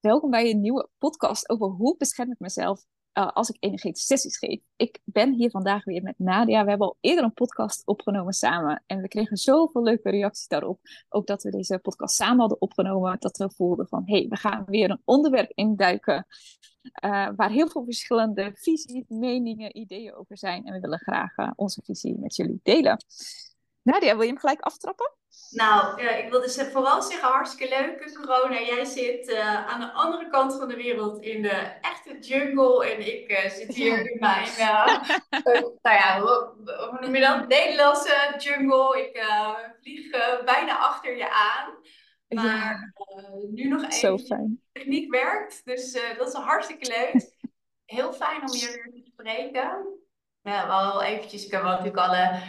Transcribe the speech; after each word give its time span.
Welkom 0.00 0.30
bij 0.30 0.50
een 0.50 0.60
nieuwe 0.60 0.88
podcast 0.98 1.48
over 1.48 1.66
hoe 1.66 1.96
bescherm 1.96 2.30
ik 2.30 2.38
mezelf 2.38 2.84
uh, 3.18 3.28
als 3.28 3.48
ik 3.48 3.56
energetische 3.58 4.06
sessies 4.06 4.38
geef. 4.38 4.60
Ik 4.76 5.00
ben 5.04 5.32
hier 5.32 5.50
vandaag 5.50 5.84
weer 5.84 6.02
met 6.02 6.18
Nadia. 6.18 6.62
We 6.62 6.68
hebben 6.68 6.86
al 6.86 6.96
eerder 7.00 7.24
een 7.24 7.32
podcast 7.32 7.86
opgenomen 7.86 8.32
samen 8.32 8.82
en 8.86 9.00
we 9.00 9.08
kregen 9.08 9.36
zoveel 9.36 9.82
leuke 9.82 10.10
reacties 10.10 10.46
daarop. 10.46 10.80
Ook 11.08 11.26
dat 11.26 11.42
we 11.42 11.50
deze 11.50 11.78
podcast 11.78 12.14
samen 12.16 12.38
hadden 12.38 12.60
opgenomen, 12.60 13.16
dat 13.18 13.36
we 13.36 13.50
voelden 13.50 13.88
van 13.88 14.02
hé, 14.06 14.18
hey, 14.18 14.28
we 14.28 14.36
gaan 14.36 14.64
weer 14.66 14.90
een 14.90 15.02
onderwerp 15.04 15.52
induiken 15.54 16.26
uh, 17.04 17.28
waar 17.36 17.50
heel 17.50 17.68
veel 17.68 17.84
verschillende 17.84 18.50
visies, 18.54 19.04
meningen, 19.08 19.76
ideeën 19.76 20.14
over 20.14 20.38
zijn. 20.38 20.66
En 20.66 20.72
we 20.72 20.80
willen 20.80 20.98
graag 20.98 21.36
uh, 21.36 21.50
onze 21.56 21.82
visie 21.84 22.18
met 22.18 22.36
jullie 22.36 22.60
delen. 22.62 23.04
Nadia, 23.82 24.12
wil 24.12 24.22
je 24.22 24.28
hem 24.28 24.38
gelijk 24.38 24.60
aftrappen? 24.60 25.14
Nou, 25.50 26.02
ik 26.02 26.30
wil 26.30 26.40
dus 26.40 26.62
vooral 26.72 27.02
zeggen, 27.02 27.28
hartstikke 27.28 27.76
leuk, 27.76 28.14
corona. 28.14 28.60
Jij 28.60 28.84
zit 28.84 29.28
uh, 29.28 29.66
aan 29.66 29.80
de 29.80 29.92
andere 29.92 30.28
kant 30.28 30.54
van 30.54 30.68
de 30.68 30.76
wereld 30.76 31.22
in 31.22 31.42
de 31.42 31.78
echte 31.80 32.18
jungle. 32.18 32.90
En 32.90 33.06
ik 33.06 33.30
uh, 33.30 33.50
zit 33.50 33.74
hier 33.74 34.10
in 34.10 34.18
mijn, 34.18 34.48
uh, 34.48 34.86
nou 35.82 35.96
ja, 35.96 36.20
hoe 36.20 36.98
noem 37.00 37.14
je 37.14 37.20
dat? 37.20 37.48
Nederlandse 37.48 38.34
jungle. 38.38 39.00
Ik 39.00 39.24
vlieg 39.80 40.10
bijna 40.44 40.78
achter 40.78 41.16
je 41.16 41.30
aan. 41.30 41.78
Maar 42.28 42.94
nu 43.50 43.68
nog 43.68 43.80
even. 43.80 43.92
Zo 43.92 44.18
fijn. 44.18 44.60
De 44.72 44.80
techniek 44.80 45.10
werkt, 45.10 45.64
dus 45.64 45.98
dat 46.18 46.28
is 46.28 46.34
hartstikke 46.34 46.88
leuk. 46.88 47.32
Heel 47.84 48.12
fijn 48.12 48.40
om 48.40 48.52
hier 48.52 48.72
weer 48.72 49.02
te 49.04 49.10
spreken. 49.12 49.98
Ja, 50.42 50.66
wel 50.66 51.02
eventjes, 51.02 51.44
ik 51.44 51.50
heb 51.52 51.62
natuurlijk 51.62 51.96
alle 51.96 52.42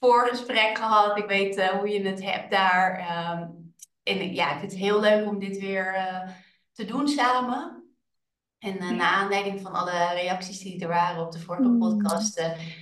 voorgesprek 0.00 0.78
gehad. 0.78 1.18
Ik 1.18 1.26
weet 1.26 1.56
uh, 1.56 1.68
hoe 1.68 1.88
je 1.88 2.02
het 2.02 2.22
hebt 2.22 2.50
daar. 2.50 2.98
Um, 3.40 3.74
en 4.02 4.34
ja, 4.34 4.52
ik 4.52 4.58
vind 4.58 4.72
het 4.72 4.80
heel 4.80 5.00
leuk 5.00 5.26
om 5.26 5.38
dit 5.38 5.58
weer 5.58 5.94
uh, 5.94 6.28
te 6.72 6.84
doen 6.84 7.08
samen. 7.08 7.84
En 8.58 8.76
uh, 8.76 8.90
na 8.90 9.10
aanleiding 9.10 9.60
van 9.60 9.72
alle 9.72 10.12
reacties 10.12 10.58
die 10.58 10.82
er 10.82 10.88
waren 10.88 11.24
op 11.24 11.32
de 11.32 11.38
vorige 11.38 11.68
mm. 11.68 11.78
podcast, 11.78 12.36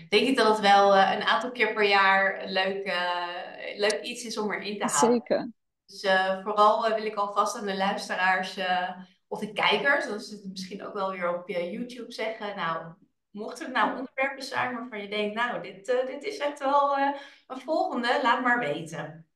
denk 0.08 0.26
ik 0.26 0.36
dat 0.36 0.48
het 0.48 0.60
wel 0.60 0.96
een 0.96 1.22
aantal 1.22 1.50
keer 1.50 1.72
per 1.72 1.84
jaar 1.84 2.42
een 2.42 2.52
leuk, 2.52 2.92
leuk 3.76 4.00
iets 4.02 4.24
is 4.24 4.38
om 4.38 4.52
erin 4.52 4.78
te 4.78 4.84
houden. 4.84 5.22
Zeker. 5.26 5.50
Dus 5.86 6.00
vooral 6.42 6.94
wil 6.94 7.04
ik 7.04 7.14
alvast 7.14 7.56
aan 7.56 7.66
de 7.66 7.76
luisteraars 7.76 8.58
of 9.28 9.40
de 9.40 9.52
kijkers, 9.52 10.06
dat 10.06 10.20
is 10.20 10.30
het 10.30 10.44
misschien 10.44 10.86
ook 10.86 10.94
wel 10.94 11.10
weer 11.10 11.38
op 11.38 11.48
YouTube 11.48 12.12
zeggen. 12.12 12.56
Nou, 12.56 12.86
Mochten 13.30 13.64
het 13.64 13.74
nou 13.74 13.98
onderwerpen 13.98 14.42
zijn 14.42 14.74
waarvan 14.74 15.00
je 15.00 15.08
denkt, 15.08 15.34
nou, 15.34 15.62
dit, 15.62 15.88
uh, 15.88 16.06
dit 16.06 16.24
is 16.24 16.38
echt 16.38 16.58
wel 16.58 16.98
uh, 16.98 17.14
een 17.46 17.60
volgende, 17.60 18.18
laat 18.22 18.42
maar 18.42 18.58
weten. 18.58 19.26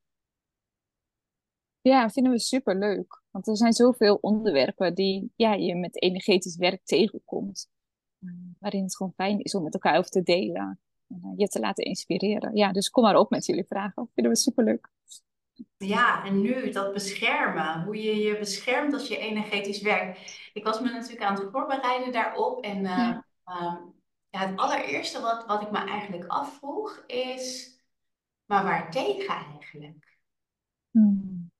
Ja, 1.81 2.11
vinden 2.11 2.33
we 2.33 2.39
super 2.39 2.79
leuk. 2.79 3.23
Want 3.31 3.49
er 3.49 3.57
zijn 3.57 3.73
zoveel 3.73 4.15
onderwerpen 4.21 4.95
die 4.95 5.33
ja, 5.37 5.53
je 5.53 5.77
met 5.77 6.03
energetisch 6.03 6.57
werk 6.57 6.85
tegenkomt. 6.85 7.71
Uh, 8.21 8.33
waarin 8.59 8.83
het 8.83 8.97
gewoon 8.97 9.13
fijn 9.17 9.41
is 9.41 9.55
om 9.55 9.63
met 9.63 9.75
elkaar 9.75 9.99
over 9.99 10.11
te 10.11 10.23
delen. 10.23 10.81
En 11.09 11.35
je 11.37 11.49
te 11.49 11.61
laten 11.61 11.85
inspireren. 11.85 12.57
Ja, 12.57 12.73
dus 12.73 12.91
kom 12.91 13.03
maar 13.03 13.17
op 13.17 13.31
met 13.31 13.47
jullie 13.47 13.65
vragen. 13.65 14.11
Vinden 14.15 14.33
we 14.33 14.39
super 14.39 14.65
leuk. 14.65 14.89
Ja, 15.77 16.25
en 16.25 16.41
nu 16.41 16.71
dat 16.71 16.93
beschermen. 16.93 17.83
Hoe 17.85 18.03
je 18.03 18.17
je 18.17 18.39
beschermt 18.39 18.93
als 18.93 19.09
je 19.09 19.19
energetisch 19.19 19.81
werkt. 19.81 20.41
Ik 20.53 20.65
was 20.65 20.81
me 20.81 20.91
natuurlijk 20.91 21.23
aan 21.23 21.35
het 21.35 21.51
voorbereiden 21.51 22.13
daarop. 22.13 22.65
En 22.65 22.83
ja. 22.83 23.27
Um, 23.47 23.95
ja, 24.29 24.47
het 24.49 24.59
allereerste 24.59 25.21
wat, 25.21 25.47
wat 25.47 25.63
ik 25.63 25.71
me 25.71 25.79
eigenlijk 25.79 26.27
afvroeg 26.27 27.05
is, 27.07 27.77
maar 28.45 28.65
waar 28.65 28.91
tegen 28.91 29.35
eigenlijk? 29.35 30.19
Hmm. 30.91 31.51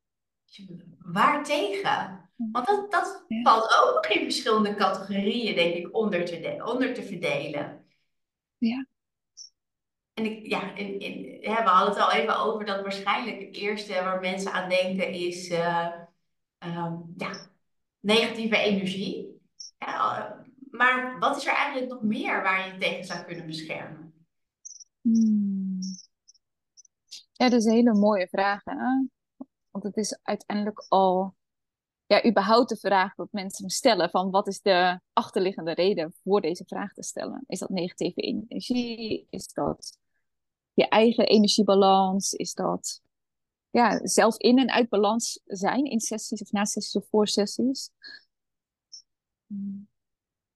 Waar 0.99 1.45
tegen? 1.45 2.31
Want 2.37 2.67
dat, 2.67 2.91
dat 2.91 3.25
valt 3.43 3.79
ook 3.81 3.95
nog 3.95 4.07
in 4.07 4.23
verschillende 4.23 4.75
categorieën, 4.75 5.55
denk 5.55 5.75
ik, 5.75 5.95
onder 5.95 6.25
te, 6.25 6.63
onder 6.65 6.95
te 6.95 7.03
verdelen. 7.03 7.87
Ja. 8.59 8.87
En 10.15 10.25
ik, 10.25 10.47
ja, 10.47 10.75
in, 10.75 11.01
in, 11.01 11.41
we 11.41 11.51
hadden 11.51 11.95
het 11.95 12.03
al 12.03 12.13
even 12.13 12.39
over 12.39 12.65
dat 12.65 12.83
waarschijnlijk 12.83 13.41
het 13.41 13.55
eerste 13.57 13.93
waar 13.93 14.21
mensen 14.21 14.53
aan 14.53 14.69
denken 14.69 15.13
is 15.13 15.51
uh, 15.51 15.93
um, 16.59 17.15
ja, 17.17 17.47
negatieve 18.01 18.57
energie. 18.57 19.41
Ja, 19.79 20.42
maar 20.73 21.19
wat 21.19 21.37
is 21.37 21.47
er 21.47 21.55
eigenlijk 21.55 21.93
nog 21.93 22.03
meer 22.03 22.43
waar 22.43 22.73
je 22.73 22.79
tegen 22.79 23.05
zou 23.05 23.25
kunnen 23.25 23.47
beschermen? 23.47 24.15
Hmm. 25.01 25.81
Ja, 27.33 27.49
dat 27.49 27.61
is 27.61 27.65
een 27.65 27.73
hele 27.73 27.95
mooie 27.95 28.29
vraag. 28.29 28.65
Hè? 28.65 29.07
Want 29.71 29.85
het 29.85 29.97
is 29.97 30.19
uiteindelijk 30.23 30.85
al, 30.89 31.35
ja, 32.07 32.27
überhaupt 32.27 32.69
de 32.69 32.77
vraag 32.77 33.15
dat 33.15 33.33
mensen 33.33 33.65
me 33.65 33.71
stellen: 33.71 34.11
van 34.11 34.31
wat 34.31 34.47
is 34.47 34.61
de 34.61 35.01
achterliggende 35.13 35.73
reden 35.73 36.15
voor 36.23 36.41
deze 36.41 36.65
vraag 36.67 36.93
te 36.93 37.03
stellen? 37.03 37.45
Is 37.47 37.59
dat 37.59 37.69
negatieve 37.69 38.21
energie? 38.21 39.27
Is 39.31 39.53
dat 39.53 39.99
je 40.73 40.89
eigen 40.89 41.27
energiebalans? 41.27 42.33
Is 42.33 42.55
dat 42.55 43.03
ja, 43.71 44.07
zelf 44.07 44.37
in 44.37 44.59
en 44.59 44.71
uit 44.71 44.89
balans 44.89 45.41
zijn 45.45 45.85
in 45.85 46.01
sessies 46.01 46.43
of 46.43 46.53
na 46.53 46.65
sessies 46.65 47.03
of 47.03 47.09
voor 47.09 47.29
sessies? 47.29 47.91
Hmm. 49.47 49.91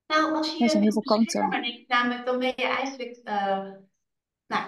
Nou, 0.07 0.35
als 0.35 0.57
je. 0.57 0.65
Er 0.65 0.71
zijn 0.71 0.83
heel 0.83 0.93
veel 0.93 1.03
kanten. 1.03 1.49
Namelijk, 1.87 2.27
dan 2.27 2.39
ben 2.39 2.53
je 2.57 2.67
eigenlijk. 2.67 3.21
Uh, 3.25 3.71
nou, 4.47 4.65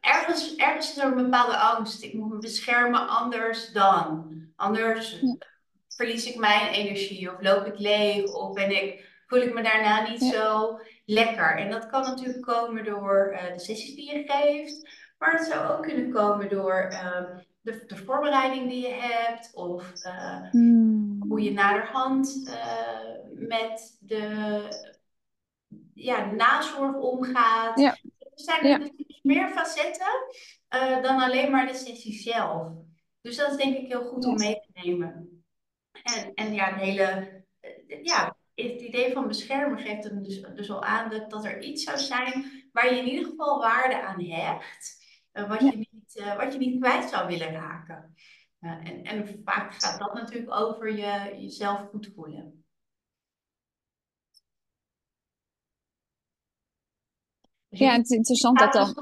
ergens, 0.00 0.56
ergens 0.56 0.90
is 0.90 0.98
er 0.98 1.04
een 1.04 1.22
bepaalde 1.22 1.56
angst. 1.56 2.02
Ik 2.02 2.14
moet 2.14 2.32
me 2.32 2.38
beschermen 2.38 3.08
anders 3.08 3.72
dan. 3.72 4.30
Anders 4.56 5.22
verlies 5.96 6.26
ik 6.26 6.36
mijn 6.36 6.68
energie 6.68 7.32
of 7.32 7.40
loop 7.40 7.66
ik 7.66 7.78
leeg 7.78 8.34
of 8.34 8.52
ben 8.52 8.82
ik, 8.82 9.10
voel 9.26 9.40
ik 9.40 9.54
me 9.54 9.62
daarna 9.62 10.08
niet 10.08 10.22
zo 10.22 10.78
lekker. 11.04 11.56
En 11.56 11.70
dat 11.70 11.86
kan 11.86 12.02
natuurlijk 12.02 12.42
komen 12.42 12.84
door 12.84 13.30
uh, 13.32 13.52
de 13.52 13.60
sessies 13.60 13.94
die 13.94 14.16
je 14.16 14.24
geeft. 14.26 14.88
Maar 15.18 15.32
het 15.32 15.46
zou 15.46 15.72
ook 15.72 15.82
kunnen 15.82 16.10
komen 16.10 16.48
door 16.48 16.88
uh, 16.92 17.20
de, 17.60 17.84
de, 17.86 17.96
voorbereiding 17.96 18.68
die 18.68 18.86
je 18.86 18.94
hebt 18.94 19.50
of 19.54 19.92
hmm. 20.50 21.24
hoe 21.28 21.40
je 21.40 21.52
naderhand 21.52 22.56
met 23.48 23.98
de 24.00 24.90
ja, 25.94 26.30
nazorg 26.30 26.96
omgaat. 26.96 27.78
Ja. 27.78 27.96
Er 28.18 28.30
zijn 28.34 28.80
dus 28.80 28.90
meer 29.22 29.48
facetten 29.48 30.26
uh, 30.74 31.02
dan 31.02 31.20
alleen 31.20 31.50
maar 31.50 31.66
de 31.66 31.74
sessie 31.74 32.12
zelf. 32.12 32.72
Dus 33.20 33.36
dat 33.36 33.50
is 33.50 33.56
denk 33.56 33.76
ik 33.76 33.86
heel 33.86 34.04
goed 34.04 34.24
om 34.24 34.34
mee 34.34 34.54
te 34.54 34.80
nemen. 34.82 35.44
En, 36.02 36.34
en 36.34 36.54
ja, 36.54 36.64
het 36.64 36.80
hele, 36.80 37.44
uh, 37.60 38.04
ja, 38.04 38.36
het 38.54 38.80
idee 38.80 39.12
van 39.12 39.28
beschermen 39.28 39.78
geeft 39.78 40.04
hem 40.04 40.22
dus, 40.22 40.40
dus 40.40 40.70
al 40.70 40.82
aan 40.82 41.10
dat, 41.10 41.30
dat 41.30 41.44
er 41.44 41.62
iets 41.62 41.82
zou 41.84 41.98
zijn 41.98 42.50
waar 42.72 42.94
je 42.94 43.00
in 43.00 43.08
ieder 43.08 43.24
geval 43.24 43.58
waarde 43.58 44.02
aan 44.02 44.20
hecht. 44.20 45.00
Uh, 45.32 45.48
wat, 45.48 45.60
je 45.60 45.76
niet, 45.76 46.34
wat 46.36 46.52
je 46.52 46.58
niet 46.58 46.80
kwijt 46.80 47.08
zou 47.10 47.26
willen 47.26 47.52
raken. 47.52 48.14
en, 48.60 49.02
en 49.02 49.42
vaak 49.44 49.74
gaat 49.74 49.98
dat 49.98 50.14
natuurlijk 50.14 50.54
over 50.54 50.96
je, 50.96 51.40
jezelf 51.40 51.80
goed 51.90 52.10
voelen. 52.14 52.61
Ja, 57.74 57.92
het 57.92 58.04
is 58.04 58.16
interessant 58.16 58.58
dat 58.58 58.72
dan. 58.72 58.94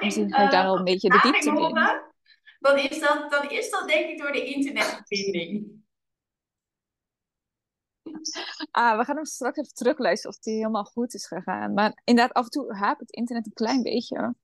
Misschien 0.00 0.32
ga 0.32 0.42
je 0.42 0.50
daar 0.50 0.66
al 0.66 0.78
een 0.78 0.84
beetje 0.84 1.08
de 1.08 1.20
diepte 1.22 1.48
in. 1.48 1.74
Dan 2.58 2.78
is, 2.78 3.00
dat, 3.00 3.30
dan 3.30 3.50
is 3.50 3.70
dat 3.70 3.88
denk 3.88 4.10
ik 4.10 4.18
door 4.18 4.32
de 4.32 4.44
internetverbinding. 4.44 5.80
Ah, 8.70 8.98
we 8.98 9.04
gaan 9.04 9.16
hem 9.16 9.24
straks 9.24 9.58
even 9.58 9.74
terugluisteren 9.74 10.36
of 10.36 10.42
die 10.42 10.54
helemaal 10.54 10.84
goed 10.84 11.14
is 11.14 11.26
gegaan. 11.26 11.74
Maar 11.74 12.00
inderdaad, 12.04 12.34
af 12.36 12.44
en 12.44 12.50
toe 12.50 12.74
haakt 12.74 13.00
het 13.00 13.10
internet 13.10 13.46
een 13.46 13.52
klein 13.52 13.82
beetje. 13.82 14.34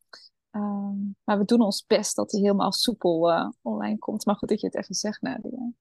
Ehm, 0.50 0.96
maar 1.24 1.38
we 1.38 1.44
doen 1.44 1.60
ons 1.60 1.86
best 1.86 2.16
dat 2.16 2.32
hij 2.32 2.40
helemaal 2.40 2.72
soepel 2.72 3.30
uh, 3.30 3.50
online 3.62 3.98
komt. 3.98 4.26
Maar 4.26 4.36
goed 4.36 4.48
dat 4.48 4.60
je 4.60 4.66
het 4.66 4.76
even 4.76 4.94
zegt, 4.94 5.22
Nadia. 5.22 5.72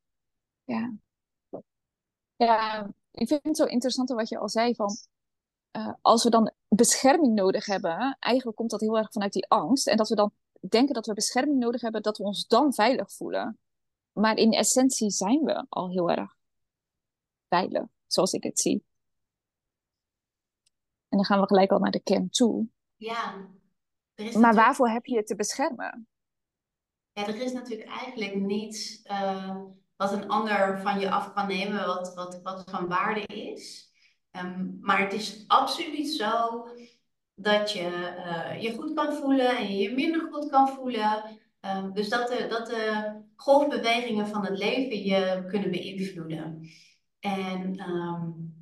Ja. 0.63 0.93
Ja, 2.35 2.89
ik 3.11 3.27
vind 3.27 3.43
het 3.43 3.57
zo 3.57 3.63
interessant 3.63 4.09
wat 4.09 4.29
je 4.29 4.37
al 4.37 4.49
zei 4.49 4.75
van 4.75 4.97
uh, 5.77 5.93
als 6.01 6.23
we 6.23 6.29
dan 6.29 6.51
bescherming 6.67 7.33
nodig 7.33 7.65
hebben, 7.65 8.17
eigenlijk 8.19 8.57
komt 8.57 8.71
dat 8.71 8.81
heel 8.81 8.97
erg 8.97 9.11
vanuit 9.11 9.33
die 9.33 9.47
angst. 9.47 9.87
En 9.87 9.97
dat 9.97 10.09
we 10.09 10.15
dan 10.15 10.31
denken 10.69 10.93
dat 10.93 11.05
we 11.05 11.13
bescherming 11.13 11.59
nodig 11.59 11.81
hebben, 11.81 12.01
dat 12.01 12.17
we 12.17 12.23
ons 12.23 12.47
dan 12.47 12.73
veilig 12.73 13.11
voelen. 13.11 13.59
Maar 14.11 14.37
in 14.37 14.51
essentie 14.51 15.09
zijn 15.09 15.43
we 15.43 15.65
al 15.69 15.89
heel 15.89 16.09
erg 16.09 16.35
veilig, 17.49 17.85
zoals 18.07 18.33
ik 18.33 18.43
het 18.43 18.59
zie. 18.59 18.85
En 21.09 21.17
dan 21.17 21.25
gaan 21.25 21.39
we 21.39 21.47
gelijk 21.47 21.71
al 21.71 21.79
naar 21.79 21.91
de 21.91 22.03
kern 22.03 22.29
toe. 22.29 22.67
Ja. 22.95 23.47
Er 24.13 24.25
is 24.25 24.35
maar 24.35 24.55
waarvoor 24.55 24.89
heb 24.89 25.05
je 25.05 25.15
het 25.15 25.27
te 25.27 25.35
beschermen? 25.35 26.07
Ja, 27.11 27.27
er 27.27 27.41
is 27.41 27.53
natuurlijk 27.53 27.89
eigenlijk 27.89 28.35
niets 28.35 29.01
uh, 29.05 29.57
wat 29.95 30.11
een 30.11 30.27
ander 30.27 30.81
van 30.81 30.99
je 30.99 31.11
af 31.11 31.33
kan 31.33 31.47
nemen, 31.47 31.85
wat, 31.85 32.13
wat, 32.15 32.41
wat 32.41 32.63
van 32.69 32.87
waarde 32.87 33.25
is. 33.25 33.86
Ehm, 34.37 34.79
maar 34.81 34.99
het 34.99 35.13
is 35.13 35.43
absoluut 35.47 36.07
zo 36.07 36.67
dat 37.35 37.71
je 37.71 38.15
uh, 38.25 38.61
je 38.61 38.73
goed 38.73 38.93
kan 38.93 39.13
voelen 39.13 39.57
en 39.57 39.71
je 39.71 39.77
je 39.77 39.93
minder 39.93 40.27
goed 40.31 40.49
kan 40.49 40.67
voelen. 40.67 41.39
Um, 41.61 41.93
dus 41.93 42.09
dat 42.09 42.27
de, 42.27 42.47
dat 42.49 42.67
de 42.67 43.13
golfbewegingen 43.35 44.27
van 44.27 44.45
het 44.45 44.57
leven 44.57 45.03
je 45.03 45.45
kunnen 45.47 45.71
beïnvloeden. 45.71 46.69
En 47.19 47.89
um, 47.89 48.55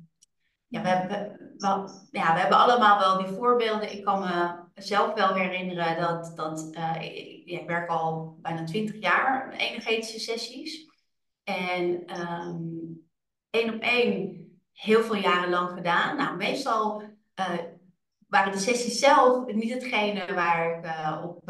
ja, 0.66 0.82
we 0.82 0.88
hebben, 0.88 1.38
we, 1.56 1.66
ja, 2.10 2.34
we 2.34 2.40
hebben 2.40 2.58
allemaal 2.58 2.98
wel 2.98 3.18
die 3.18 3.34
voorbeelden. 3.34 3.92
Ik 3.92 4.04
kan 4.04 4.20
me 4.20 4.54
zelf 4.74 5.14
wel 5.14 5.34
herinneren 5.34 6.00
dat, 6.00 6.32
dat 6.36 6.68
uh, 6.72 7.02
ik, 7.02 7.44
ik, 7.44 7.66
werk 7.66 7.88
al 7.88 8.38
bijna 8.40 8.64
twintig 8.64 9.00
jaar 9.00 9.52
energetische 9.52 10.20
sessies. 10.20 10.86
En 11.44 12.04
één 13.50 13.74
op 13.74 13.80
één 13.80 14.45
heel 14.76 15.02
veel 15.02 15.16
jaren 15.16 15.50
lang 15.50 15.70
gedaan. 15.70 16.16
Nou, 16.16 16.36
meestal 16.36 17.02
uh, 17.40 17.58
waren 18.28 18.52
de 18.52 18.58
sessies 18.58 18.98
zelf 18.98 19.46
niet 19.46 19.72
hetgene 19.72 20.34
waar 20.34 20.78
ik 20.78 20.84
uh, 20.84 21.22
op 21.24 21.42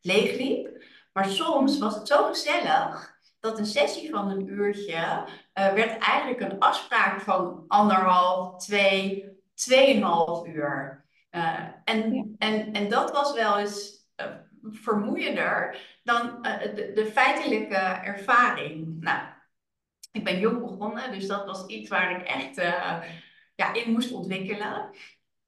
leeg 0.00 0.36
liep. 0.36 0.82
Maar 1.12 1.28
soms 1.28 1.78
was 1.78 1.94
het 1.94 2.08
zo 2.08 2.24
gezellig 2.24 3.14
dat 3.40 3.58
een 3.58 3.66
sessie 3.66 4.10
van 4.10 4.30
een 4.30 4.48
uurtje 4.48 5.24
uh, 5.54 5.72
werd 5.72 5.98
eigenlijk 5.98 6.40
een 6.40 6.58
afspraak 6.58 7.20
van 7.20 7.64
anderhalf, 7.68 8.56
twee, 8.56 9.32
tweeënhalf 9.54 10.46
uur. 10.46 11.04
Uh, 11.30 11.60
en, 11.84 12.34
en, 12.38 12.72
en 12.72 12.88
dat 12.88 13.10
was 13.10 13.34
wel 13.34 13.58
eens 13.58 14.06
uh, 14.16 14.26
vermoeiender 14.62 15.78
dan 16.04 16.42
de, 16.42 16.92
de, 16.94 17.06
feitelijke 17.06 17.76
ervaring. 18.04 19.00
Nou, 19.00 19.18
ik 20.14 20.24
ben 20.24 20.38
jong 20.38 20.60
begonnen, 20.60 21.12
dus 21.12 21.26
dat 21.26 21.46
was 21.46 21.66
iets 21.66 21.88
waar 21.88 22.20
ik 22.20 22.26
echt 22.26 22.56
ja, 23.54 23.74
in 23.74 23.92
moest 23.92 24.12
ontwikkelen. 24.12 24.90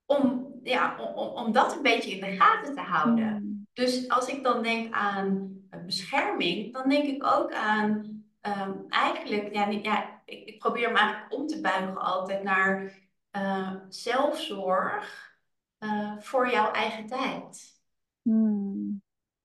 Om, 0.05 0.53
ja, 0.63 0.97
om, 0.99 1.27
om 1.27 1.51
dat 1.51 1.75
een 1.75 1.81
beetje 1.81 2.11
in 2.11 2.21
de 2.21 2.35
gaten 2.35 2.75
te 2.75 2.81
houden. 2.81 3.27
Hmm. 3.27 3.67
Dus 3.73 4.09
als 4.09 4.27
ik 4.27 4.43
dan 4.43 4.63
denk 4.63 4.93
aan 4.93 5.57
bescherming, 5.85 6.73
dan 6.73 6.89
denk 6.89 7.05
ik 7.05 7.23
ook 7.23 7.53
aan 7.53 8.23
ehm, 8.41 8.73
eigenlijk, 8.89 9.53
ja, 9.53 9.67
ja 9.67 10.21
ik, 10.25 10.45
ik, 10.45 10.59
probeer 10.59 10.87
hem 10.87 10.95
eigenlijk 10.95 11.33
om 11.33 11.47
te 11.47 11.61
buigen 11.61 11.97
altijd 11.97 12.43
naar 12.43 12.99
uh, 13.31 13.75
zelfzorg 13.89 15.35
uh, 15.79 16.17
voor 16.19 16.49
jouw 16.49 16.71
eigen 16.71 17.07
tijd. 17.07 17.81
Hmm. 18.21 19.01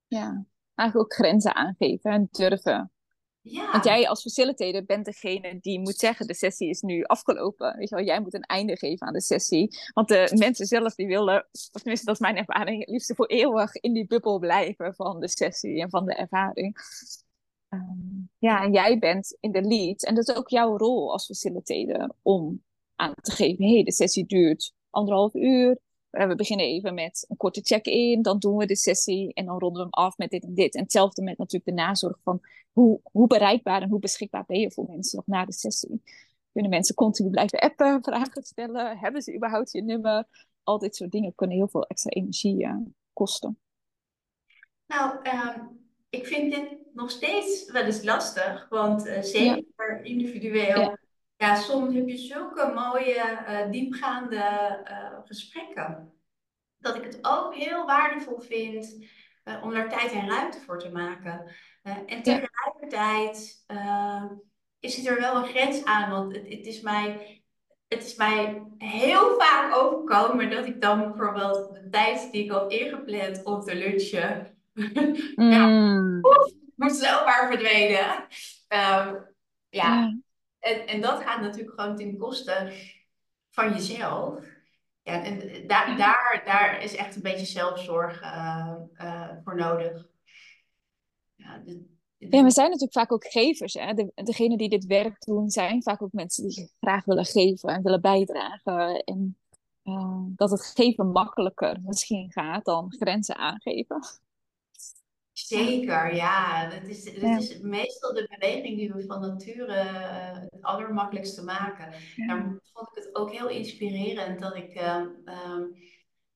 Ja, 0.06 0.44
eigenlijk 0.74 1.12
ook 1.12 1.18
grenzen 1.18 1.54
aangeven 1.54 2.10
en 2.10 2.28
durven. 2.30 2.91
Ja. 3.42 3.72
Want 3.72 3.84
jij 3.84 4.08
als 4.08 4.22
facilitator 4.22 4.84
bent 4.84 5.04
degene 5.04 5.58
die 5.60 5.80
moet 5.80 5.96
zeggen, 5.96 6.26
de 6.26 6.34
sessie 6.34 6.68
is 6.68 6.80
nu 6.80 7.02
afgelopen. 7.02 7.76
Weet 7.76 7.88
je 7.88 7.94
wel, 7.94 8.04
jij 8.04 8.20
moet 8.20 8.34
een 8.34 8.42
einde 8.42 8.76
geven 8.76 9.06
aan 9.06 9.12
de 9.12 9.20
sessie. 9.20 9.76
Want 9.94 10.08
de 10.08 10.32
mensen 10.34 10.66
zelf 10.66 10.94
die 10.94 11.06
willen, 11.06 11.48
of 11.52 11.80
tenminste 11.80 12.06
dat 12.06 12.14
is 12.14 12.20
mijn 12.20 12.36
ervaring, 12.36 12.78
het 12.78 12.88
liefst 12.88 13.14
voor 13.14 13.26
eeuwig 13.26 13.74
in 13.74 13.92
die 13.92 14.06
bubbel 14.06 14.38
blijven 14.38 14.94
van 14.94 15.20
de 15.20 15.28
sessie 15.28 15.80
en 15.80 15.90
van 15.90 16.06
de 16.06 16.14
ervaring. 16.14 16.76
Um, 17.68 18.30
ja, 18.38 18.62
en 18.62 18.72
jij 18.72 18.98
bent 18.98 19.36
in 19.40 19.52
de 19.52 19.62
lead. 19.62 20.04
En 20.04 20.14
dat 20.14 20.28
is 20.28 20.36
ook 20.36 20.48
jouw 20.48 20.76
rol 20.76 21.12
als 21.12 21.26
facilitator 21.26 22.14
om 22.22 22.62
aan 22.94 23.14
te 23.20 23.32
geven, 23.32 23.64
hé, 23.64 23.72
hey, 23.72 23.82
de 23.82 23.92
sessie 23.92 24.26
duurt 24.26 24.72
anderhalf 24.90 25.34
uur. 25.34 25.78
Eh, 26.12 26.26
we 26.26 26.34
beginnen 26.34 26.66
even 26.66 26.94
met 26.94 27.24
een 27.28 27.36
korte 27.36 27.60
check-in, 27.60 28.22
dan 28.22 28.38
doen 28.38 28.56
we 28.56 28.66
de 28.66 28.76
sessie 28.76 29.34
en 29.34 29.44
dan 29.44 29.58
ronden 29.58 29.82
we 29.82 29.88
hem 29.90 30.04
af 30.04 30.16
met 30.16 30.30
dit 30.30 30.42
en 30.42 30.54
dit. 30.54 30.74
En 30.74 30.82
hetzelfde 30.82 31.22
met 31.22 31.38
natuurlijk 31.38 31.76
de 31.76 31.82
nazorg 31.82 32.18
van 32.22 32.40
hoe, 32.72 33.00
hoe 33.12 33.26
bereikbaar 33.26 33.82
en 33.82 33.88
hoe 33.88 33.98
beschikbaar 33.98 34.44
ben 34.46 34.60
je 34.60 34.70
voor 34.70 34.86
mensen 34.88 35.16
nog 35.16 35.26
na 35.26 35.44
de 35.44 35.52
sessie. 35.52 36.02
Kunnen 36.52 36.70
mensen 36.70 36.94
continu 36.94 37.30
blijven 37.30 37.58
appen, 37.58 38.02
vragen 38.04 38.42
stellen? 38.42 38.98
Hebben 38.98 39.22
ze 39.22 39.34
überhaupt 39.34 39.72
je 39.72 39.82
nummer? 39.82 40.26
Al 40.62 40.78
dit 40.78 40.96
soort 40.96 41.10
dingen 41.10 41.34
kunnen 41.34 41.56
heel 41.56 41.68
veel 41.68 41.86
extra 41.86 42.10
energie 42.10 42.64
uh, 42.64 42.76
kosten. 43.12 43.58
Nou, 44.86 45.28
um, 45.28 45.80
ik 46.10 46.26
vind 46.26 46.52
dit 46.54 46.76
nog 46.92 47.10
steeds 47.10 47.70
wel 47.70 47.84
eens 47.84 48.02
lastig, 48.02 48.66
want 48.68 49.06
uh, 49.06 49.22
zeker 49.22 49.64
ja. 49.76 50.00
individueel. 50.02 50.80
Ja 50.80 51.01
ja, 51.42 51.54
soms 51.54 51.94
heb 51.94 52.08
je 52.08 52.16
zulke 52.16 52.72
mooie, 52.74 53.44
uh, 53.48 53.70
diepgaande 53.70 54.36
uh, 54.90 55.18
gesprekken. 55.24 56.12
Dat 56.78 56.96
ik 56.96 57.02
het 57.02 57.18
ook 57.22 57.54
heel 57.54 57.86
waardevol 57.86 58.40
vind 58.40 59.06
uh, 59.44 59.62
om 59.62 59.72
daar 59.72 59.88
tijd 59.88 60.12
en 60.12 60.28
ruimte 60.28 60.60
voor 60.60 60.78
te 60.78 60.90
maken. 60.90 61.54
en 61.82 62.22
tegelijkertijd 62.22 63.64
is 64.80 65.06
er 65.06 65.20
wel 65.20 65.36
een 65.36 65.48
grens 65.48 65.84
aan, 65.84 66.10
want 66.10 66.34
het, 66.34 66.48
het, 66.48 66.66
is 66.66 66.80
mij, 66.80 67.42
het 67.88 68.04
is 68.04 68.14
mij 68.14 68.62
heel 68.78 69.40
vaak 69.40 69.76
overkomen 69.76 70.50
dat 70.50 70.66
ik 70.66 70.80
dan 70.80 70.98
bijvoorbeeld 70.98 71.74
de 71.74 71.88
tijd 71.90 72.32
die 72.32 72.44
ik 72.44 72.50
had 72.50 72.72
ingepland 72.72 73.44
om 73.44 73.60
te 73.60 73.74
lunchen, 73.74 74.58
mm. 75.34 75.50
ja, 75.50 76.18
oef, 76.22 76.52
moet 76.76 76.96
zomaar 76.96 77.46
verdwenen. 77.50 78.26
Um, 78.68 79.30
ja. 79.68 80.21
En, 80.62 80.86
en 80.86 81.00
dat 81.00 81.22
gaat 81.22 81.40
natuurlijk 81.40 81.80
gewoon 81.80 81.96
ten 81.96 82.18
koste 82.18 82.72
van 83.50 83.72
jezelf. 83.72 84.44
Ja, 85.02 85.24
en 85.24 85.66
daar, 85.66 85.96
daar, 85.96 86.42
daar 86.44 86.82
is 86.82 86.96
echt 86.96 87.16
een 87.16 87.22
beetje 87.22 87.46
zelfzorg 87.46 88.22
uh, 88.22 88.74
uh, 88.94 89.30
voor 89.44 89.56
nodig. 89.56 90.06
Ja, 91.34 91.58
de, 91.58 91.90
ja, 92.16 92.42
we 92.42 92.50
zijn 92.50 92.66
natuurlijk 92.66 92.98
vaak 92.98 93.12
ook 93.12 93.26
gevers. 93.26 93.74
Hè? 93.74 93.94
De, 93.94 94.12
degenen 94.14 94.58
die 94.58 94.68
dit 94.68 94.86
werk 94.86 95.24
doen, 95.24 95.50
zijn 95.50 95.82
vaak 95.82 96.02
ook 96.02 96.12
mensen 96.12 96.48
die 96.48 96.72
graag 96.80 97.04
willen 97.04 97.24
geven 97.24 97.68
en 97.68 97.82
willen 97.82 98.00
bijdragen. 98.00 99.04
En 99.04 99.36
uh, 99.84 100.22
dat 100.26 100.50
het 100.50 100.72
geven 100.74 101.06
makkelijker 101.06 101.78
misschien 101.82 102.32
gaat 102.32 102.64
dan 102.64 102.94
grenzen 102.98 103.36
aangeven. 103.36 104.00
Zeker, 105.32 106.14
ja. 106.14 106.68
Dat 106.68 106.82
is, 106.82 107.04
dat 107.04 107.40
is 107.40 107.58
meestal 107.58 108.14
de 108.14 108.36
beweging 108.38 108.76
die 108.76 108.92
we 108.92 109.04
van 109.06 109.20
nature 109.20 109.66
uh, 109.66 110.40
het 110.50 110.62
allermakkelijkste 110.62 111.44
maken. 111.44 111.94
Ja. 112.16 112.58
Vond 112.72 112.88
ik 112.88 113.04
het 113.04 113.14
ook 113.14 113.32
heel 113.32 113.48
inspirerend 113.48 114.40
dat 114.40 114.56
ik 114.56 114.74
uh, 114.74 115.06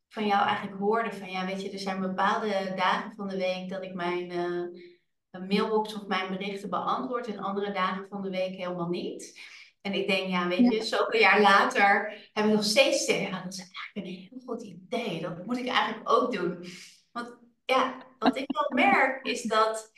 van 0.08 0.26
jou 0.26 0.46
eigenlijk 0.46 0.78
hoorde 0.78 1.12
van 1.12 1.30
ja, 1.30 1.46
weet 1.46 1.62
je, 1.62 1.70
er 1.70 1.78
zijn 1.78 2.00
bepaalde 2.00 2.72
dagen 2.76 3.14
van 3.14 3.28
de 3.28 3.36
week 3.36 3.68
dat 3.68 3.82
ik 3.82 3.94
mijn 3.94 4.30
uh, 4.30 5.48
mailbox 5.48 5.94
of 5.94 6.06
mijn 6.06 6.28
berichten 6.28 6.70
beantwoord 6.70 7.26
en 7.26 7.38
andere 7.38 7.72
dagen 7.72 8.06
van 8.08 8.22
de 8.22 8.30
week 8.30 8.56
helemaal 8.56 8.88
niet. 8.88 9.40
En 9.80 9.92
ik 9.92 10.08
denk, 10.08 10.28
ja, 10.28 10.48
weet 10.48 10.72
je, 10.72 10.82
zoveel 10.82 11.20
jaar 11.20 11.40
later 11.40 12.18
heb 12.32 12.44
ik 12.44 12.52
nog 12.52 12.64
steeds 12.64 13.06
ja, 13.06 13.42
dat 13.42 13.52
is 13.52 13.58
eigenlijk 13.58 13.94
een 13.94 14.04
heel 14.04 14.40
goed 14.46 14.62
idee. 14.62 15.20
Dat 15.20 15.46
moet 15.46 15.58
ik 15.58 15.66
eigenlijk 15.66 16.10
ook 16.10 16.32
doen. 16.32 16.64
Want 17.12 17.38
ja, 17.64 18.05
wat 18.18 18.36
ik 18.36 18.46
wel 18.46 18.84
merk 18.84 19.26
is 19.26 19.42
dat 19.42 19.92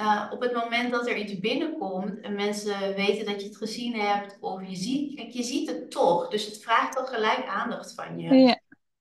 uh, 0.00 0.26
op 0.30 0.40
het 0.40 0.52
moment 0.52 0.90
dat 0.90 1.08
er 1.08 1.16
iets 1.16 1.38
binnenkomt 1.38 2.20
en 2.20 2.34
mensen 2.34 2.94
weten 2.94 3.26
dat 3.26 3.40
je 3.40 3.46
het 3.46 3.56
gezien 3.56 3.94
hebt 3.94 4.36
of 4.40 4.68
je 4.68 4.76
ziet, 4.76 5.16
kijk, 5.16 5.30
je 5.30 5.42
ziet 5.42 5.68
het 5.68 5.90
toch. 5.90 6.28
Dus 6.28 6.46
het 6.46 6.62
vraagt 6.62 6.96
al 6.96 7.06
gelijk 7.06 7.46
aandacht 7.46 7.94
van 7.94 8.18
je. 8.18 8.34
Ja. 8.34 8.60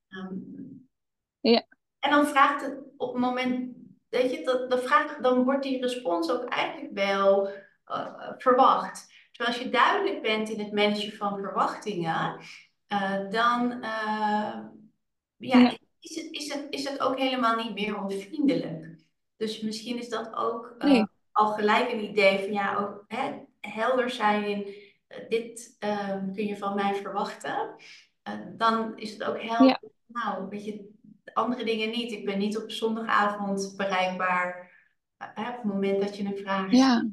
Um, 0.09 0.89
ja. 1.39 1.65
En 1.99 2.11
dan 2.11 2.25
vraagt 2.25 2.61
het 2.61 2.79
op 2.97 3.13
het 3.13 3.21
moment, 3.21 3.75
weet 4.09 4.31
je, 4.31 4.43
dat, 4.43 4.69
dat 4.69 4.83
vraagt, 4.83 5.23
dan 5.23 5.43
wordt 5.43 5.63
die 5.63 5.81
respons 5.81 6.31
ook 6.31 6.43
eigenlijk 6.43 6.93
wel 6.93 7.47
uh, 7.87 8.31
verwacht. 8.37 9.13
Terwijl 9.31 9.57
als 9.57 9.65
je 9.65 9.71
duidelijk 9.71 10.21
bent 10.21 10.49
in 10.49 10.59
het 10.59 10.73
managen 10.73 11.17
van 11.17 11.39
verwachtingen, 11.39 12.39
uh, 12.87 13.29
dan 13.29 13.79
ja, 15.37 15.59
ja 15.59 15.77
is 16.09 16.15
het, 16.15 16.31
is, 16.31 16.53
het, 16.53 16.67
is 16.69 16.89
het 16.89 16.99
ook 16.99 17.19
helemaal 17.19 17.63
niet 17.63 17.73
meer 17.73 18.03
onvriendelijk. 18.03 18.95
Dus 19.37 19.61
misschien 19.61 19.97
is 19.97 20.09
dat 20.09 20.35
ook 20.35 20.75
uh, 20.79 21.03
al 21.31 21.47
gelijk 21.47 21.91
een 21.91 22.03
idee 22.03 22.39
van 22.39 22.53
ja, 22.53 22.77
ook 22.77 23.05
hè, 23.07 23.31
helder 23.59 24.09
zijn 24.09 24.45
in 24.45 24.65
uh, 24.67 25.29
dit 25.29 25.77
uh, 25.79 26.17
kun 26.33 26.45
je 26.45 26.57
van 26.57 26.75
mij 26.75 26.95
verwachten. 26.95 27.75
Eh, 28.21 28.33
dan 28.57 28.97
is 28.97 29.11
het 29.11 29.23
ook 29.23 29.41
helder. 29.41 29.67
Ja. 29.67 29.79
Nou, 30.05 30.49
weet 30.49 30.65
je, 30.65 30.89
andere 31.33 31.63
dingen 31.63 31.89
niet. 31.89 32.11
Ik 32.11 32.25
ben 32.25 32.37
niet 32.37 32.57
op 32.57 32.71
zondagavond 32.71 33.73
bereikbaar 33.77 34.71
op 35.17 35.45
het 35.45 35.63
moment 35.63 36.01
dat 36.01 36.17
je 36.17 36.25
een 36.25 36.37
vraag 36.37 36.71
ja. 36.71 37.07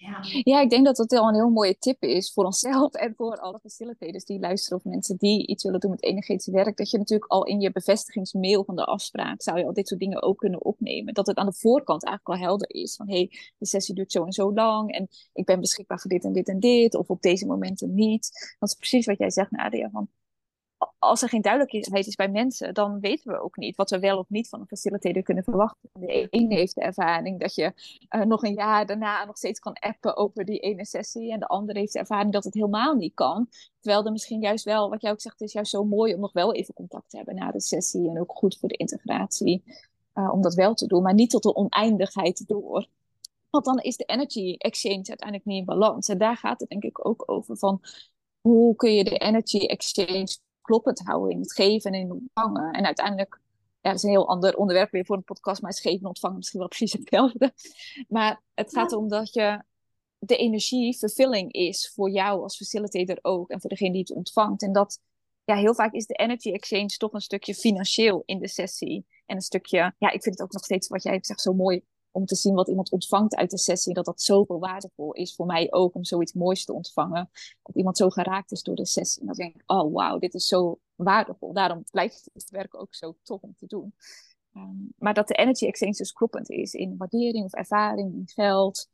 Ja. 0.00 0.18
ja, 0.42 0.60
ik 0.60 0.70
denk 0.70 0.84
dat 0.84 0.96
dat 0.96 1.10
wel 1.10 1.28
een 1.28 1.34
heel 1.34 1.50
mooie 1.50 1.78
tip 1.78 2.02
is 2.02 2.32
voor 2.32 2.44
onszelf 2.44 2.94
en 2.94 3.14
voor 3.16 3.36
alle 3.36 3.58
facilitators 3.58 4.24
die 4.24 4.38
luisteren 4.38 4.78
of 4.78 4.84
mensen 4.84 5.16
die 5.16 5.46
iets 5.46 5.64
willen 5.64 5.80
doen 5.80 5.90
met 5.90 6.02
energetisch 6.02 6.46
werk. 6.46 6.76
Dat 6.76 6.90
je 6.90 6.98
natuurlijk 6.98 7.30
al 7.30 7.44
in 7.44 7.60
je 7.60 7.72
bevestigingsmail 7.72 8.64
van 8.64 8.76
de 8.76 8.84
afspraak 8.84 9.42
zou 9.42 9.58
je 9.58 9.64
al 9.64 9.72
dit 9.72 9.88
soort 9.88 10.00
dingen 10.00 10.22
ook 10.22 10.38
kunnen 10.38 10.64
opnemen. 10.64 11.14
Dat 11.14 11.26
het 11.26 11.36
aan 11.36 11.46
de 11.46 11.52
voorkant 11.52 12.04
eigenlijk 12.04 12.40
al 12.40 12.46
helder 12.46 12.70
is 12.70 12.96
van 12.96 13.08
hé, 13.08 13.16
hey, 13.16 13.30
de 13.58 13.66
sessie 13.66 13.94
duurt 13.94 14.12
zo 14.12 14.24
en 14.24 14.32
zo 14.32 14.52
lang 14.52 14.92
en 14.92 15.08
ik 15.32 15.44
ben 15.44 15.60
beschikbaar 15.60 16.00
voor 16.00 16.10
dit 16.10 16.24
en 16.24 16.32
dit 16.32 16.48
en 16.48 16.60
dit 16.60 16.94
of 16.94 17.08
op 17.08 17.22
deze 17.22 17.46
momenten 17.46 17.94
niet. 17.94 18.54
Dat 18.58 18.68
is 18.68 18.74
precies 18.74 19.06
wat 19.06 19.18
jij 19.18 19.30
zegt 19.30 19.50
Nadia, 19.50 19.90
van 19.90 20.08
als 20.98 21.22
er 21.22 21.28
geen 21.28 21.40
duidelijkheid 21.40 22.06
is 22.06 22.14
bij 22.14 22.28
mensen, 22.28 22.74
dan 22.74 23.00
weten 23.00 23.32
we 23.32 23.40
ook 23.40 23.56
niet 23.56 23.76
wat 23.76 23.90
we 23.90 23.98
wel 23.98 24.18
of 24.18 24.28
niet 24.28 24.48
van 24.48 24.60
een 24.60 24.66
facilitator 24.66 25.22
kunnen 25.22 25.44
verwachten. 25.44 25.90
De 25.92 26.28
ene 26.28 26.54
heeft 26.54 26.74
de 26.74 26.80
ervaring 26.80 27.40
dat 27.40 27.54
je 27.54 27.72
uh, 28.10 28.22
nog 28.22 28.42
een 28.42 28.54
jaar 28.54 28.86
daarna 28.86 29.24
nog 29.24 29.36
steeds 29.36 29.58
kan 29.58 29.72
appen 29.72 30.16
over 30.16 30.44
die 30.44 30.58
ene 30.58 30.86
sessie. 30.86 31.32
En 31.32 31.40
de 31.40 31.46
andere 31.46 31.78
heeft 31.78 31.92
de 31.92 31.98
ervaring 31.98 32.32
dat 32.32 32.44
het 32.44 32.54
helemaal 32.54 32.94
niet 32.94 33.14
kan. 33.14 33.48
Terwijl 33.80 34.04
er 34.04 34.12
misschien 34.12 34.40
juist 34.40 34.64
wel, 34.64 34.90
wat 34.90 35.02
jij 35.02 35.10
ook 35.10 35.20
zegt, 35.20 35.40
is 35.40 35.52
juist 35.52 35.70
zo 35.70 35.84
mooi 35.84 36.14
om 36.14 36.20
nog 36.20 36.32
wel 36.32 36.54
even 36.54 36.74
contact 36.74 37.10
te 37.10 37.16
hebben 37.16 37.34
na 37.34 37.50
de 37.50 37.60
sessie. 37.60 38.08
En 38.08 38.20
ook 38.20 38.32
goed 38.32 38.58
voor 38.58 38.68
de 38.68 38.76
integratie 38.76 39.62
uh, 40.14 40.32
om 40.32 40.42
dat 40.42 40.54
wel 40.54 40.74
te 40.74 40.86
doen, 40.86 41.02
maar 41.02 41.14
niet 41.14 41.30
tot 41.30 41.42
de 41.42 41.54
oneindigheid 41.54 42.46
door. 42.46 42.86
Want 43.50 43.64
dan 43.64 43.78
is 43.78 43.96
de 43.96 44.04
energy 44.04 44.54
exchange 44.58 45.04
uiteindelijk 45.06 45.44
niet 45.44 45.58
in 45.58 45.64
balans. 45.64 46.08
En 46.08 46.18
daar 46.18 46.36
gaat 46.36 46.60
het 46.60 46.68
denk 46.68 46.82
ik 46.82 47.06
ook 47.06 47.22
over 47.26 47.56
van 47.56 47.80
hoe 48.40 48.76
kun 48.76 48.94
je 48.94 49.04
de 49.04 49.18
energy 49.18 49.58
exchange 49.58 50.36
kloppend 50.70 50.98
houden 50.98 51.30
in 51.30 51.40
het 51.40 51.52
geven 51.52 51.92
en 51.92 52.00
in 52.00 52.08
het 52.08 52.18
ontvangen. 52.20 52.72
En 52.72 52.84
uiteindelijk, 52.84 53.40
ja, 53.80 53.90
dat 53.90 53.94
is 53.94 54.02
een 54.02 54.10
heel 54.10 54.28
ander 54.28 54.56
onderwerp 54.56 54.90
weer 54.90 55.04
voor 55.04 55.16
een 55.16 55.24
podcast, 55.24 55.62
maar 55.62 55.70
is 55.70 55.80
geven 55.80 56.00
en 56.00 56.06
ontvangen 56.06 56.36
misschien 56.36 56.58
wel 56.58 56.68
precies 56.68 56.92
hetzelfde. 56.92 57.52
Maar 58.08 58.42
het 58.54 58.72
gaat 58.72 58.92
erom 58.92 59.08
dat 59.08 59.32
je 59.32 59.62
de 60.18 60.36
energie 60.36 60.98
vervulling 60.98 61.52
is 61.52 61.92
voor 61.94 62.10
jou 62.10 62.42
als 62.42 62.56
facilitator 62.56 63.18
ook 63.22 63.50
en 63.50 63.60
voor 63.60 63.70
degene 63.70 63.92
die 63.92 64.00
het 64.00 64.12
ontvangt. 64.12 64.62
En 64.62 64.72
dat, 64.72 65.00
ja, 65.44 65.56
heel 65.56 65.74
vaak 65.74 65.92
is 65.92 66.06
de 66.06 66.14
energy 66.14 66.52
exchange 66.52 66.96
toch 66.96 67.12
een 67.12 67.20
stukje 67.20 67.54
financieel 67.54 68.22
in 68.24 68.38
de 68.38 68.48
sessie. 68.48 69.06
En 69.26 69.36
een 69.36 69.42
stukje, 69.42 69.94
ja, 69.98 70.10
ik 70.10 70.22
vind 70.22 70.38
het 70.38 70.42
ook 70.42 70.52
nog 70.52 70.64
steeds 70.64 70.88
wat 70.88 71.02
jij 71.02 71.18
zegt 71.20 71.40
zo 71.40 71.52
mooi 71.52 71.82
om 72.10 72.24
te 72.24 72.34
zien 72.34 72.54
wat 72.54 72.68
iemand 72.68 72.90
ontvangt 72.90 73.34
uit 73.34 73.50
de 73.50 73.58
sessie. 73.58 73.94
Dat 73.94 74.04
dat 74.04 74.22
zoveel 74.22 74.58
waardevol 74.58 75.12
is 75.12 75.34
voor 75.34 75.46
mij 75.46 75.66
ook 75.70 75.94
om 75.94 76.04
zoiets 76.04 76.32
moois 76.32 76.64
te 76.64 76.72
ontvangen. 76.72 77.30
Dat 77.62 77.76
iemand 77.76 77.96
zo 77.96 78.08
geraakt 78.08 78.52
is 78.52 78.62
door 78.62 78.74
de 78.74 78.86
sessie. 78.86 79.20
En 79.20 79.26
dan 79.26 79.36
denk 79.36 79.54
ik, 79.54 79.62
oh 79.66 79.92
wauw, 79.92 80.18
dit 80.18 80.34
is 80.34 80.46
zo 80.46 80.78
waardevol. 80.94 81.52
Daarom 81.52 81.84
blijft 81.90 82.30
het 82.32 82.50
werk 82.50 82.80
ook 82.80 82.94
zo 82.94 83.16
tof 83.22 83.42
om 83.42 83.54
te 83.56 83.66
doen. 83.66 83.94
Ehm, 84.52 84.76
maar 84.98 85.14
dat 85.14 85.28
de 85.28 85.34
energy 85.34 85.66
exchange 85.66 85.92
dus 85.92 86.12
kloppend 86.12 86.50
is 86.50 86.72
in 86.72 86.96
waardering 86.96 87.44
of 87.44 87.52
ervaring, 87.52 88.14
in 88.14 88.28
geld. 88.34 88.88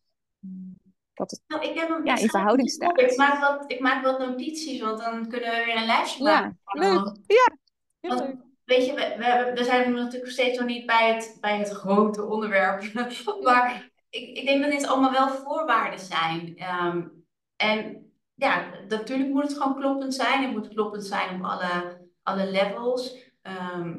Um, 0.45 0.79
dat 1.15 1.31
het 1.31 1.43
nou, 1.47 1.65
ik 1.65 1.79
heb 1.79 1.89
hem, 1.89 2.05
ja, 2.05 2.17
in 2.17 2.29
verhouding 2.29 2.71
staat. 2.71 3.01
Ik 3.01 3.17
maak, 3.17 3.41
wat, 3.41 3.71
ik 3.73 3.81
maak 3.81 4.05
wat 4.05 4.19
notities, 4.19 4.81
want 4.81 4.99
dan 4.99 5.29
kunnen 5.29 5.51
we 5.51 5.65
weer 5.65 5.77
een 5.77 5.87
lijstje 5.87 6.25
maken. 6.25 6.61
Ja, 6.65 6.81
leuk. 6.81 7.17
Ja, 7.27 7.57
heel 8.01 8.17
leuk 8.17 8.47
weet 8.67 8.87
je, 8.87 8.95
we, 8.95 9.15
we, 9.19 9.53
we 9.55 9.65
zijn 9.65 9.93
natuurlijk 9.93 10.33
steeds 10.33 10.59
nog 10.59 10.67
niet 10.67 10.87
bij 10.87 11.15
het, 11.15 11.39
bij 11.41 11.59
het 11.59 11.71
grote 11.71 12.25
onderwerp. 12.25 12.93
maar 13.43 13.91
ik, 14.11 14.37
ik 14.39 14.47
denk 14.47 14.63
dat 14.63 14.71
dit 14.71 14.87
allemaal 14.87 15.13
wel 15.13 15.29
voorwaarden 15.29 16.01
zijn. 16.01 16.57
Ehm, 16.57 17.09
en 17.57 18.11
ja, 18.35 18.71
natuurlijk 18.89 19.31
moet 19.31 19.43
het 19.43 19.57
gewoon 19.57 19.77
kloppend 19.77 20.15
zijn. 20.15 20.43
Het 20.43 20.53
moet 20.53 20.69
kloppend 20.69 21.05
zijn 21.05 21.35
op 21.35 21.45
alle, 21.45 22.01
alle 22.23 22.51
levels. 22.51 23.17
Ehm, 23.43 23.95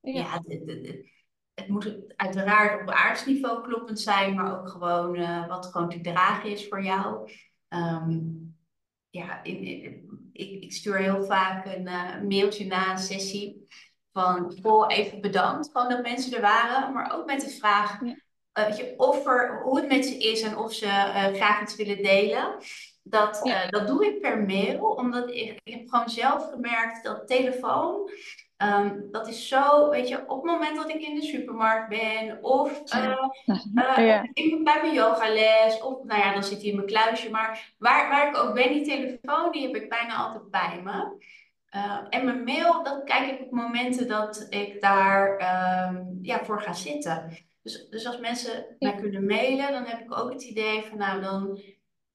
ja, 0.00 0.42
het 1.54 1.68
moet 1.68 1.98
uiteraard 2.16 2.82
op 2.82 2.90
aardsniveau 2.90 3.62
kloppend 3.62 4.00
zijn, 4.00 4.34
maar 4.34 4.60
ook 4.60 4.68
gewoon 4.68 5.18
uh, 5.18 5.48
wat 5.48 5.66
gewoon 5.66 5.88
te 5.88 6.00
dragen 6.00 6.50
is 6.50 6.68
voor 6.68 6.82
jou. 6.82 7.30
Ehm, 7.68 8.20
ja, 9.10 9.42
in, 9.42 9.64
ik, 10.32 10.62
ik, 10.62 10.72
stuur 10.72 10.96
heel 10.96 11.24
vaak 11.24 11.66
een 11.66 11.86
uh, 11.86 12.20
mailtje 12.28 12.66
na 12.66 12.90
een 12.90 12.98
sessie 12.98 13.66
van 14.12 14.58
goh, 14.62 14.84
even 14.88 15.20
bedankt. 15.20 15.70
Gewoon 15.72 15.88
dat 15.88 16.02
mensen 16.02 16.34
er 16.34 16.40
waren. 16.40 16.92
Maar 16.92 17.12
ook 17.14 17.26
met 17.26 17.40
de 17.40 17.50
vraag 17.50 18.00
ja. 18.00 18.16
uh, 18.58 18.66
weet 18.66 18.76
je, 18.76 18.94
of 18.96 19.26
er, 19.26 19.62
hoe 19.62 19.76
het 19.76 19.88
met 19.88 20.06
ze 20.06 20.18
is 20.18 20.42
en 20.42 20.56
of 20.56 20.72
ze 20.72 20.86
uh, 20.86 21.26
graag 21.26 21.62
iets 21.62 21.76
willen 21.76 22.02
delen. 22.02 22.56
Dat, 23.02 23.46
uh, 23.46 23.68
dat 23.68 23.86
doe 23.86 24.06
ik 24.06 24.20
per 24.20 24.42
mail, 24.42 24.84
omdat 24.84 25.30
ik, 25.30 25.60
ik 25.62 25.72
heb 25.74 25.88
gewoon 25.88 26.08
zelf 26.08 26.50
gemerkt 26.50 27.04
dat 27.04 27.26
telefoon, 27.26 28.10
um, 28.62 29.08
dat 29.10 29.28
is 29.28 29.48
zo, 29.48 29.90
weet 29.90 30.08
je, 30.08 30.28
op 30.28 30.42
het 30.42 30.52
moment 30.52 30.76
dat 30.76 30.88
ik 30.88 31.00
in 31.02 31.14
de 31.14 31.26
supermarkt 31.26 31.88
ben 31.88 32.38
of 32.42 32.82
ja. 33.96 34.28
in, 34.32 34.64
bij 34.64 34.80
mijn 34.82 34.94
yogales 34.94 35.82
of 35.82 36.04
nou 36.04 36.20
ja, 36.20 36.32
dan 36.32 36.44
zit 36.44 36.60
hij 36.60 36.70
in 36.70 36.76
mijn 36.76 36.86
kluisje. 36.86 37.30
Maar 37.30 37.74
waar, 37.78 38.08
waar 38.08 38.28
ik 38.28 38.36
ook 38.36 38.54
ben, 38.54 38.72
die 38.72 38.84
telefoon, 38.84 39.52
die 39.52 39.62
heb 39.62 39.76
ik 39.76 39.88
bijna 39.88 40.16
altijd 40.16 40.50
bij 40.50 40.80
me. 40.84 41.16
Uh, 41.76 42.06
en 42.08 42.24
mijn 42.24 42.44
mail, 42.44 42.82
dat 42.82 43.04
kijk 43.04 43.30
ik 43.30 43.46
op 43.46 43.50
momenten 43.50 44.08
dat 44.08 44.46
ik 44.48 44.80
daar 44.80 45.30
um, 45.88 46.18
ja, 46.22 46.44
voor 46.44 46.60
ga 46.60 46.72
zitten. 46.72 47.36
Dus, 47.62 47.88
dus 47.88 48.06
als 48.06 48.18
mensen 48.18 48.76
mij 48.78 48.94
kunnen 48.94 49.26
mailen, 49.26 49.72
dan 49.72 49.84
heb 49.84 50.00
ik 50.00 50.18
ook 50.18 50.32
het 50.32 50.42
idee 50.42 50.82
van, 50.82 50.98
nou, 50.98 51.20
dan 51.20 51.60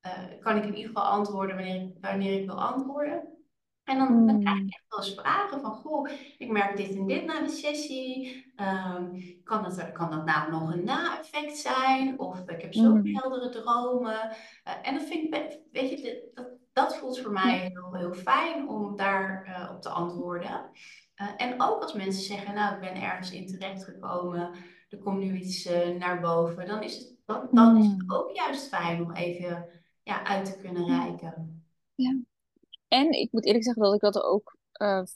uh, 0.05 0.39
kan 0.39 0.57
ik 0.57 0.63
in 0.63 0.75
ieder 0.75 0.87
geval 0.87 1.03
antwoorden 1.03 1.55
wanneer 1.55 1.81
ik, 1.81 1.97
wanneer 2.01 2.39
ik 2.39 2.45
wil 2.45 2.61
antwoorden. 2.61 3.37
En 3.83 3.97
dan, 3.97 4.27
dan, 4.27 4.39
krijg 4.39 4.55
ik 4.55 4.61
hmm. 4.61 4.69
echt 4.69 4.85
wel 4.87 4.99
eens 4.99 5.13
vragen 5.13 5.61
van, 5.61 5.71
goh, 5.71 6.09
ik 6.37 6.49
merk 6.49 6.77
dit 6.77 6.95
en 6.95 7.07
dit 7.07 7.25
na 7.25 7.41
de 7.41 7.49
sessie. 7.49 8.45
Um, 8.55 9.41
kan, 9.43 9.63
dat, 9.63 9.91
kan 9.91 10.11
dat 10.11 10.25
nou 10.25 10.51
nog 10.51 10.73
een 10.73 10.83
na-effect 10.83 11.57
zijn? 11.57 12.19
Of 12.19 12.49
ik 12.49 12.61
heb 12.61 12.73
zo'n 12.73 13.01
mm. 13.01 13.15
heldere 13.15 13.49
dromen. 13.49 14.11
Uh, 14.13 14.73
en 14.81 14.93
dat 14.93 15.03
vind 15.03 15.35
ik, 15.35 15.59
weet 15.71 15.89
je, 15.89 16.31
dat, 16.33 16.47
dat 16.77 16.97
voelt 16.97 17.19
voor 17.19 17.31
mij 17.31 17.57
heel, 17.57 17.93
heel 17.93 18.13
fijn 18.13 18.69
om 18.69 18.95
daar 18.95 19.45
uh, 19.47 19.71
op 19.75 19.81
te 19.81 19.89
antwoorden. 19.89 20.69
Uh, 21.15 21.33
en 21.37 21.61
ook 21.61 21.81
als 21.81 21.93
mensen 21.93 22.23
zeggen, 22.23 22.53
nou, 22.53 22.73
ik 22.73 22.79
ben 22.79 23.01
ergens 23.01 23.31
in 23.31 23.47
terecht 23.47 23.83
gekomen, 23.83 24.53
er 24.89 24.97
komt 24.97 25.19
nu 25.19 25.37
iets 25.37 25.65
uh, 25.65 25.97
naar 25.97 26.21
boven, 26.21 26.67
dan 26.67 26.83
is, 26.83 26.97
het, 26.97 27.15
dan, 27.25 27.47
dan 27.51 27.77
is 27.77 27.85
het 27.85 28.01
hmm. 28.01 28.13
ook 28.13 28.35
juist 28.35 28.67
fijn 28.67 29.01
om 29.01 29.11
even 29.11 29.69
ja, 30.03 30.23
uit 30.23 30.45
te 30.45 30.57
kunnen 30.57 30.85
reiken. 30.85 31.63
Ja. 31.95 32.19
En 32.87 33.11
ik 33.11 33.31
moet 33.31 33.45
eerlijk 33.45 33.63
zeggen 33.63 33.83
dat 33.83 33.93
ik 33.93 34.01
dat 34.01 34.23
ook 34.23 34.57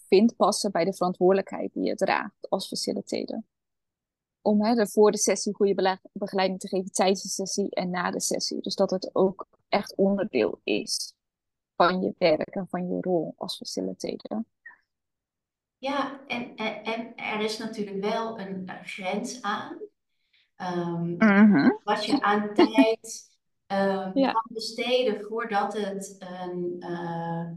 vind 0.08 0.36
passen 0.36 0.72
bij 0.72 0.86
de 0.86 0.94
verantwoordelijkheid 0.94 1.74
die 1.74 1.84
je 1.84 1.96
draagt 1.96 2.50
als 2.50 2.68
facilitator. 2.68 3.44
Om 4.42 4.64
hè, 4.64 4.76
er 4.76 4.90
voor 4.90 5.12
de 5.12 5.18
sessie 5.18 5.54
goede 5.54 6.00
begeleiding 6.14 6.60
te 6.60 6.68
geven 6.68 6.92
tijdens 6.92 7.22
de 7.22 7.30
sessie 7.30 7.70
en 7.70 7.90
na 7.90 8.12
de 8.12 8.22
sessie. 8.22 8.62
Dus 8.62 8.76
dat 8.76 8.92
het 8.92 9.10
ook 9.14 9.48
echt 9.70 9.96
onderdeel 9.96 10.60
is 10.64 11.14
van 11.86 12.02
je 12.02 12.14
werk 12.18 12.56
en 12.56 12.68
van 12.70 12.88
je 12.88 12.98
rol 13.02 13.34
als 13.38 13.58
facilitator. 13.58 14.44
Ja, 15.78 16.26
en, 16.28 16.56
en, 16.56 16.84
en 16.84 17.16
er 17.16 17.40
is 17.40 17.58
natuurlijk 17.58 18.02
wel 18.02 18.40
een, 18.40 18.70
grens 18.84 19.42
aan. 19.42 19.80
Um, 20.58 21.18
Wat 21.84 22.06
je 22.06 22.22
aan 22.22 22.54
tijd 22.54 23.30
um, 23.68 24.14
kan 24.14 24.48
besteden 24.50 25.22
voordat 25.22 25.74
het, 25.74 26.16
een, 26.20 26.76
uh, 26.80 27.52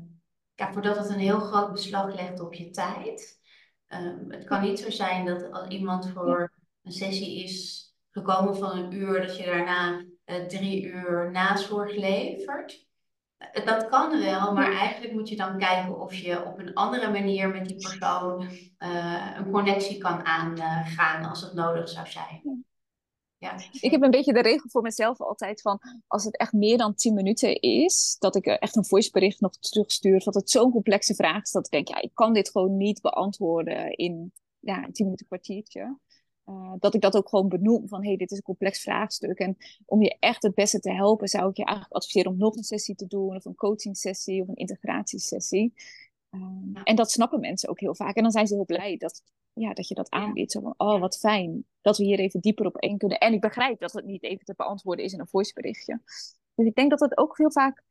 ja, 0.54 0.73
voordat 0.73 0.97
het 0.97 1.09
een 1.09 1.19
heel 1.19 1.40
groot 1.40 1.73
beslag 1.73 2.14
legt 2.14 2.40
op 2.40 2.54
je 2.54 2.71
tijd. 2.71 3.40
Um, 3.88 4.31
het 4.31 4.45
kan 4.45 4.62
niet 4.62 4.78
zo 4.78 4.90
zijn 4.90 5.26
dat 5.26 5.52
als 5.52 5.69
iemand 5.69 6.11
voor 6.11 6.52
een 6.83 6.93
sessie 6.93 7.45
is 7.45 7.88
gekomen 8.11 8.57
van 8.57 8.78
een 8.78 8.93
uur, 8.93 9.26
dat 9.26 9.37
je 9.37 9.45
daarna 9.45 10.04
uh, 10.26 10.47
drie 10.47 10.83
uur 10.83 11.31
nazorg 11.31 11.97
levert. 11.97 12.87
Dat 13.64 13.88
kan 13.88 14.21
wel, 14.21 14.53
maar 14.53 14.73
eigenlijk 14.73 15.12
moet 15.12 15.29
je 15.29 15.37
dan 15.37 15.59
kijken 15.59 16.00
of 16.00 16.14
je 16.14 16.45
op 16.45 16.59
een 16.59 16.75
andere 16.75 17.11
manier 17.11 17.49
met 17.49 17.67
die 17.67 17.76
persoon 17.76 18.43
uh, 18.79 19.31
een 19.37 19.50
connectie 19.50 19.99
kan 19.99 20.25
aangaan 20.25 21.25
als 21.25 21.41
het 21.41 21.55
nodig 21.55 21.88
zou 21.88 22.07
zijn. 22.07 22.64
Ja. 23.38 23.57
Ik 23.81 23.91
heb 23.91 24.03
een 24.03 24.11
beetje 24.11 24.33
de 24.33 24.43
regel 24.43 24.69
voor 24.71 24.83
mezelf 24.83 25.21
altijd 25.21 25.61
van 25.61 25.81
als 26.07 26.25
het 26.25 26.37
echt 26.37 26.53
meer 26.53 26.79
dan 26.79 26.95
10 26.95 27.14
minuten 27.14 27.61
is, 27.61 28.17
dat 28.19 28.37
ik 28.37 28.47
echt 28.47 28.76
een 28.76 28.85
voicebericht 28.85 29.41
nog 29.41 29.57
terugstuur, 29.59 30.25
dat 30.25 30.35
het 30.35 30.50
zo'n 30.50 30.71
complexe 30.71 31.14
vraag 31.14 31.43
is 31.43 31.50
dat 31.50 31.67
ik 31.67 31.73
denk, 31.73 31.88
ja, 31.88 32.00
ik 32.00 32.14
kan 32.14 32.33
dit 32.33 32.50
gewoon 32.50 32.76
niet 32.76 33.00
beantwoorden 33.00 33.91
in 33.91 34.33
ja, 34.59 34.85
een 34.85 34.93
10 34.93 35.05
minuten 35.05 35.26
kwartiertje. 35.26 35.99
Uh, 36.49 36.73
dat 36.79 36.95
ik 36.95 37.01
dat 37.01 37.17
ook 37.17 37.29
gewoon 37.29 37.49
benoem 37.49 37.89
van 37.89 38.05
hey, 38.05 38.17
dit 38.17 38.31
is 38.31 38.37
een 38.37 38.43
complex 38.43 38.83
vraagstuk. 38.83 39.39
En 39.39 39.57
om 39.87 40.03
je 40.03 40.17
echt 40.19 40.43
het 40.43 40.55
beste 40.55 40.81
te 40.81 40.93
helpen, 40.93 41.29
zou 41.29 41.51
ik 41.51 41.57
je 41.57 41.65
eigenlijk 41.65 41.97
adviseren 41.97 42.33
om 42.33 42.39
nog 42.39 42.57
een 42.57 42.63
sessie 42.63 42.95
te 42.95 43.07
doen, 43.07 43.37
of 43.37 43.45
een 43.45 43.55
coaching 43.55 43.97
sessie 43.97 44.43
of 44.43 44.49
een 44.49 44.55
integratiesessie. 44.55 45.75
Um, 46.31 46.71
En 46.85 46.97
dat 46.97 47.11
snappen 47.11 47.41
mensen 47.41 47.69
ook 47.69 47.81
heel 47.81 47.95
vaak. 47.95 48.17
En 48.17 48.23
dan 48.23 48.33
zijn 48.33 48.47
ze 48.47 48.55
heel 48.55 48.65
blij 48.65 48.97
dat, 48.97 49.23
ja, 49.53 49.73
dat 49.73 49.89
je 49.89 49.95
dat 49.95 50.11
aanbiedt. 50.11 50.53
Zo 50.53 50.61
van, 50.61 50.75
oh, 50.77 51.01
wat 51.01 51.19
fijn 51.19 51.65
dat 51.81 51.99
we 51.99 52.05
hier 52.05 52.19
even 52.19 52.41
dieper 52.41 52.67
op 52.67 52.77
één 52.77 52.99
kunnen. 52.99 53.19
En 53.19 53.33
ik 53.33 53.41
begrijp 53.41 53.81
dat 53.81 53.93
het 53.93 54.05
niet 54.05 54.23
even 54.23 54.45
te 54.45 54.55
beantwoorden 54.57 55.05
is 55.05 55.13
in 55.13 55.21
een 55.21 55.29
voiceberichtje. 55.29 56.01
Dus 56.55 56.67
ik 56.67 56.75
denk 56.75 56.91
dat 56.91 57.01
het 57.01 57.19
ook 57.19 57.39
heel 57.39 57.53
vaak 57.53 57.83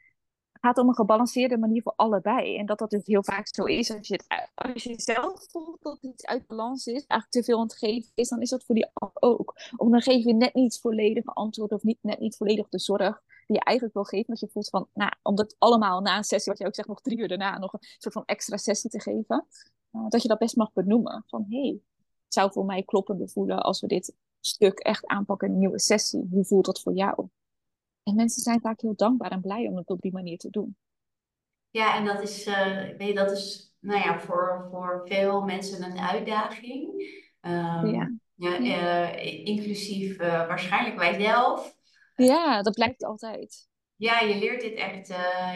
gaat 0.65 0.77
om 0.77 0.87
een 0.87 0.95
gebalanceerde 0.95 1.57
manier 1.57 1.81
voor 1.81 1.93
allebei. 1.95 2.57
En 2.57 2.65
dat 2.65 2.79
dat 2.79 2.89
dus 2.89 3.05
heel 3.05 3.23
vaak 3.23 3.47
zo 3.47 3.63
is. 3.63 3.91
Als 3.91 4.07
je, 4.07 4.13
het, 4.13 4.49
als 4.55 4.83
je 4.83 4.93
zelf 4.97 5.45
voelt 5.49 5.81
dat 5.81 5.97
iets 6.01 6.25
uit 6.25 6.47
balans 6.47 6.85
is, 6.85 6.93
eigenlijk 6.93 7.29
te 7.29 7.43
veel 7.43 7.57
aan 7.57 7.63
het 7.63 7.77
geven 7.77 8.11
is, 8.15 8.29
dan 8.29 8.41
is 8.41 8.49
dat 8.49 8.63
voor 8.63 8.75
die 8.75 8.89
ook. 9.13 9.53
Of 9.75 9.89
dan 9.89 10.01
geef 10.01 10.23
je 10.23 10.33
net 10.33 10.53
niet 10.53 10.79
volledige 10.79 11.33
antwoord 11.33 11.71
of 11.71 11.83
niet, 11.83 11.97
net 12.01 12.19
niet 12.19 12.37
volledig 12.37 12.69
de 12.69 12.79
zorg 12.79 13.21
die 13.47 13.57
je 13.57 13.63
eigenlijk 13.63 13.95
wil 13.95 14.03
geven. 14.03 14.25
Dat 14.27 14.39
je 14.39 14.47
voelt 14.51 14.69
van, 14.69 14.87
nou, 14.93 15.11
om 15.21 15.35
dat 15.35 15.55
allemaal 15.57 16.01
na 16.01 16.17
een 16.17 16.23
sessie, 16.23 16.51
wat 16.51 16.61
je 16.61 16.67
ook 16.67 16.75
zegt, 16.75 16.87
nog 16.87 17.01
drie 17.01 17.17
uur 17.17 17.27
daarna 17.27 17.57
nog 17.57 17.73
een 17.73 17.79
soort 17.97 18.13
van 18.13 18.25
extra 18.25 18.57
sessie 18.57 18.89
te 18.89 19.01
geven. 19.01 19.45
Uh, 19.91 20.05
dat 20.09 20.21
je 20.21 20.27
dat 20.27 20.39
best 20.39 20.55
mag 20.55 20.73
benoemen. 20.73 21.23
Van, 21.27 21.45
hé, 21.49 21.61
hey, 21.61 21.79
het 22.23 22.33
zou 22.33 22.51
voor 22.51 22.65
mij 22.65 22.83
kloppender 22.83 23.29
voelen 23.29 23.59
als 23.59 23.81
we 23.81 23.87
dit 23.87 24.13
stuk 24.39 24.79
echt 24.79 25.05
aanpakken 25.05 25.47
in 25.47 25.53
een 25.53 25.59
nieuwe 25.59 25.79
sessie. 25.79 26.27
Hoe 26.31 26.45
voelt 26.45 26.65
dat 26.65 26.81
voor 26.81 26.93
jou? 26.93 27.27
En 28.03 28.15
mensen 28.15 28.41
zijn 28.41 28.61
vaak 28.61 28.81
heel 28.81 28.95
dankbaar 28.95 29.31
en 29.31 29.41
blij 29.41 29.67
om 29.67 29.77
het 29.77 29.89
op 29.89 30.01
die 30.01 30.13
manier 30.13 30.37
te 30.37 30.49
doen. 30.49 30.77
Ja, 31.69 31.95
en 31.95 32.05
dat 32.05 32.21
is, 32.21 32.47
uh, 32.47 32.77
weet 32.97 33.07
je, 33.07 33.13
dat 33.13 33.31
is 33.31 33.75
nou 33.79 33.99
ja, 33.99 34.19
voor, 34.19 34.67
voor 34.71 35.01
veel 35.05 35.41
mensen 35.41 35.83
een 35.83 35.99
uitdaging. 35.99 36.87
Um, 37.41 37.85
ja. 37.85 38.11
ja 38.35 38.59
uh, 38.59 39.45
inclusief 39.45 40.21
uh, 40.21 40.47
waarschijnlijk 40.47 40.97
wij 40.97 41.21
zelf. 41.21 41.75
Ja, 42.15 42.61
dat 42.61 42.73
blijkt 42.73 43.03
altijd. 43.03 43.67
Ja, 43.95 44.19
je 44.19 44.39
leert 44.39 44.61
dit 44.61 44.73
echt 44.73 45.07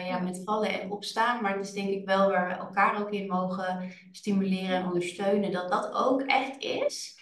ja, 0.06 0.18
met 0.18 0.40
vallen 0.44 0.80
en 0.80 0.90
opstaan. 0.90 1.42
Maar 1.42 1.56
het 1.56 1.66
is 1.66 1.72
denk 1.72 1.88
ik 1.88 2.06
wel 2.06 2.28
waar 2.28 2.48
we 2.48 2.54
elkaar 2.54 3.00
ook 3.00 3.10
in 3.10 3.26
mogen 3.26 3.92
stimuleren 4.10 4.76
en 4.76 4.86
ondersteunen. 4.86 5.52
Dat 5.52 5.68
dat 5.68 5.92
ook 5.92 6.22
echt 6.22 6.62
is. 6.62 7.16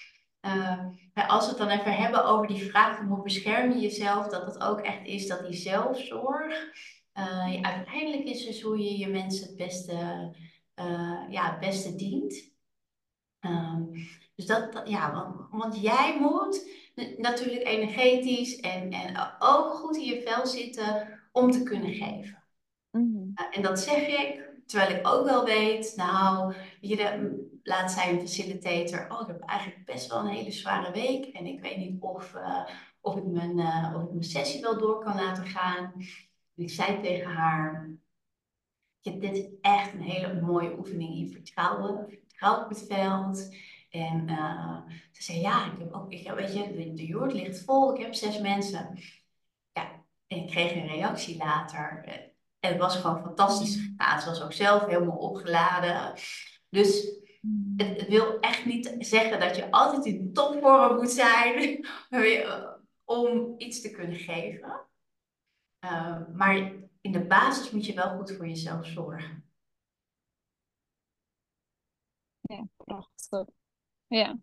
Als 1.29 1.45
we 1.45 1.49
het 1.49 1.59
dan 1.59 1.69
even 1.69 1.97
hebben 1.97 2.25
over 2.25 2.47
die 2.47 2.71
vraag 2.71 2.97
van 2.97 3.07
hoe 3.07 3.23
bescherm 3.23 3.73
je 3.73 3.79
jezelf, 3.79 4.27
dat 4.27 4.47
het 4.47 4.63
ook 4.63 4.81
echt 4.81 5.07
is 5.07 5.27
dat 5.27 5.47
die 5.47 5.57
zelfzorg 5.57 6.73
uiteindelijk 7.63 8.25
is 8.25 8.45
dus 8.45 8.63
hoe 8.63 8.79
je 8.79 8.99
je 8.99 9.09
mensen 9.09 9.47
het 9.47 9.57
beste, 9.57 9.95
ja, 11.31 11.51
het 11.51 11.61
beste 11.61 11.97
dient. 11.97 12.55
Ehm, 13.41 13.83
dus 14.35 14.47
dat, 14.47 14.83
ja, 14.85 15.13
want, 15.13 15.51
want, 15.51 15.81
jij 15.81 16.21
moet 16.21 16.69
natuurlijk 17.17 17.67
energetisch 17.67 18.61
en, 18.61 18.91
en 18.91 19.37
ook 19.39 19.73
goed 19.73 19.97
in 19.97 20.05
je 20.05 20.23
vel 20.23 20.47
zitten 20.47 21.21
om 21.33 21.51
te 21.51 21.63
kunnen 21.63 21.93
geven. 21.93 22.45
Mhm. 22.91 23.31
en 23.51 23.63
dat 23.63 23.81
zeg 23.81 24.07
ik, 24.07 24.46
terwijl 24.67 24.99
ik 24.99 25.09
ook 25.09 25.25
wel 25.25 25.45
weet, 25.45 25.93
nou, 25.97 26.55
je, 26.81 27.57
laat 27.63 27.91
zijn 27.91 28.15
een 28.15 28.21
facilitator, 28.21 29.07
oh, 29.11 29.21
ik 29.21 29.27
heb 29.27 29.41
eigenlijk 29.41 29.85
best 29.85 30.11
wel 30.11 30.19
een 30.19 30.35
hele 30.35 30.51
zware 30.51 30.93
week 30.93 31.25
en 31.25 31.47
ik 31.47 31.61
weet 31.61 31.77
niet 31.77 32.03
of, 32.03 32.35
uh, 32.35 32.67
of, 33.01 33.17
ik, 33.17 33.25
mijn, 33.25 33.59
uh, 33.59 33.93
of 33.97 34.03
ik 34.03 34.11
mijn 34.11 34.25
sessie 34.25 34.61
wel 34.61 34.79
door 34.79 35.05
kan 35.05 35.15
laten 35.15 35.47
gaan. 35.47 35.93
En 36.57 36.63
ik 36.63 36.71
zei 36.71 37.01
tegen 37.03 37.31
haar, 37.31 37.91
dit 39.01 39.37
is 39.37 39.47
echt 39.61 39.93
een 39.93 40.03
hele 40.03 40.41
mooie 40.41 40.79
oefening 40.79 41.15
in 41.15 41.31
vertrouwen, 41.31 42.07
vertrouwen 42.09 42.65
op 42.65 42.69
het 42.69 42.87
veld. 42.89 43.55
En 43.91 44.29
uh, 44.29 44.79
ze 45.13 45.23
zei, 45.23 45.41
ja, 45.41 45.73
ik 45.73 45.79
heb 45.79 45.93
ook, 45.93 46.13
ik 46.13 46.31
weet 46.31 46.53
je, 46.55 46.73
de, 46.73 46.93
de 46.95 47.07
joert 47.07 47.33
ligt 47.33 47.65
vol, 47.65 47.95
ik 47.95 48.03
heb 48.03 48.15
zes 48.15 48.41
mensen. 48.41 48.99
Ja, 49.73 50.05
en 50.27 50.37
ik 50.37 50.47
kreeg 50.47 50.75
een 50.75 50.87
reactie 50.87 51.37
later. 51.37 52.05
En 52.67 52.73
het 52.73 52.81
was 52.81 52.97
gewoon 52.97 53.23
fantastisch 53.23 53.77
gegaan. 53.77 54.21
Ze 54.21 54.29
was 54.29 54.43
ook 54.43 54.53
zelf 54.53 54.87
helemaal 54.87 55.17
opgeladen. 55.17 56.15
Dus 56.69 57.19
het, 57.77 58.09
wil 58.09 58.41
echt 58.41 58.65
niet 58.65 58.97
zeggen 58.99 59.41
dat 59.41 59.57
je 59.57 59.71
altijd 59.71 60.05
in 60.05 60.33
topvorm 60.33 60.97
moet 60.97 61.11
zijn 61.11 61.87
om 63.05 63.55
iets 63.57 63.81
te 63.81 63.91
kunnen 63.91 64.19
geven. 64.19 64.87
Uh, 65.85 66.27
maar 66.33 66.73
in 67.01 67.13
de 67.13 67.27
basis 67.27 67.71
moet 67.71 67.87
je 67.87 67.95
wel 67.95 68.17
goed 68.17 68.33
voor 68.33 68.47
jezelf 68.47 68.87
zorgen. 68.87 69.51
Ja, 72.41 72.67
prachtig. 72.77 73.47
Ja. 74.07 74.39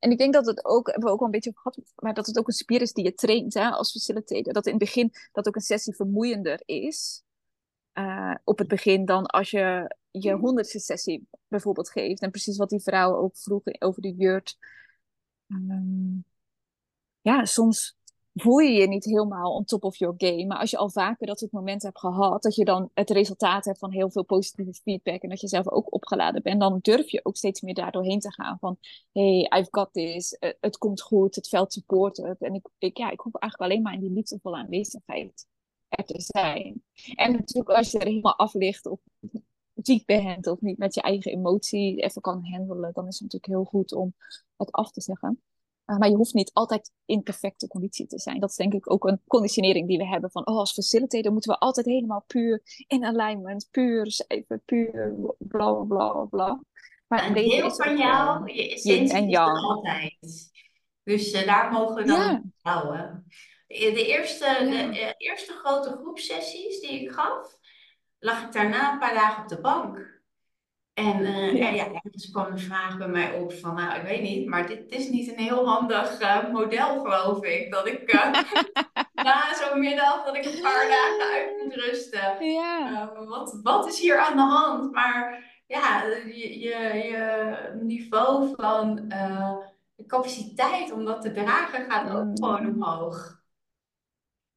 En 0.00 0.10
ik 0.10 0.18
denk 0.18 0.32
dat 0.32 0.46
het 0.46 0.64
ook, 0.64 0.86
hebben 0.86 1.04
we 1.04 1.14
ook 1.14 1.20
al 1.20 1.24
een 1.24 1.30
beetje 1.30 1.52
gehad, 1.54 1.80
maar 1.96 2.14
dat 2.14 2.26
het 2.26 2.38
ook 2.38 2.46
een 2.46 2.52
spier 2.52 2.80
is 2.80 2.92
die 2.92 3.04
je 3.04 3.14
traint 3.14 3.54
hè, 3.54 3.68
als 3.68 3.92
facilitator. 3.92 4.52
Dat 4.52 4.66
in 4.66 4.72
het 4.72 4.80
begin 4.82 5.12
dat 5.32 5.48
ook 5.48 5.54
een 5.54 5.60
sessie 5.60 5.94
vermoeiender 5.94 6.62
is. 6.64 7.22
Uh, 7.94 8.34
op 8.44 8.58
het 8.58 8.68
begin 8.68 9.04
dan 9.04 9.26
als 9.26 9.50
je 9.50 9.96
je 10.10 10.32
honderdste 10.32 10.78
sessie 10.78 11.28
bijvoorbeeld 11.48 11.90
geeft. 11.90 12.22
En 12.22 12.30
precies 12.30 12.56
wat 12.56 12.68
die 12.68 12.82
vrouw 12.82 13.16
ook 13.16 13.36
vroeg 13.36 13.62
over 13.78 14.02
de 14.02 14.14
jurt. 14.14 14.56
Um, 15.48 16.24
ja, 17.20 17.44
soms 17.44 17.96
voel 18.34 18.58
je 18.58 18.72
je 18.72 18.88
niet 18.88 19.04
helemaal 19.04 19.54
on 19.54 19.64
top 19.64 19.84
of 19.84 19.96
your 19.96 20.14
game. 20.16 20.46
Maar 20.46 20.58
als 20.58 20.70
je 20.70 20.76
al 20.76 20.90
vaker 20.90 21.26
dat 21.26 21.38
soort 21.38 21.52
momenten 21.52 21.88
hebt 21.88 22.00
gehad, 22.00 22.42
dat 22.42 22.54
je 22.54 22.64
dan 22.64 22.90
het 22.94 23.10
resultaat 23.10 23.64
hebt 23.64 23.78
van 23.78 23.92
heel 23.92 24.10
veel 24.10 24.24
positieve 24.24 24.72
feedback 24.72 25.22
en 25.22 25.28
dat 25.28 25.40
je 25.40 25.48
zelf 25.48 25.68
ook 25.68 25.94
opgeladen 25.94 26.42
bent, 26.42 26.60
dan 26.60 26.78
durf 26.82 27.10
je 27.10 27.24
ook 27.24 27.36
steeds 27.36 27.60
meer 27.60 27.74
daar 27.74 27.92
doorheen 27.92 28.20
te 28.20 28.32
gaan 28.32 28.58
van, 28.58 28.78
hey, 29.12 29.50
I've 29.58 29.68
got 29.70 29.92
this, 29.92 30.36
uh, 30.40 30.50
het 30.60 30.78
komt 30.78 31.00
goed, 31.00 31.34
het 31.34 31.48
veld 31.48 31.72
support 31.72 32.16
het. 32.16 32.42
En 32.42 32.54
ik, 32.54 32.68
ik, 32.78 32.98
ja, 32.98 33.10
ik 33.10 33.20
hoef 33.20 33.34
eigenlijk 33.34 33.72
alleen 33.72 33.82
maar 33.82 33.94
in 33.94 34.00
die 34.00 34.12
liefdevolle 34.12 34.56
aanwezigheid 34.56 35.46
er 35.88 36.04
te 36.04 36.20
zijn. 36.20 36.82
En 37.14 37.32
natuurlijk 37.32 37.70
als 37.70 37.90
je 37.90 37.98
er 37.98 38.06
helemaal 38.06 38.36
af 38.36 38.54
ligt 38.54 38.86
of 38.86 39.00
ziek 39.74 40.06
bent 40.06 40.46
of 40.46 40.60
niet 40.60 40.78
met 40.78 40.94
je 40.94 41.00
eigen 41.00 41.32
emotie 41.32 41.96
even 41.96 42.22
kan 42.22 42.44
handelen, 42.44 42.92
dan 42.92 43.06
is 43.06 43.18
het 43.18 43.32
natuurlijk 43.32 43.52
heel 43.52 43.80
goed 43.80 43.92
om 43.92 44.14
het 44.56 44.72
af 44.72 44.90
te 44.90 45.00
zeggen. 45.00 45.40
Uh, 45.90 45.96
maar 45.96 46.08
je 46.08 46.16
hoeft 46.16 46.34
niet 46.34 46.50
altijd 46.52 46.92
in 47.04 47.22
perfecte 47.22 47.66
conditie 47.66 48.06
te 48.06 48.18
zijn. 48.18 48.40
Dat 48.40 48.50
is 48.50 48.56
denk 48.56 48.72
ik 48.72 48.90
ook 48.92 49.04
een 49.04 49.20
conditionering 49.26 49.88
die 49.88 49.98
we 49.98 50.06
hebben 50.06 50.30
van, 50.30 50.46
oh, 50.46 50.56
als 50.56 50.72
facilitator 50.72 51.32
moeten 51.32 51.50
we 51.50 51.58
altijd 51.58 51.86
helemaal 51.86 52.24
puur 52.26 52.62
in 52.86 53.04
alignment, 53.04 53.68
puur 53.70 54.26
puur 54.64 55.14
bla 55.38 55.72
bla 55.72 56.24
bla. 56.24 56.60
Maar 57.06 57.26
een 57.26 57.32
deel 57.32 57.70
van 57.70 57.96
jou, 57.96 58.52
je 58.52 58.72
essentie 58.72 59.16
en 59.16 59.28
is 59.28 59.36
altijd. 59.36 60.50
Dus 61.02 61.32
uh, 61.32 61.46
daar 61.46 61.72
mogen 61.72 61.94
we 61.94 62.04
dan 62.04 62.18
ja. 62.18 62.42
houden. 62.60 63.26
De 63.66 64.06
eerste, 64.06 64.56
de 64.92 65.14
eerste 65.16 65.52
grote 65.52 65.98
groepsessies 66.02 66.80
die 66.80 67.00
ik 67.00 67.10
gaf, 67.10 67.58
lag 68.18 68.42
ik 68.42 68.52
daarna 68.52 68.92
een 68.92 68.98
paar 68.98 69.14
dagen 69.14 69.42
op 69.42 69.48
de 69.48 69.60
bank. 69.60 70.19
En 70.94 71.20
uh, 71.20 71.58
ja. 71.58 71.68
ja, 71.68 71.92
ergens 71.92 72.30
kwam 72.30 72.54
de 72.54 72.58
vraag 72.58 72.98
bij 72.98 73.08
mij 73.08 73.34
op 73.34 73.52
van, 73.52 73.74
nou, 73.74 73.98
ik 74.00 74.06
weet 74.06 74.22
niet, 74.22 74.46
maar 74.46 74.66
dit 74.66 74.90
is 74.90 75.08
niet 75.08 75.28
een 75.28 75.38
heel 75.38 75.68
handig 75.68 76.20
uh, 76.20 76.52
model, 76.52 77.00
geloof 77.00 77.44
ik. 77.44 77.72
Dat 77.72 77.86
ik 77.86 78.12
uh, 78.12 78.32
na 79.24 79.54
zo'n 79.54 79.80
middag, 79.80 80.24
dat 80.24 80.36
ik 80.36 80.44
een 80.44 80.62
paar 80.62 80.88
dagen 80.88 81.32
uit 81.32 81.62
moet 81.62 81.74
rusten. 81.74 82.44
Ja. 82.44 83.12
wat, 83.26 83.58
wat 83.62 83.86
is 83.86 84.00
hier 84.00 84.18
aan 84.18 84.36
de 84.36 84.42
hand? 84.42 84.92
Maar 84.92 85.44
ja, 85.66 86.04
je, 86.26 86.58
je, 86.60 86.78
je 87.08 87.78
niveau 87.80 88.54
van 88.56 89.08
de 89.94 90.06
capaciteit 90.06 90.92
om 90.92 91.04
dat 91.04 91.22
te 91.22 91.32
dragen 91.32 91.90
gaat 91.90 92.10
ook 92.10 92.24
mm. 92.24 92.36
gewoon 92.36 92.66
omhoog. 92.66 93.38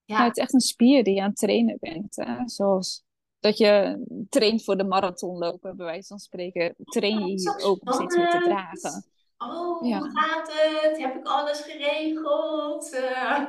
Ja. 0.05 0.23
het 0.23 0.37
is 0.37 0.43
echt 0.43 0.53
een 0.53 0.59
spier 0.59 1.03
die 1.03 1.15
je 1.15 1.21
aan 1.21 1.29
het 1.29 1.37
trainen 1.37 1.77
bent. 1.79 2.15
Hè? 2.15 2.35
Zoals 2.45 3.03
dat 3.43 3.57
je 3.57 4.03
traint 4.29 4.63
voor 4.63 4.77
de 4.77 4.83
marathon 4.83 5.37
lopen, 5.37 5.77
bij 5.77 5.85
wijze 5.85 6.07
van 6.07 6.19
spreken, 6.19 6.75
train 6.77 7.19
je 7.19 7.25
hier 7.25 7.65
ook 7.65 7.79
om 7.81 7.93
steeds 7.93 8.15
meer 8.15 8.29
te 8.29 8.43
dragen. 8.43 9.05
Oh, 9.37 9.79
hoe 9.79 10.11
gaat 10.13 10.51
het? 10.51 10.97
Heb 11.01 11.15
ik 11.15 11.27
alles 11.27 11.61
geregeld? 11.61 12.93
Uh, 12.93 13.39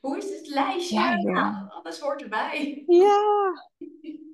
hoe 0.00 0.16
is 0.16 0.38
het 0.38 0.48
lijstje? 0.48 0.94
Ja, 0.94 1.16
ja. 1.16 1.72
alles 1.82 2.00
hoort 2.00 2.22
erbij. 2.22 2.84
Ja. 2.86 3.52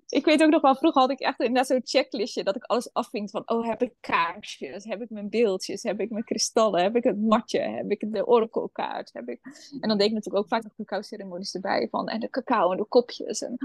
Ik 0.08 0.24
weet 0.24 0.42
ook 0.42 0.50
nog 0.50 0.62
wel, 0.62 0.76
vroeger 0.76 1.00
had 1.00 1.10
ik 1.10 1.20
echt 1.20 1.40
inderdaad 1.40 1.66
zo'n 1.66 1.80
checklistje 1.84 2.44
dat 2.44 2.56
ik 2.56 2.64
alles 2.64 2.92
afving 2.92 3.30
van, 3.30 3.42
oh, 3.46 3.66
heb 3.66 3.82
ik 3.82 3.94
kaarsjes, 4.00 4.84
heb 4.84 5.02
ik 5.02 5.10
mijn 5.10 5.28
beeldjes, 5.28 5.82
heb 5.82 6.00
ik 6.00 6.10
mijn 6.10 6.24
kristallen, 6.24 6.82
heb 6.82 6.96
ik 6.96 7.04
het 7.04 7.20
matje, 7.20 7.60
heb 7.60 7.90
ik 7.90 8.12
de 8.12 8.26
orakelkaart, 8.26 9.12
heb 9.12 9.28
ik... 9.28 9.40
En 9.80 9.88
dan 9.88 9.98
deed 9.98 10.06
ik 10.06 10.12
natuurlijk 10.12 10.44
ook 10.44 10.48
vaak 10.48 10.62
de 10.62 10.70
cacao 10.76 11.02
ceremonies 11.02 11.54
erbij 11.54 11.88
van, 11.90 12.08
en 12.08 12.20
de 12.20 12.30
cacao 12.30 12.70
en 12.70 12.76
de 12.76 12.84
kopjes. 12.84 13.42
En 13.42 13.58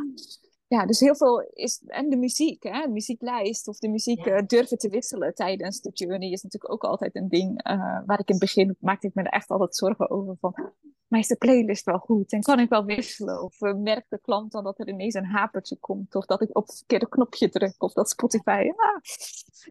ja, 0.71 0.86
dus 0.86 0.99
heel 0.99 1.15
veel 1.15 1.41
is. 1.53 1.81
En 1.88 2.10
de 2.10 2.17
muziek, 2.17 2.63
hè? 2.63 2.81
de 2.81 2.91
muzieklijst 2.91 3.67
of 3.67 3.79
de 3.79 3.89
muziek 3.89 4.25
uh, 4.25 4.39
durven 4.47 4.77
te 4.77 4.89
wisselen 4.89 5.36
tijdens 5.36 5.81
de 5.81 5.89
journey 5.93 6.31
is 6.31 6.43
natuurlijk 6.43 6.73
ook 6.73 6.84
altijd 6.84 7.15
een 7.15 7.29
ding. 7.29 7.67
Uh, 7.67 7.99
waar 8.05 8.19
ik 8.19 8.29
in 8.29 8.36
het 8.36 8.39
begin 8.39 8.75
maakte 8.79 9.07
ik 9.07 9.13
me 9.13 9.23
er 9.23 9.31
echt 9.31 9.49
altijd 9.49 9.75
zorgen 9.75 10.10
over. 10.10 10.36
Van, 10.39 10.71
maar 11.12 11.19
is 11.19 11.28
de 11.28 11.36
playlist 11.36 11.86
wel 11.86 11.97
goed? 11.97 12.32
En 12.32 12.41
kan 12.41 12.60
ik 12.60 12.69
wel 12.69 12.86
wisselen? 12.86 13.43
Of 13.43 13.62
uh, 13.62 13.74
merkt 13.74 14.10
de 14.10 14.19
klant 14.21 14.52
dan 14.52 14.63
dat 14.63 14.80
er 14.80 14.88
ineens 14.88 15.13
een 15.13 15.26
hapertje 15.26 15.76
komt? 15.76 16.15
Of 16.15 16.26
dat 16.26 16.41
ik 16.41 16.58
op 16.58 16.67
het 16.67 16.78
verkeerde 16.78 17.10
knopje 17.10 17.50
druk? 17.50 17.84
Of 17.84 17.93
dat 17.93 18.10
Spotify. 18.10 18.71
Ja, 18.76 19.02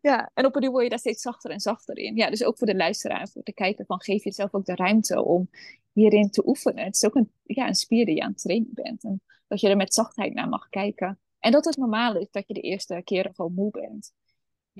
ja. 0.01 0.31
en 0.35 0.47
op 0.47 0.57
een 0.57 0.71
word 0.71 0.83
je 0.83 0.89
daar 0.89 0.99
steeds 0.99 1.23
zachter 1.23 1.51
en 1.51 1.61
zachter 1.61 1.99
in. 1.99 2.17
Ja, 2.17 2.31
dus 2.31 2.45
ook 2.45 2.59
voor 2.59 2.67
de 2.67 2.77
luisteraar, 2.77 3.29
voor 3.29 3.43
de 3.43 3.53
kijker, 3.53 3.85
van 3.87 4.01
geef 4.01 4.25
jezelf 4.25 4.55
ook 4.55 4.65
de 4.65 4.75
ruimte 4.75 5.25
om 5.25 5.51
hierin 5.93 6.31
te 6.31 6.47
oefenen. 6.47 6.85
Het 6.85 6.95
is 6.95 7.05
ook 7.05 7.15
een, 7.15 7.33
ja, 7.43 7.67
een 7.67 7.75
spier 7.75 8.07
die 8.07 8.15
je 8.15 8.23
aan 8.23 8.31
het 8.31 8.43
trainen 8.43 8.71
bent. 8.75 9.05
En 9.05 9.23
dat 9.49 9.61
je 9.61 9.69
er 9.69 9.77
met 9.77 9.95
zachtheid 9.95 10.35
naar 10.35 10.49
mag 10.49 10.69
kijken. 10.69 11.19
En 11.39 11.53
dat 11.53 11.65
het 11.65 11.77
normaal 11.77 12.17
is 12.17 12.31
dat 12.31 12.47
je 12.47 12.55
de 12.55 12.61
eerste 12.61 13.01
keren 13.05 13.35
gewoon 13.35 13.55
moe 13.55 13.71
bent. 13.71 14.13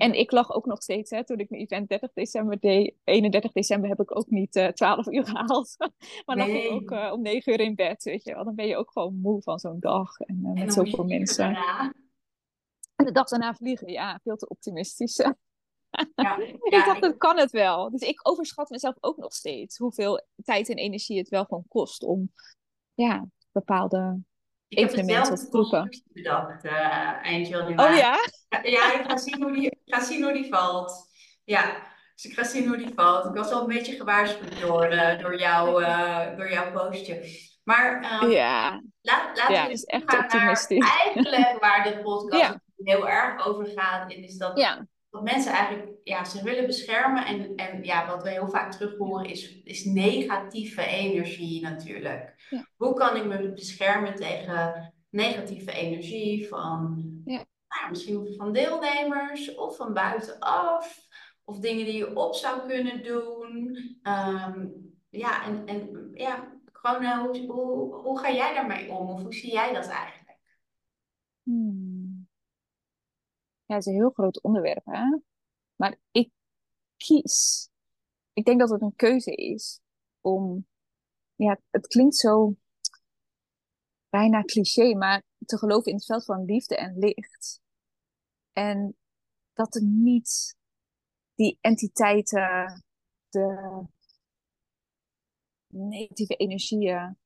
En 0.01 0.13
ik 0.13 0.31
lag 0.31 0.51
ook 0.51 0.65
nog 0.65 0.81
steeds, 0.81 1.09
hè, 1.09 1.25
toen 1.25 1.39
ik 1.39 1.49
mijn 1.49 1.61
event 1.61 1.89
30 1.89 2.13
december 2.13 2.59
deed, 2.59 2.95
31 3.03 3.51
december 3.51 3.89
heb 3.89 3.99
ik 3.99 4.15
ook 4.15 4.29
niet 4.29 4.55
uh, 4.55 4.67
eh, 4.67 4.73
12 4.73 5.07
uur 5.07 5.25
gehaald. 5.25 5.75
maar 6.25 6.35
dan 6.35 6.47
lag 6.47 6.47
ik 6.47 6.71
ook 6.71 6.91
uh, 6.91 7.11
om 7.13 7.21
9 7.21 7.53
uur 7.53 7.59
in 7.59 7.75
bed, 7.75 8.03
weet 8.03 8.23
je 8.23 8.33
wel. 8.33 8.43
Dan 8.43 8.55
ben 8.55 8.67
je 8.67 8.77
ook 8.77 8.91
gewoon 8.91 9.19
moe 9.19 9.41
van 9.41 9.59
zo'n 9.59 9.79
dag 9.79 10.19
en, 10.19 10.39
uh, 10.43 10.51
met 10.51 10.73
zoveel 10.73 11.03
mensen. 11.03 11.55
En 12.95 13.05
de 13.05 13.11
dag 13.11 13.27
daarna 13.27 13.53
vliegen, 13.53 13.91
ja, 13.91 14.19
veel 14.23 14.35
te 14.35 14.47
optimistisch. 14.47 15.17
Ja, 16.15 16.37
ik 16.37 16.83
dacht, 16.85 17.01
dat 17.01 17.17
kan 17.17 17.37
het 17.37 17.51
wel. 17.51 17.89
Dus 17.89 18.01
ik 18.01 18.29
overschat 18.29 18.69
mezelf 18.69 18.95
ook 18.99 19.17
nog 19.17 19.33
steeds 19.33 19.77
hoeveel 19.77 20.25
tijd 20.43 20.69
en 20.69 20.75
energie 20.75 21.17
het 21.17 21.29
wel 21.29 21.45
gewoon 21.45 21.65
kost 21.67 22.03
om 22.03 22.31
ja, 22.93 23.27
bepaalde 23.51 24.19
evenementen 24.77 25.33
of 25.33 25.47
groepen. 25.49 26.03
bedacht 26.13 26.65
uh, 26.65 27.25
eind 27.25 27.47
januari. 27.47 27.91
Oh 27.91 27.97
ja? 27.97 28.17
Ja, 28.63 28.93
ik 28.93 29.03
ga 29.07 29.17
zien 29.17 29.43
hoe 29.43 29.53
die, 29.53 29.79
ga 29.85 30.01
zien 30.03 30.23
hoe 30.23 30.33
die 30.33 30.47
valt. 30.49 31.09
Ja, 31.43 31.75
dus 32.15 32.25
ik 32.25 32.33
ga 32.33 32.43
zien 32.43 32.67
hoe 32.67 32.77
die 32.77 32.91
valt. 32.95 33.25
Ik 33.25 33.33
was 33.33 33.51
al 33.51 33.61
een 33.61 33.67
beetje 33.67 33.95
gewaarschuwd 33.95 34.61
door, 34.61 34.93
uh, 34.93 35.19
door, 35.19 35.39
jou, 35.39 35.83
uh, 35.83 36.37
door 36.37 36.51
jouw 36.51 36.71
postje. 36.71 37.25
Maar 37.63 38.21
um, 38.23 38.29
ja. 38.29 38.81
laat, 39.01 39.37
laten 39.37 39.53
ja, 39.53 39.65
we 39.65 39.71
is 39.71 39.83
echt 39.83 40.17
optimistisch. 40.17 40.89
eigenlijk 41.03 41.59
waar 41.59 41.83
de 41.83 41.99
podcast 42.01 42.41
ja. 42.41 42.61
heel 42.75 43.09
erg 43.09 43.45
over 43.47 43.65
gaat. 43.75 44.11
is 44.11 44.37
dat 44.37 44.57
ja 44.57 44.87
wat 45.11 45.23
mensen 45.23 45.51
eigenlijk, 45.51 45.91
ja, 46.03 46.23
ze 46.23 46.43
willen 46.43 46.65
beschermen. 46.65 47.25
En, 47.25 47.55
en 47.55 47.83
ja, 47.83 48.07
wat 48.07 48.23
we 48.23 48.29
heel 48.29 48.49
vaak 48.49 48.71
terug 48.71 48.97
horen 48.97 49.29
is, 49.29 49.61
is 49.63 49.85
negatieve 49.85 50.85
energie 50.85 51.61
natuurlijk. 51.61 52.35
Hoe 52.75 52.93
kan 52.93 53.15
ik 53.15 53.25
me 53.25 53.51
beschermen 53.51 54.15
tegen 54.15 54.93
negatieve 55.09 55.71
energie 55.71 56.47
van 56.47 57.03
ja. 57.25 57.45
nou, 57.67 57.89
misschien 57.89 58.33
van 58.37 58.53
deelnemers 58.53 59.55
of 59.55 59.75
van 59.75 59.93
buitenaf? 59.93 61.09
of 61.51 61.59
dingen 61.59 61.85
die 61.85 61.97
je 61.97 62.15
op 62.15 62.35
zou 62.35 62.67
kunnen 62.67 63.03
doen. 63.03 63.77
Ehm, 64.01 64.67
ja, 65.09 65.45
en, 65.45 65.65
en 65.65 66.11
ja, 66.13 66.59
gewoon 66.71 67.03
uh, 67.03 67.19
hoe, 67.19 67.51
hoe, 67.51 67.95
hoe 67.95 68.19
ga 68.19 68.31
jij 68.31 68.53
daarmee 68.53 68.91
om? 68.91 69.09
Of 69.09 69.21
hoe 69.21 69.33
zie 69.33 69.51
jij 69.51 69.73
dat 69.73 69.87
eigenlijk? 69.87 70.39
Hmm. 71.43 72.27
Ja, 73.71 73.77
het 73.77 73.85
is 73.85 73.93
een 73.93 73.99
heel 73.99 74.09
groot 74.09 74.41
onderwerp? 74.41 74.85
Maar 75.75 75.97
ik 76.11 76.31
kies. 76.97 77.69
Ik 78.33 78.45
denk 78.45 78.59
dat 78.59 78.69
het 78.69 78.81
een 78.81 78.95
keuze 78.95 79.31
is 79.31 79.79
om. 80.21 80.67
Ja, 81.35 81.59
het 81.69 81.87
klinkt 81.87 82.15
zo 82.15 82.55
bijna 84.09 84.43
cliché, 84.43 84.95
maar 84.95 85.23
te 85.45 85.57
geloven 85.57 85.91
in 85.91 85.97
het 85.97 86.05
veld 86.05 86.25
van 86.25 86.45
liefde 86.45 86.77
en 86.77 86.97
licht. 86.97 87.61
En 88.53 88.97
dat 89.53 89.75
er 89.75 89.83
niet 89.83 90.55
die 91.35 91.57
entiteiten, 91.61 92.83
de 93.29 93.81
negatieve 95.67 96.35
energieën. 96.35 97.17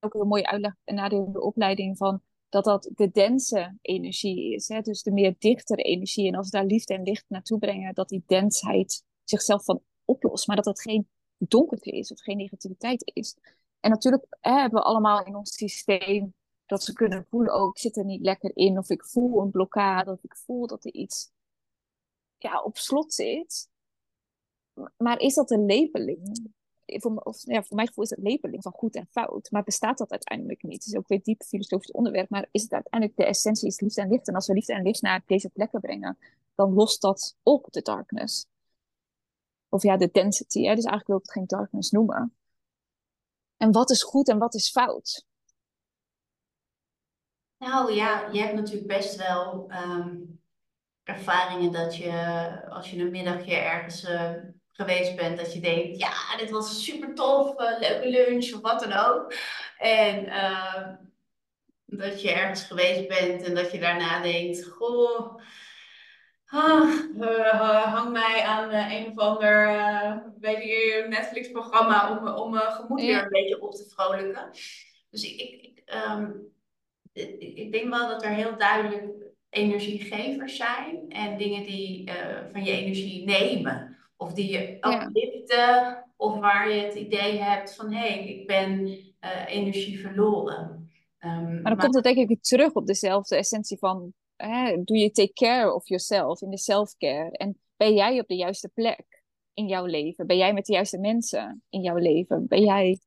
Ook 0.00 0.14
een 0.14 0.28
mooie 0.28 0.46
uitleg 0.46 0.74
na 0.84 1.08
de 1.08 1.40
opleiding 1.40 1.96
van 1.96 2.22
dat 2.48 2.64
dat 2.64 2.90
de 2.94 3.10
dense 3.10 3.78
energie 3.80 4.54
is. 4.54 4.68
Hè? 4.68 4.80
Dus 4.80 5.02
de 5.02 5.12
meer 5.12 5.34
dichtere 5.38 5.82
energie. 5.82 6.28
En 6.28 6.34
als 6.34 6.50
we 6.50 6.56
daar 6.56 6.66
liefde 6.66 6.94
en 6.94 7.02
licht 7.02 7.24
naartoe 7.28 7.58
brengen, 7.58 7.94
dat 7.94 8.08
die 8.08 8.22
densheid 8.26 9.04
zichzelf 9.24 9.64
van 9.64 9.82
oplost. 10.04 10.46
Maar 10.46 10.56
dat 10.56 10.64
het 10.64 10.80
geen 10.80 11.08
donkerte 11.38 11.90
is 11.90 12.12
of 12.12 12.20
geen 12.20 12.36
negativiteit 12.36 13.10
is. 13.14 13.36
En 13.80 13.90
natuurlijk 13.90 14.26
hè, 14.40 14.52
hebben 14.52 14.80
we 14.80 14.86
allemaal 14.86 15.24
in 15.24 15.36
ons 15.36 15.54
systeem 15.54 16.34
dat 16.66 16.82
ze 16.82 16.92
kunnen 16.92 17.26
voelen, 17.30 17.54
oh, 17.54 17.68
ik 17.68 17.78
zit 17.78 17.96
er 17.96 18.04
niet 18.04 18.22
lekker 18.22 18.56
in. 18.56 18.78
Of 18.78 18.90
ik 18.90 19.04
voel 19.04 19.40
een 19.40 19.50
blokkade. 19.50 20.10
Of 20.10 20.22
ik 20.22 20.36
voel 20.36 20.66
dat 20.66 20.84
er 20.84 20.92
iets 20.92 21.30
ja, 22.38 22.62
op 22.62 22.76
slot 22.76 23.12
zit. 23.14 23.68
Maar 24.96 25.18
is 25.18 25.34
dat 25.34 25.50
een 25.50 25.66
labeling? 25.66 26.52
Voor, 26.96 27.16
of, 27.16 27.42
ja, 27.44 27.62
voor 27.62 27.76
mijn 27.76 27.88
gevoel 27.88 28.04
is 28.04 28.10
het 28.10 28.18
labeling 28.22 28.62
van 28.62 28.72
goed 28.72 28.94
en 28.94 29.08
fout. 29.10 29.50
Maar 29.50 29.62
bestaat 29.62 29.98
dat 29.98 30.10
uiteindelijk 30.10 30.62
niet? 30.62 30.84
Het 30.84 30.86
is 30.86 30.96
ook 30.96 31.08
weer 31.08 31.22
diep 31.22 31.42
filosofisch 31.42 31.90
onderwerp. 31.90 32.30
Maar 32.30 32.48
is 32.50 32.62
het 32.62 32.72
uiteindelijk 32.72 33.18
de 33.18 33.24
essentie 33.24 33.68
is 33.68 33.80
liefde 33.80 34.00
en 34.00 34.08
licht? 34.08 34.28
En 34.28 34.34
als 34.34 34.46
we 34.46 34.52
liefde 34.52 34.72
en 34.74 34.82
licht 34.82 35.02
naar 35.02 35.22
deze 35.26 35.48
plekken 35.48 35.80
brengen, 35.80 36.18
dan 36.54 36.72
lost 36.72 37.00
dat 37.00 37.36
op 37.42 37.66
de 37.70 37.82
darkness. 37.82 38.46
Of 39.68 39.82
ja, 39.82 39.96
de 39.96 40.08
density. 40.12 40.62
Hè? 40.62 40.74
Dus 40.74 40.84
eigenlijk 40.84 41.06
wil 41.06 41.16
ik 41.16 41.22
het 41.22 41.32
geen 41.32 41.46
darkness 41.46 41.90
noemen. 41.90 42.34
En 43.56 43.72
wat 43.72 43.90
is 43.90 44.02
goed 44.02 44.28
en 44.28 44.38
wat 44.38 44.54
is 44.54 44.70
fout? 44.70 45.26
Nou 47.58 47.92
ja, 47.92 48.28
je 48.32 48.40
hebt 48.40 48.54
natuurlijk 48.54 48.86
best 48.86 49.16
wel 49.16 49.70
ehm, 49.70 50.16
ervaringen 51.02 51.72
dat 51.72 51.96
je, 51.96 52.64
als 52.68 52.90
je 52.90 53.00
een 53.00 53.10
middagje 53.10 53.54
ergens 53.54 54.04
uh, 54.04 54.32
geweest 54.78 55.16
bent, 55.16 55.38
dat 55.38 55.52
je 55.52 55.60
denkt, 55.60 55.98
ja, 55.98 56.36
dit 56.36 56.50
was 56.50 56.84
super 56.84 57.14
tof, 57.14 57.60
uh, 57.60 57.78
leuke 57.78 58.08
lunch 58.08 58.52
of 58.52 58.60
wat 58.60 58.80
dan 58.80 58.92
ook. 58.92 59.34
En 59.78 60.24
uh, 60.24 60.88
dat 61.84 62.22
je 62.22 62.32
ergens 62.32 62.62
geweest 62.62 63.08
bent 63.08 63.42
en 63.42 63.54
dat 63.54 63.72
je 63.72 63.78
daarna 63.78 64.22
denkt, 64.22 64.64
goh, 64.64 65.40
ah, 66.46 66.90
hang 67.84 68.12
mij 68.12 68.42
aan 68.42 68.72
een 68.72 69.06
of 69.06 69.18
ander 69.18 69.66
weet 70.40 70.62
je, 70.62 71.06
Netflix-programma 71.08 72.18
om, 72.18 72.28
om 72.28 72.50
mijn 72.50 72.72
gemoed 72.72 73.00
weer 73.00 73.22
een 73.22 73.28
beetje 73.28 73.60
op 73.60 73.74
te 73.74 73.88
vrolijken. 73.88 74.50
Dus 75.10 75.22
ik, 75.22 75.40
ik, 75.40 75.82
um, 76.10 76.52
ik, 77.12 77.40
ik 77.40 77.72
denk 77.72 77.88
wel 77.90 78.08
dat 78.08 78.24
er 78.24 78.30
heel 78.30 78.56
duidelijk 78.56 79.04
energiegevers 79.50 80.56
zijn 80.56 81.04
en 81.08 81.38
dingen 81.38 81.62
die 81.62 82.12
van 82.52 82.64
je 82.64 82.72
energie 82.72 83.24
nemen. 83.24 83.97
Of 84.20 84.32
die 84.32 84.50
je 84.50 84.76
upliften, 84.80 86.04
of 86.16 86.38
waar 86.38 86.70
je 86.70 86.80
het 86.80 86.94
idee 86.94 87.38
hebt 87.38 87.74
van 87.74 87.92
hé, 87.92 88.08
hey, 88.08 88.28
ik 88.28 88.46
ben 88.46 88.88
uh, 88.88 89.46
energie 89.46 90.00
verloren. 90.00 90.90
Um, 91.20 91.62
maar 91.62 91.74
dan 91.74 91.78
komt 91.78 91.94
het 91.94 92.04
denk 92.04 92.16
ik 92.16 92.28
weer 92.28 92.40
terug 92.40 92.72
op 92.72 92.86
dezelfde 92.86 93.36
essentie 93.36 93.78
van 93.78 94.12
hè, 94.36 94.82
doe 94.84 94.96
je 94.96 95.10
take 95.10 95.32
care 95.32 95.74
of 95.74 95.88
yourself 95.88 96.42
in 96.42 96.50
de 96.50 96.58
self-care. 96.58 97.30
En 97.30 97.58
ben 97.76 97.94
jij 97.94 98.20
op 98.20 98.28
de 98.28 98.36
juiste 98.36 98.68
plek 98.68 99.22
in 99.54 99.66
jouw 99.66 99.84
leven? 99.84 100.26
Ben 100.26 100.36
jij 100.36 100.52
met 100.52 100.66
de 100.66 100.72
juiste 100.72 100.98
mensen 100.98 101.62
in 101.68 101.80
jouw 101.80 101.96
leven? 101.96 102.46
Ben 102.46 102.62
jij, 102.62 102.98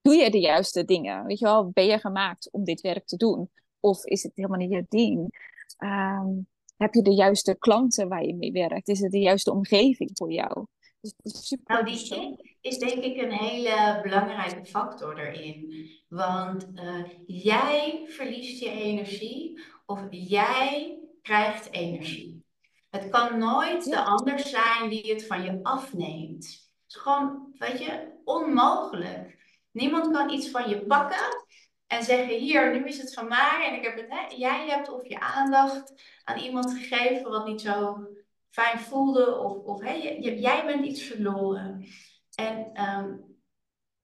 doe 0.00 0.14
je 0.14 0.30
de 0.30 0.40
juiste 0.40 0.84
dingen? 0.84 1.24
Weet 1.24 1.38
je 1.38 1.44
wel, 1.44 1.70
ben 1.70 1.84
je 1.84 1.98
gemaakt 1.98 2.52
om 2.52 2.64
dit 2.64 2.80
werk 2.80 3.06
te 3.06 3.16
doen? 3.16 3.50
Of 3.80 4.04
is 4.04 4.22
het 4.22 4.32
helemaal 4.34 4.58
niet 4.58 4.70
je 4.70 4.84
ding? 4.88 5.46
Um, 5.78 6.48
heb 6.78 6.94
je 6.94 7.02
de 7.02 7.14
juiste 7.14 7.56
klanten 7.58 8.08
waar 8.08 8.24
je 8.24 8.34
mee 8.34 8.52
werkt? 8.52 8.88
Is 8.88 9.00
het 9.00 9.12
de 9.12 9.18
juiste 9.18 9.52
omgeving 9.52 10.10
voor 10.14 10.32
jou? 10.32 10.66
Dus 11.00 11.46
super 11.46 11.74
nou, 11.74 11.84
die 11.84 12.38
is 12.60 12.78
denk 12.78 13.04
ik 13.04 13.22
een 13.22 13.32
hele 13.32 14.00
belangrijke 14.02 14.64
factor 14.64 15.18
erin. 15.18 15.88
Want 16.08 16.68
uh, 16.74 17.04
jij 17.26 18.04
verliest 18.06 18.60
je 18.60 18.70
energie 18.70 19.60
of 19.86 20.00
jij 20.10 20.98
krijgt 21.22 21.72
energie. 21.72 22.44
Het 22.90 23.08
kan 23.08 23.38
nooit 23.38 23.84
de 23.84 24.00
ander 24.00 24.38
zijn 24.38 24.88
die 24.88 25.12
het 25.12 25.26
van 25.26 25.42
je 25.42 25.58
afneemt. 25.62 26.44
Het 26.44 26.96
is 26.96 26.96
gewoon, 26.96 27.54
weet 27.58 27.78
je, 27.78 28.12
onmogelijk. 28.24 29.36
Niemand 29.72 30.10
kan 30.10 30.30
iets 30.30 30.50
van 30.50 30.68
je 30.68 30.86
pakken 30.86 31.44
en 31.88 32.02
zeggen, 32.02 32.38
hier, 32.38 32.72
nu 32.72 32.84
is 32.84 32.98
het 32.98 33.14
van 33.14 33.28
mij 33.28 33.68
en 33.68 33.74
ik 33.74 33.84
heb 33.84 33.96
het, 33.96 34.08
hè, 34.08 34.36
jij 34.36 34.68
hebt 34.68 34.88
of 34.88 35.08
je 35.08 35.20
aandacht 35.20 35.92
aan 36.24 36.38
iemand 36.38 36.72
gegeven 36.72 37.30
wat 37.30 37.46
niet 37.46 37.60
zo 37.60 38.06
fijn 38.50 38.78
voelde 38.78 39.38
of, 39.38 39.56
of 39.56 39.80
hè, 39.80 39.92
jij 40.20 40.66
bent 40.66 40.84
iets 40.84 41.02
verloren. 41.02 41.86
En 42.34 42.70
ehm, 42.72 43.16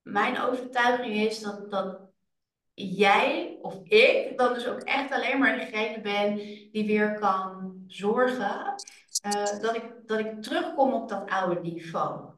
mijn 0.02 0.40
overtuiging 0.40 1.14
is 1.14 1.40
dat, 1.40 1.70
dat 1.70 2.00
jij 2.74 3.58
of 3.60 3.80
ik 3.84 4.38
dan 4.38 4.54
dus 4.54 4.66
ook 4.66 4.80
echt 4.80 5.12
alleen 5.12 5.38
maar 5.38 5.58
degene 5.58 6.00
ben 6.00 6.36
die 6.72 6.86
weer 6.86 7.18
kan 7.18 7.74
zorgen 7.86 8.74
uh, 9.26 9.60
dat, 9.60 9.76
ik, 9.76 9.92
dat 10.06 10.18
ik 10.18 10.42
terugkom 10.42 10.92
op 10.92 11.08
dat 11.08 11.30
oude 11.30 11.60
niveau. 11.60 12.32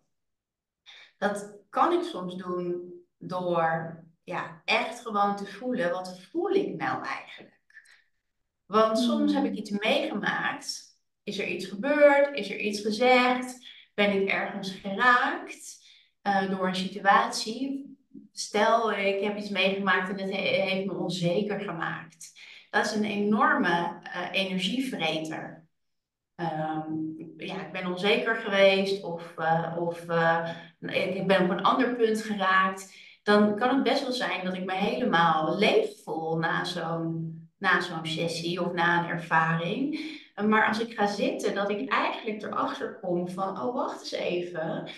Dat 1.18 1.56
kan 1.70 1.92
ik 1.92 2.02
soms 2.02 2.36
doen 2.36 2.94
door 3.18 4.04
ja, 4.26 4.62
echt 4.64 5.00
gewoon 5.00 5.36
te 5.36 5.46
voelen, 5.46 5.90
wat 5.90 6.20
voel 6.20 6.50
ik 6.50 6.76
nou 6.76 7.04
eigenlijk? 7.04 7.60
Want 8.64 8.98
soms 8.98 9.34
heb 9.34 9.44
ik 9.44 9.50
hmm. 9.50 9.58
iets 9.58 9.70
meegemaakt. 9.70 10.96
Is 11.22 11.38
er 11.38 11.46
iets 11.46 11.66
gebeurd? 11.66 12.36
Is 12.36 12.50
er 12.50 12.58
iets 12.58 12.80
gezegd? 12.80 13.66
Ben 13.94 14.22
ik 14.22 14.28
ergens 14.28 14.70
geraakt 14.70 15.84
uh, 16.22 16.50
door 16.50 16.66
een 16.66 16.74
situatie? 16.74 17.96
Stel, 18.32 18.92
ik 18.92 19.22
heb 19.22 19.36
iets 19.36 19.48
meegemaakt 19.48 20.08
en 20.08 20.20
het 20.20 20.34
heeft 20.34 20.86
me 20.86 20.94
onzeker 20.94 21.60
gemaakt. 21.60 22.40
Dat 22.70 22.84
is 22.84 22.92
een 22.92 23.04
enorme 23.04 24.00
uh, 24.04 24.28
energievreter. 24.32 25.68
Um, 26.36 27.16
ja, 27.36 27.66
ik 27.66 27.72
ben 27.72 27.86
onzeker 27.86 28.36
geweest 28.36 29.02
of, 29.02 29.34
uh, 29.38 29.76
of 29.78 30.00
ik 30.80 31.26
ben 31.26 31.42
op 31.42 31.50
een 31.50 31.62
ander 31.62 31.96
punt 31.96 32.22
geraakt 32.22 33.05
dan 33.26 33.56
kan 33.56 33.74
het 33.74 33.82
best 33.82 34.02
wel 34.02 34.12
zijn 34.12 34.44
dat 34.44 34.54
ik 34.54 34.64
me 34.64 34.72
helemaal 34.72 35.58
leeg 35.58 35.88
voel 36.04 36.36
na 36.36 36.64
zo'n 36.64 37.34
na 37.58 37.80
zo'n 37.80 38.06
sessie 38.06 38.60
of 38.60 38.72
na 38.72 38.98
een 38.98 39.10
ervaring. 39.10 40.00
Maar 40.46 40.68
als 40.68 40.80
ik 40.80 40.94
ga 40.94 41.06
zitten, 41.06 41.54
dat 41.54 41.70
ik 41.70 41.90
eigenlijk 41.90 42.42
erachter 42.42 42.98
kom 43.00 43.28
van, 43.28 43.60
oh 43.60 43.74
wacht 43.74 44.00
eens 44.00 44.12
even. 44.12 44.90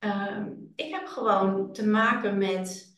Uh, 0.00 0.46
ik 0.76 0.94
heb 0.94 1.06
gewoon 1.06 1.72
te 1.72 1.86
maken 1.86 2.38
met 2.38 2.96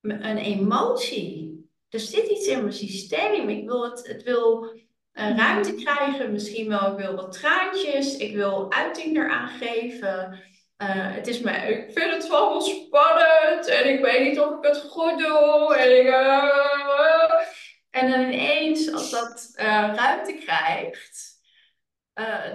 een 0.00 0.38
emotie. 0.38 1.68
Er 1.88 2.00
zit 2.00 2.28
iets 2.28 2.46
in 2.46 2.60
mijn 2.60 2.72
systeem. 2.72 3.48
Ik 3.48 3.64
wil 3.68 3.90
het, 3.90 4.06
het 4.06 4.22
wil 4.22 4.64
uh, 4.64 5.36
ruimte 5.36 5.74
krijgen. 5.74 6.32
Misschien 6.32 6.68
wel, 6.68 6.92
ik 6.92 6.98
wil 6.98 7.14
wat 7.14 7.32
traantjes. 7.32 8.16
Ik 8.16 8.34
wil 8.34 8.72
uiting 8.72 9.16
eraan 9.16 9.48
geven. 9.48 10.42
Uh, 10.78 11.14
het 11.14 11.26
is 11.26 11.40
me, 11.40 11.50
ik 11.50 11.92
vind 11.92 12.12
het 12.12 12.28
wel 12.28 12.60
spannend 12.60 13.66
en 13.66 13.92
ik 13.92 14.00
weet 14.00 14.28
niet 14.28 14.40
of 14.40 14.58
ik 14.58 14.64
het 14.64 14.82
goed 14.82 15.18
doe. 15.18 15.74
En, 15.76 16.00
ik, 16.00 16.06
uh, 16.06 17.30
en 17.90 18.10
dan 18.10 18.20
ineens, 18.20 18.92
als 18.92 19.10
dat 19.10 19.52
uh, 19.56 19.92
ruimte 19.94 20.32
krijgt, 20.32 21.32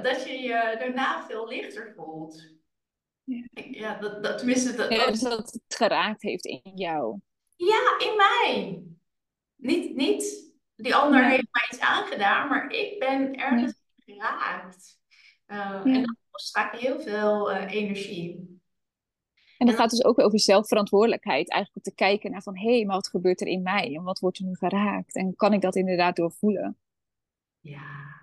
dat 0.04 0.28
je 0.28 0.40
je 0.42 0.76
daarna 0.80 1.26
veel 1.26 1.48
lichter 1.48 1.94
voelt. 1.96 2.58
Ja, 3.24 3.46
ja 3.54 4.00
dat, 4.00 4.24
dat, 4.24 4.38
tenminste... 4.38 4.76
Dat, 4.76 4.94
ja, 4.94 5.08
dus 5.08 5.20
dat 5.20 5.38
het 5.38 5.76
geraakt 5.76 6.22
heeft 6.22 6.46
in 6.46 6.72
jou. 6.76 7.20
Ja, 7.56 7.96
in 7.98 8.16
mij. 8.16 8.84
Niet, 9.56 9.96
niet 9.96 10.50
die 10.76 10.96
ander 10.96 11.24
heeft 11.24 11.48
mij 11.52 11.68
iets 11.72 11.80
aangedaan, 11.80 12.48
maar 12.48 12.72
ik 12.72 13.00
ben 13.00 13.36
ergens 13.36 13.82
geraakt. 14.06 14.99
Uh, 15.52 15.82
En 15.84 16.02
dat 16.02 16.16
kost 16.32 16.52
vaak 16.52 16.76
heel 16.76 17.00
veel 17.00 17.52
uh, 17.52 17.74
energie. 17.74 18.58
En 19.58 19.68
dat 19.68 19.76
gaat 19.76 19.90
dus 19.90 20.04
ook 20.04 20.20
over 20.20 20.40
zelfverantwoordelijkheid. 20.40 21.50
Eigenlijk 21.52 21.86
om 21.86 21.92
te 21.92 22.04
kijken 22.04 22.32
naar 22.32 22.42
van, 22.42 22.58
hé, 22.58 22.76
hey, 22.76 22.86
maar 22.86 22.96
wat 22.96 23.08
gebeurt 23.08 23.42
er 23.42 23.48
in 23.48 23.62
mij? 23.62 23.96
En 23.96 24.04
wat 24.04 24.20
wordt 24.20 24.38
er 24.38 24.46
nu 24.46 24.56
geraakt? 24.56 25.16
En 25.16 25.36
kan 25.36 25.54
ik 25.54 25.62
dat 25.62 25.76
inderdaad 25.76 26.16
doorvoelen? 26.16 26.78
Ja. 27.60 28.18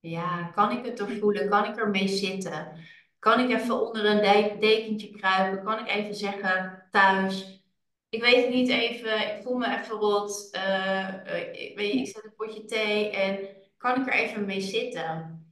Ja, 0.00 0.44
kan 0.54 0.70
ik 0.70 0.84
het 0.84 0.96
doorvoelen? 0.96 1.48
Kan 1.48 1.64
ik 1.64 1.76
ermee 1.76 2.08
zitten? 2.08 2.76
Kan 3.18 3.40
ik 3.40 3.50
even 3.50 3.86
onder 3.86 4.04
een 4.04 4.60
dekentje 4.60 5.10
kruipen? 5.10 5.64
Kan 5.64 5.78
ik 5.78 5.88
even 5.88 6.14
zeggen 6.14 6.86
thuis? 6.90 7.64
Ik 8.08 8.22
weet 8.22 8.44
het 8.44 8.54
niet 8.54 8.68
even, 8.68 9.36
ik 9.36 9.42
voel 9.42 9.56
me 9.56 9.78
even 9.78 9.96
rot. 9.96 10.48
Uh, 10.56 11.14
ik, 11.52 11.76
weet, 11.76 11.94
ik 11.94 12.06
zet 12.06 12.24
een 12.24 12.34
potje 12.36 12.64
thee 12.64 13.10
en 13.10 13.48
kan 13.76 14.00
ik 14.00 14.06
er 14.06 14.12
even 14.12 14.44
mee 14.44 14.60
zitten? 14.60 15.45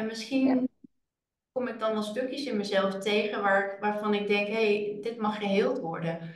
En 0.00 0.06
misschien 0.06 0.68
kom 1.52 1.68
ik 1.68 1.78
dan 1.78 1.92
wel 1.92 2.02
stukjes 2.02 2.44
in 2.44 2.56
mezelf 2.56 2.94
tegen 2.94 3.42
waar, 3.42 3.76
waarvan 3.80 4.14
ik 4.14 4.26
denk, 4.26 4.46
hé, 4.46 4.52
hey, 4.52 4.98
dit 5.00 5.16
mag 5.16 5.38
geheeld 5.38 5.78
worden. 5.78 6.34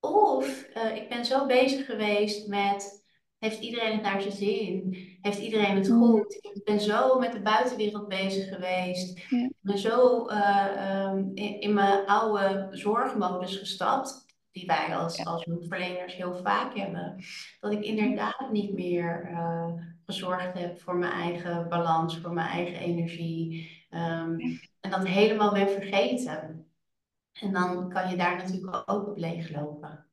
Of 0.00 0.66
uh, 0.76 0.96
ik 0.96 1.08
ben 1.08 1.24
zo 1.24 1.46
bezig 1.46 1.86
geweest 1.86 2.48
met, 2.48 3.06
heeft 3.38 3.60
iedereen 3.60 3.92
het 3.92 4.02
naar 4.02 4.20
zijn 4.20 4.34
zin? 4.34 4.96
Heeft 5.20 5.38
iedereen 5.38 5.76
het 5.76 5.88
mm. 5.88 6.02
goed? 6.02 6.34
Ik 6.34 6.64
ben 6.64 6.80
zo 6.80 7.18
met 7.18 7.32
de 7.32 7.40
buitenwereld 7.40 8.08
bezig 8.08 8.48
geweest. 8.48 9.18
Ik 9.30 9.52
ben 9.60 9.78
zo 9.78 10.28
uh, 10.30 11.04
um, 11.04 11.30
in, 11.34 11.60
in, 11.60 11.74
mijn 11.74 12.06
oude 12.06 12.68
zorgmodus 12.70 13.56
gestapt, 13.56 14.24
die 14.50 14.66
wij 14.66 14.96
als, 14.96 15.24
als 15.24 15.46
verleners 15.68 16.14
heel 16.14 16.36
vaak 16.36 16.76
hebben. 16.76 17.24
Dat 17.60 17.72
ik 17.72 17.84
inderdaad 17.84 18.48
niet 18.50 18.72
meer 18.72 19.30
uh, 19.30 19.72
gezorgd 20.08 20.58
heb 20.58 20.80
voor 20.80 20.96
mijn 20.96 21.12
eigen 21.12 21.68
balans, 21.68 22.18
voor 22.18 22.32
mijn 22.32 22.48
eigen 22.48 22.78
energie. 22.78 23.70
Um, 23.90 24.60
en 24.80 24.90
dat 24.90 25.06
helemaal 25.06 25.52
ben 25.52 25.68
vergeten. 25.68 26.66
En 27.32 27.52
dan 27.52 27.88
kan 27.88 28.10
je 28.10 28.16
daar 28.16 28.36
natuurlijk 28.36 28.90
ook 28.90 29.08
op 29.08 29.16
leeglopen. 29.16 30.06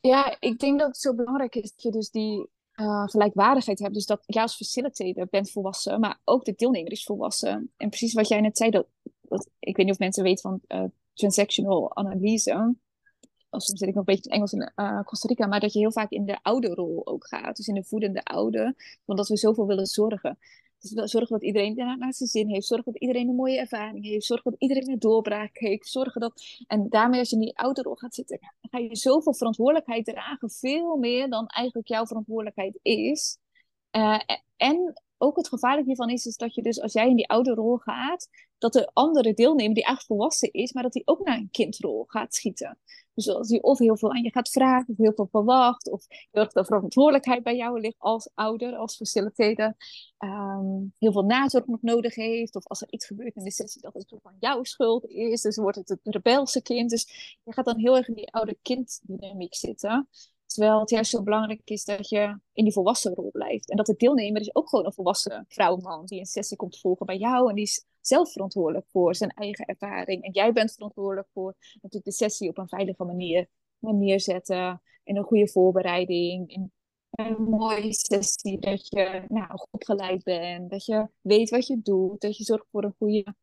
Ja, 0.00 0.36
ik 0.40 0.58
denk 0.58 0.78
dat 0.78 0.88
het 0.88 0.96
zo 0.96 1.14
belangrijk 1.14 1.54
is 1.54 1.70
dat 1.70 1.82
je 1.82 1.90
dus 1.90 2.10
die 2.10 2.48
uh, 2.74 3.08
gelijkwaardigheid 3.08 3.78
hebt. 3.78 3.94
Dus 3.94 4.06
dat 4.06 4.22
jij 4.26 4.42
als 4.42 4.56
facilitator 4.56 5.26
bent 5.30 5.50
volwassen, 5.50 6.00
maar 6.00 6.20
ook 6.24 6.44
de 6.44 6.54
deelnemer 6.54 6.92
is 6.92 7.04
volwassen. 7.04 7.72
En 7.76 7.88
precies 7.88 8.14
wat 8.14 8.28
jij 8.28 8.40
net 8.40 8.56
zei, 8.56 8.70
dat, 8.70 8.86
dat 9.20 9.50
ik 9.58 9.76
weet 9.76 9.84
niet 9.84 9.94
of 9.94 10.00
mensen 10.00 10.22
weten 10.22 10.42
van 10.42 10.80
uh, 10.80 10.88
transactional 11.12 11.96
analyse. 11.96 12.76
Soms 13.50 13.78
zit 13.78 13.88
ik 13.88 13.94
nog 13.94 14.06
een 14.06 14.14
beetje 14.14 14.30
in 14.30 14.36
Engels 14.36 14.52
in 14.52 14.72
uh, 14.76 15.00
Costa 15.02 15.28
Rica, 15.28 15.46
maar 15.46 15.60
dat 15.60 15.72
je 15.72 15.78
heel 15.78 15.92
vaak 15.92 16.10
in 16.10 16.24
de 16.24 16.38
oude 16.42 16.74
rol 16.74 17.06
ook 17.06 17.26
gaat. 17.26 17.56
Dus 17.56 17.68
in 17.68 17.74
de 17.74 17.84
voedende 17.84 18.24
oude, 18.24 18.74
omdat 19.04 19.28
we 19.28 19.36
zoveel 19.36 19.66
willen 19.66 19.86
zorgen. 19.86 20.38
Dus 20.78 21.10
zorgen 21.10 21.32
dat 21.32 21.42
iedereen 21.42 21.74
naar 21.74 22.14
zijn 22.14 22.28
zin 22.28 22.48
heeft. 22.48 22.66
Zorgen 22.66 22.92
dat 22.92 23.00
iedereen 23.02 23.28
een 23.28 23.34
mooie 23.34 23.58
ervaring 23.58 24.04
heeft. 24.04 24.24
Zorgen 24.24 24.50
dat 24.50 24.60
iedereen 24.60 24.90
een 24.90 24.98
doorbraak 24.98 25.58
heeft. 25.58 25.88
Zorgen 25.88 26.20
dat... 26.20 26.42
En 26.66 26.88
daarmee 26.88 27.18
als 27.18 27.30
je 27.30 27.36
in 27.36 27.42
die 27.42 27.58
ouderrol 27.58 27.94
gaat 27.94 28.14
zitten, 28.14 28.38
dan 28.40 28.70
ga 28.70 28.78
je 28.78 28.96
zoveel 28.96 29.34
verantwoordelijkheid 29.34 30.04
dragen. 30.04 30.50
Veel 30.50 30.96
meer 30.96 31.30
dan 31.30 31.46
eigenlijk 31.46 31.88
jouw 31.88 32.06
verantwoordelijkheid 32.06 32.78
is. 32.82 33.38
Uh, 33.96 34.20
en 34.56 35.02
ook 35.18 35.36
het 35.36 35.48
gevaarlijke 35.48 35.86
hiervan 35.86 36.10
is, 36.10 36.26
is 36.26 36.36
dat 36.36 36.54
je 36.54 36.62
dus 36.62 36.80
als 36.80 36.92
jij 36.92 37.08
in 37.08 37.16
die 37.16 37.28
oude 37.28 37.54
rol 37.54 37.76
gaat, 37.76 38.28
dat 38.58 38.72
de 38.72 38.90
andere 38.92 39.34
deelnemer 39.34 39.74
die 39.74 39.84
eigenlijk 39.84 40.06
volwassen 40.06 40.52
is, 40.52 40.72
maar 40.72 40.82
dat 40.82 40.94
hij 40.94 41.02
ook 41.04 41.24
naar 41.24 41.36
een 41.36 41.50
kindrol 41.50 42.04
gaat 42.06 42.34
schieten. 42.34 42.78
Dus 43.14 43.28
als 43.28 43.48
hij 43.48 43.62
of 43.62 43.78
heel 43.78 43.96
veel 43.96 44.12
aan 44.12 44.22
je 44.22 44.30
gaat 44.30 44.48
vragen, 44.48 44.88
of 44.88 44.96
heel 44.96 45.12
veel 45.12 45.28
verwacht, 45.30 45.90
of 45.90 46.06
heel 46.08 46.42
erg 46.42 46.52
de 46.52 46.64
verantwoordelijkheid 46.64 47.42
bij 47.42 47.56
jou 47.56 47.80
ligt 47.80 47.98
als 47.98 48.30
ouder, 48.34 48.76
als 48.76 48.96
facilitator, 48.96 49.74
um, 50.18 50.94
heel 50.98 51.12
veel 51.12 51.24
nazorg 51.24 51.66
nog 51.66 51.82
nodig 51.82 52.14
heeft, 52.14 52.56
of 52.56 52.66
als 52.66 52.80
er 52.80 52.92
iets 52.92 53.06
gebeurt 53.06 53.36
in 53.36 53.44
de 53.44 53.50
sessie 53.50 53.80
dat 53.80 53.94
het 53.94 54.14
van 54.22 54.36
jouw 54.40 54.62
schuld 54.64 55.04
is, 55.04 55.42
dus 55.42 55.56
wordt 55.56 55.76
het 55.76 55.88
het 55.88 56.00
rebelse 56.02 56.62
kind. 56.62 56.90
Dus 56.90 57.38
je 57.44 57.52
gaat 57.52 57.64
dan 57.64 57.78
heel 57.78 57.96
erg 57.96 58.08
in 58.08 58.14
die 58.14 58.32
oude 58.32 58.58
kinddynamiek 58.62 59.54
zitten. 59.54 60.08
Terwijl 60.48 60.80
het 60.80 60.90
juist 60.90 61.10
zo 61.10 61.22
belangrijk 61.22 61.60
is 61.64 61.84
dat 61.84 62.08
je 62.08 62.38
in 62.52 62.64
die 62.64 62.72
volwassen 62.72 63.14
rol 63.14 63.30
blijft. 63.30 63.70
En 63.70 63.76
dat 63.76 63.86
de 63.86 63.94
deelnemer 63.96 64.40
is 64.40 64.54
ook 64.54 64.68
gewoon 64.68 64.86
een 64.86 64.92
volwassen 64.92 65.44
vrouw 65.48 65.76
man 65.76 66.04
die 66.04 66.18
een 66.18 66.26
sessie 66.26 66.56
komt 66.56 66.80
volgen 66.80 67.06
bij 67.06 67.16
jou. 67.16 67.48
En 67.48 67.54
die 67.54 67.64
is 67.64 67.84
zelf 68.00 68.32
verantwoordelijk 68.32 68.86
voor 68.88 69.14
zijn 69.14 69.30
eigen 69.30 69.64
ervaring. 69.64 70.22
En 70.22 70.32
jij 70.32 70.52
bent 70.52 70.72
verantwoordelijk 70.72 71.28
voor 71.32 71.54
natuurlijk 71.74 72.04
de 72.04 72.12
sessie 72.12 72.48
op 72.48 72.58
een 72.58 72.68
veilige 72.68 73.04
manier 73.04 73.48
neerzetten. 73.78 74.82
In 75.04 75.16
een 75.16 75.24
goede 75.24 75.48
voorbereiding. 75.48 76.50
In 76.50 76.72
een 77.10 77.42
mooie 77.42 77.92
sessie. 77.92 78.58
Dat 78.58 78.88
je 78.88 79.24
nou, 79.28 79.66
opgeleid 79.70 80.22
bent. 80.22 80.70
Dat 80.70 80.84
je 80.84 81.08
weet 81.20 81.50
wat 81.50 81.66
je 81.66 81.80
doet. 81.82 82.20
Dat 82.20 82.36
je 82.36 82.44
zorgt 82.44 82.66
voor 82.70 82.84
een 82.84 82.94
goede 82.98 83.34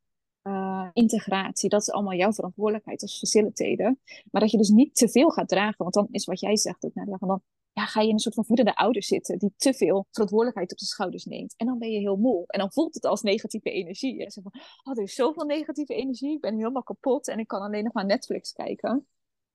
uh, 0.47 0.88
integratie, 0.93 1.69
dat 1.69 1.81
is 1.81 1.91
allemaal 1.91 2.13
jouw 2.13 2.34
verantwoordelijkheid 2.34 3.01
als 3.01 3.17
facilitator. 3.17 3.95
Maar 4.31 4.41
dat 4.41 4.51
je 4.51 4.58
dus 4.58 4.69
niet 4.69 4.95
te 4.95 5.10
veel 5.10 5.29
gaat 5.29 5.47
dragen, 5.47 5.77
want 5.77 5.93
dan 5.93 6.08
is 6.12 6.25
wat 6.25 6.39
jij 6.39 6.58
zegt 6.58 6.86
ook 6.86 6.93
naar 6.93 7.05
dan 7.05 7.41
ja, 7.75 7.86
ga 7.86 8.01
je 8.01 8.08
in 8.08 8.13
een 8.13 8.19
soort 8.19 8.36
van 8.36 8.45
voedende 8.45 8.75
ouder 8.75 9.03
zitten 9.03 9.39
die 9.39 9.53
te 9.58 9.73
veel 9.73 10.08
verantwoordelijkheid 10.12 10.71
op 10.71 10.77
de 10.77 10.86
schouders 10.86 11.25
neemt. 11.25 11.53
En 11.58 11.65
dan 11.65 11.77
ben 11.77 11.91
je 11.91 11.99
heel 11.99 12.15
moe. 12.15 12.43
En 12.47 12.60
dan 12.60 12.71
voelt 12.71 12.93
het 12.93 13.05
als 13.05 13.21
negatieve 13.21 13.71
energie. 13.71 14.15
Je 14.15 14.31
zegt 14.31 14.47
van, 14.51 14.62
oh, 14.84 14.97
er 14.97 15.03
is 15.03 15.13
zoveel 15.13 15.45
negatieve 15.45 15.93
energie, 15.93 16.36
ik 16.36 16.41
ben 16.41 16.55
helemaal 16.55 16.84
kapot 16.84 17.27
en 17.27 17.39
ik 17.39 17.47
kan 17.47 17.62
alleen 17.62 17.84
nog 17.84 17.93
maar 17.93 18.05
Netflix 18.05 18.51
kijken. 18.51 19.08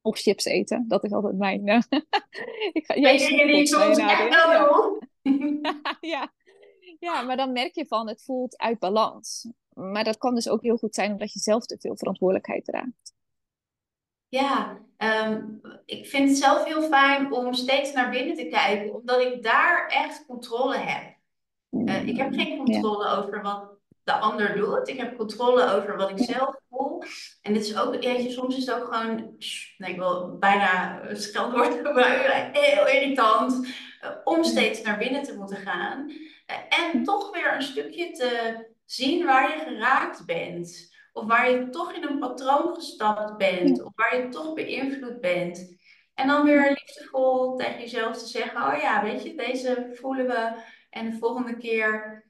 Of 0.02 0.18
chips 0.18 0.44
eten, 0.44 0.84
dat 0.88 1.04
is 1.04 1.12
altijd 1.12 1.36
mijn... 1.36 1.68
Uh, 1.68 1.80
ik 2.72 2.84
ga, 2.86 2.96
jij 2.96 3.18
jullie 3.18 3.66
soms 3.66 3.98
echt 3.98 4.32
ja. 4.32 5.00
ja. 6.00 6.32
ja, 6.98 7.22
maar 7.22 7.36
dan 7.36 7.52
merk 7.52 7.74
je 7.74 7.86
van, 7.86 8.08
het 8.08 8.22
voelt 8.22 8.58
uit 8.58 8.78
balans 8.78 9.48
maar 9.80 10.04
dat 10.04 10.18
kan 10.18 10.34
dus 10.34 10.48
ook 10.48 10.62
heel 10.62 10.76
goed 10.76 10.94
zijn 10.94 11.12
omdat 11.12 11.32
je 11.32 11.38
zelf 11.38 11.66
te 11.66 11.76
veel 11.78 11.96
verantwoordelijkheid 11.96 12.64
draagt. 12.64 13.14
Ja, 14.28 14.78
ehm, 14.96 15.44
ik 15.84 16.06
vind 16.06 16.28
het 16.28 16.38
zelf 16.38 16.64
heel 16.64 16.82
fijn 16.82 17.32
om 17.32 17.54
steeds 17.54 17.92
naar 17.92 18.10
binnen 18.10 18.36
te 18.36 18.46
kijken, 18.46 18.94
omdat 18.94 19.20
ik 19.20 19.42
daar 19.42 19.86
echt 19.88 20.26
controle 20.26 20.76
heb. 20.76 21.18
Uh, 21.70 22.06
ik 22.06 22.16
heb 22.16 22.32
geen 22.32 22.56
controle 22.56 23.08
over 23.08 23.42
wat 23.42 23.70
de 24.02 24.12
ander 24.12 24.56
doet. 24.56 24.88
Ik 24.88 24.98
heb 24.98 25.16
controle 25.16 25.74
over 25.74 25.96
wat 25.96 26.10
ik 26.10 26.18
zelf 26.18 26.56
voel. 26.70 27.02
En 27.42 27.52
dit 27.52 27.62
is 27.62 27.76
ook, 27.78 27.96
soms 28.28 28.56
is 28.56 28.66
het 28.66 28.74
ook 28.74 28.94
gewoon, 28.94 29.36
nee, 29.78 29.90
ik 29.90 29.98
wil 29.98 30.36
bijna 30.38 31.00
scheldwoord 31.12 31.74
gebruiken, 31.86 32.62
heel 32.62 32.86
irritant, 32.86 33.66
uh, 34.04 34.10
om 34.24 34.44
steeds 34.44 34.82
naar 34.82 34.98
binnen 34.98 35.22
te 35.22 35.36
moeten 35.36 35.56
gaan. 35.56 36.08
Uh, 36.10 36.90
en 36.90 37.04
toch 37.04 37.30
weer 37.32 37.54
een 37.54 37.62
stukje 37.62 38.10
te 38.10 38.64
zien 38.90 39.26
waar 39.26 39.56
je 39.56 39.64
geraakt 39.64 40.26
bent. 40.26 40.88
Of 41.12 41.24
waar 41.24 41.50
je 41.50 41.68
toch 41.68 41.92
in 41.92 42.02
een 42.02 42.18
patroon 42.18 42.74
gestapt 42.74 43.36
bent. 43.36 43.82
Of 43.82 43.92
waar 43.94 44.16
je 44.16 44.28
toch 44.28 44.54
beïnvloed 44.54 45.20
bent. 45.20 45.78
En 46.14 46.26
dan 46.26 46.44
weer 46.44 46.68
liefdevol 46.68 47.56
tegen 47.56 47.80
jezelf 47.80 48.18
te 48.18 48.26
zeggen: 48.26 48.66
Oh 48.66 48.80
ja, 48.80 49.02
weet 49.02 49.22
je, 49.22 49.34
deze 49.34 49.90
voelen 49.92 50.26
we. 50.26 50.62
En 50.90 51.10
de 51.10 51.16
volgende 51.16 51.56
keer. 51.56 52.24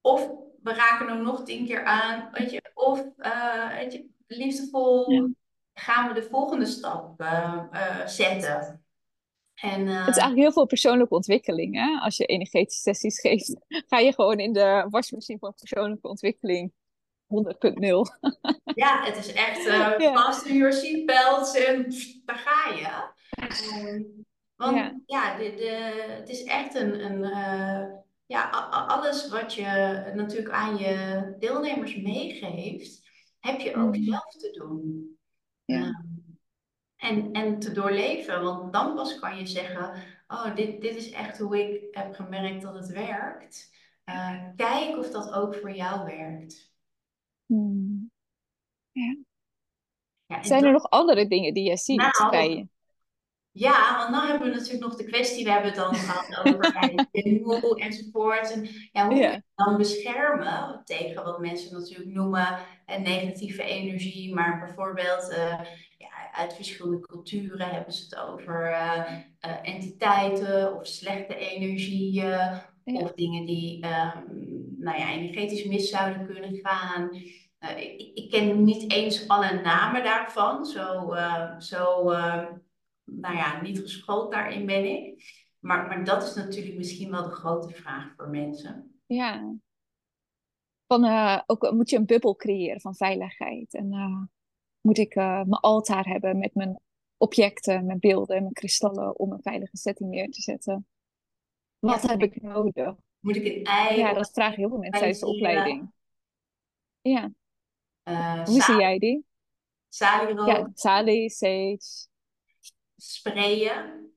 Of 0.00 0.30
we 0.62 0.72
raken 0.72 1.08
hem 1.08 1.22
nog 1.22 1.44
tien 1.44 1.66
keer 1.66 1.84
aan. 1.84 2.28
Weet 2.32 2.50
je, 2.50 2.70
of 2.74 3.04
uh, 3.18 3.70
weet 3.70 3.92
je, 3.92 4.08
liefdevol 4.26 5.30
gaan 5.74 6.08
we 6.08 6.14
de 6.14 6.28
volgende 6.30 6.66
stap 6.66 7.20
uh, 7.20 7.62
uh, 7.72 8.06
zetten. 8.06 8.85
En, 9.56 9.86
Het 9.86 10.00
is 10.00 10.04
eigenlijk 10.04 10.36
heel 10.36 10.52
veel 10.52 10.66
persoonlijke 10.66 11.14
ontwikkeling. 11.14 11.74
Hè? 11.74 12.00
Als 12.00 12.16
je 12.16 12.24
energetische 12.24 12.80
sessies 12.80 13.20
geeft, 13.20 13.56
ga 13.88 13.98
je 13.98 14.12
gewoon 14.12 14.38
in 14.38 14.52
de 14.52 14.86
wasmachine 14.90 15.38
van 15.38 15.54
persoonlijke 15.54 16.08
ontwikkeling 16.08 16.72
100.0. 17.26 17.28
ja, 18.74 19.04
het 19.04 19.16
is 19.16 19.32
echt 19.32 19.66
uh, 20.00 20.14
vast 20.14 20.46
in 20.46 20.56
your 20.56 20.72
seatbelts 20.72 21.54
en 21.54 21.94
daar 22.24 22.38
ga 22.38 22.74
je. 22.74 23.14
Ehm, 23.48 24.02
want 24.56 24.76
ja, 24.76 25.00
ja 25.06 25.36
de, 25.38 25.54
de, 25.54 26.04
het 26.18 26.28
is 26.28 26.44
echt 26.44 26.74
een, 26.74 27.04
een 27.04 27.22
uh, 27.22 27.94
ja, 28.26 28.50
alles 28.70 29.28
wat 29.28 29.54
je 29.54 29.64
natuurlijk 30.14 30.50
aan 30.50 30.76
je 30.76 31.34
deelnemers 31.38 31.96
meegeeft, 31.96 33.00
heb 33.38 33.60
je 33.60 33.74
ook 33.76 33.96
mm. 33.96 34.04
zelf 34.04 34.36
te 34.36 34.50
doen. 34.50 35.10
Ja. 35.64 35.76
Ehm, 35.76 36.25
en, 37.06 37.32
en 37.32 37.58
te 37.58 37.72
doorleven. 37.72 38.42
Want 38.42 38.72
dan 38.72 38.94
pas 38.94 39.18
kan 39.18 39.38
je 39.38 39.46
zeggen, 39.46 40.02
oh, 40.28 40.54
dit, 40.54 40.80
dit 40.80 40.96
is 40.96 41.10
echt 41.10 41.38
hoe 41.38 41.58
ik 41.58 41.96
heb 41.96 42.14
gemerkt 42.14 42.62
dat 42.62 42.74
het 42.74 42.88
werkt. 42.88 43.74
Uh, 44.04 44.42
kijk 44.56 44.96
of 44.96 45.10
dat 45.10 45.32
ook 45.32 45.54
voor 45.54 45.72
jou 45.72 46.04
werkt. 46.04 46.74
Hmm. 47.46 48.10
Ja. 48.92 49.16
ja 50.26 50.42
Zijn 50.42 50.64
er 50.64 50.72
nog 50.72 50.90
andere 50.90 51.26
dingen 51.26 51.54
die 51.54 51.68
je 51.68 51.76
ziet 51.76 51.96
nou, 51.96 52.30
bij 52.30 52.50
je? 52.50 52.68
Ja, 53.50 53.96
want 53.96 54.14
dan 54.14 54.26
hebben 54.26 54.48
we 54.48 54.54
natuurlijk 54.54 54.84
nog 54.84 54.96
de 54.96 55.04
kwestie, 55.04 55.44
we 55.44 55.50
hebben 55.50 55.70
het 55.70 55.80
dan 55.80 55.94
gehad 55.94 56.36
over 56.38 57.00
moe 57.42 57.80
enzovoort. 57.80 58.52
En 58.52 58.68
ja, 58.92 59.06
hoe 59.06 59.16
ja. 59.16 59.30
je 59.30 59.42
dan 59.54 59.76
beschermen 59.76 60.82
tegen 60.84 61.24
wat 61.24 61.40
mensen 61.40 61.78
natuurlijk 61.78 62.10
noemen 62.10 62.58
een 62.86 63.02
negatieve 63.02 63.62
energie, 63.62 64.34
maar 64.34 64.58
bijvoorbeeld 64.58 65.30
uh, 65.30 65.60
uit 66.36 66.54
verschillende 66.54 67.00
culturen 67.00 67.68
hebben 67.68 67.92
ze 67.92 68.04
het 68.04 68.16
over 68.16 68.70
uh, 68.70 69.12
uh, 69.46 69.68
entiteiten 69.68 70.76
of 70.76 70.86
slechte 70.86 71.36
energieën 71.36 72.60
of 72.84 73.12
dingen 73.12 73.46
die 73.46 73.86
um, 73.86 74.74
nou 74.78 74.98
ja, 74.98 75.10
energetisch 75.10 75.64
mis 75.64 75.90
zouden 75.90 76.26
kunnen 76.26 76.58
gaan. 76.62 77.14
Uh, 77.60 77.78
ik, 77.78 78.10
ik, 78.14 78.30
ken 78.30 78.64
niet 78.64 78.92
eens 78.92 79.28
alle 79.28 79.60
namen 79.60 80.04
daarvan, 80.04 80.66
zo, 80.66 81.14
zo 81.58 82.04
nou 83.04 83.36
ja, 83.36 83.60
niet 83.62 83.78
geschoold 83.78 84.32
daarin 84.32 84.66
ben 84.66 84.84
ik. 84.84 85.34
Maar, 85.58 85.86
maar 85.86 86.04
dat 86.04 86.22
is 86.22 86.34
natuurlijk 86.34 86.76
misschien 86.76 87.10
wel 87.10 87.22
de 87.22 87.34
grote 87.34 87.74
vraag 87.74 88.14
voor 88.16 88.28
mensen. 88.28 89.00
Ja. 89.06 89.54
Van, 90.86 91.04
ook, 91.46 91.70
moet 91.70 91.90
je 91.90 91.96
een 91.96 92.06
bubbel 92.06 92.36
creëren 92.36 92.80
van 92.80 92.94
veiligheid. 92.94 93.74
En 93.74 93.92
moet 94.86 94.98
ik 94.98 95.14
uh, 95.14 95.24
mijn 95.24 95.60
altaar 95.60 96.04
hebben 96.04 96.38
met 96.38 96.54
mijn 96.54 96.80
objecten, 97.16 97.86
mijn 97.86 97.98
beelden, 97.98 98.40
mijn 98.40 98.52
kristallen 98.52 99.18
om 99.18 99.32
een 99.32 99.42
veilige 99.42 99.76
setting 99.76 100.10
neer 100.10 100.30
te 100.30 100.40
zetten. 100.40 100.86
Wat 101.78 102.02
heb 102.02 102.22
ik 102.22 102.42
nodig? 102.42 102.94
Moet 103.18 103.36
ik 103.36 103.44
een 103.44 103.64
ei? 103.64 103.98
Ja, 103.98 104.12
dat 104.12 104.30
vragen 104.30 104.56
heel 104.56 104.68
veel 104.68 104.78
mensen 104.78 104.98
tijdens 104.98 105.20
de 105.20 105.26
opleiding. 105.26 105.92
Ja. 107.00 107.32
Hoe 108.44 108.62
zie 108.62 108.76
jij 108.76 108.98
die? 108.98 109.26
Salierook. 109.88 110.46
Ja, 110.46 110.70
salie, 110.74 111.30
sage. 111.30 112.08
Sprayen. 112.96 114.14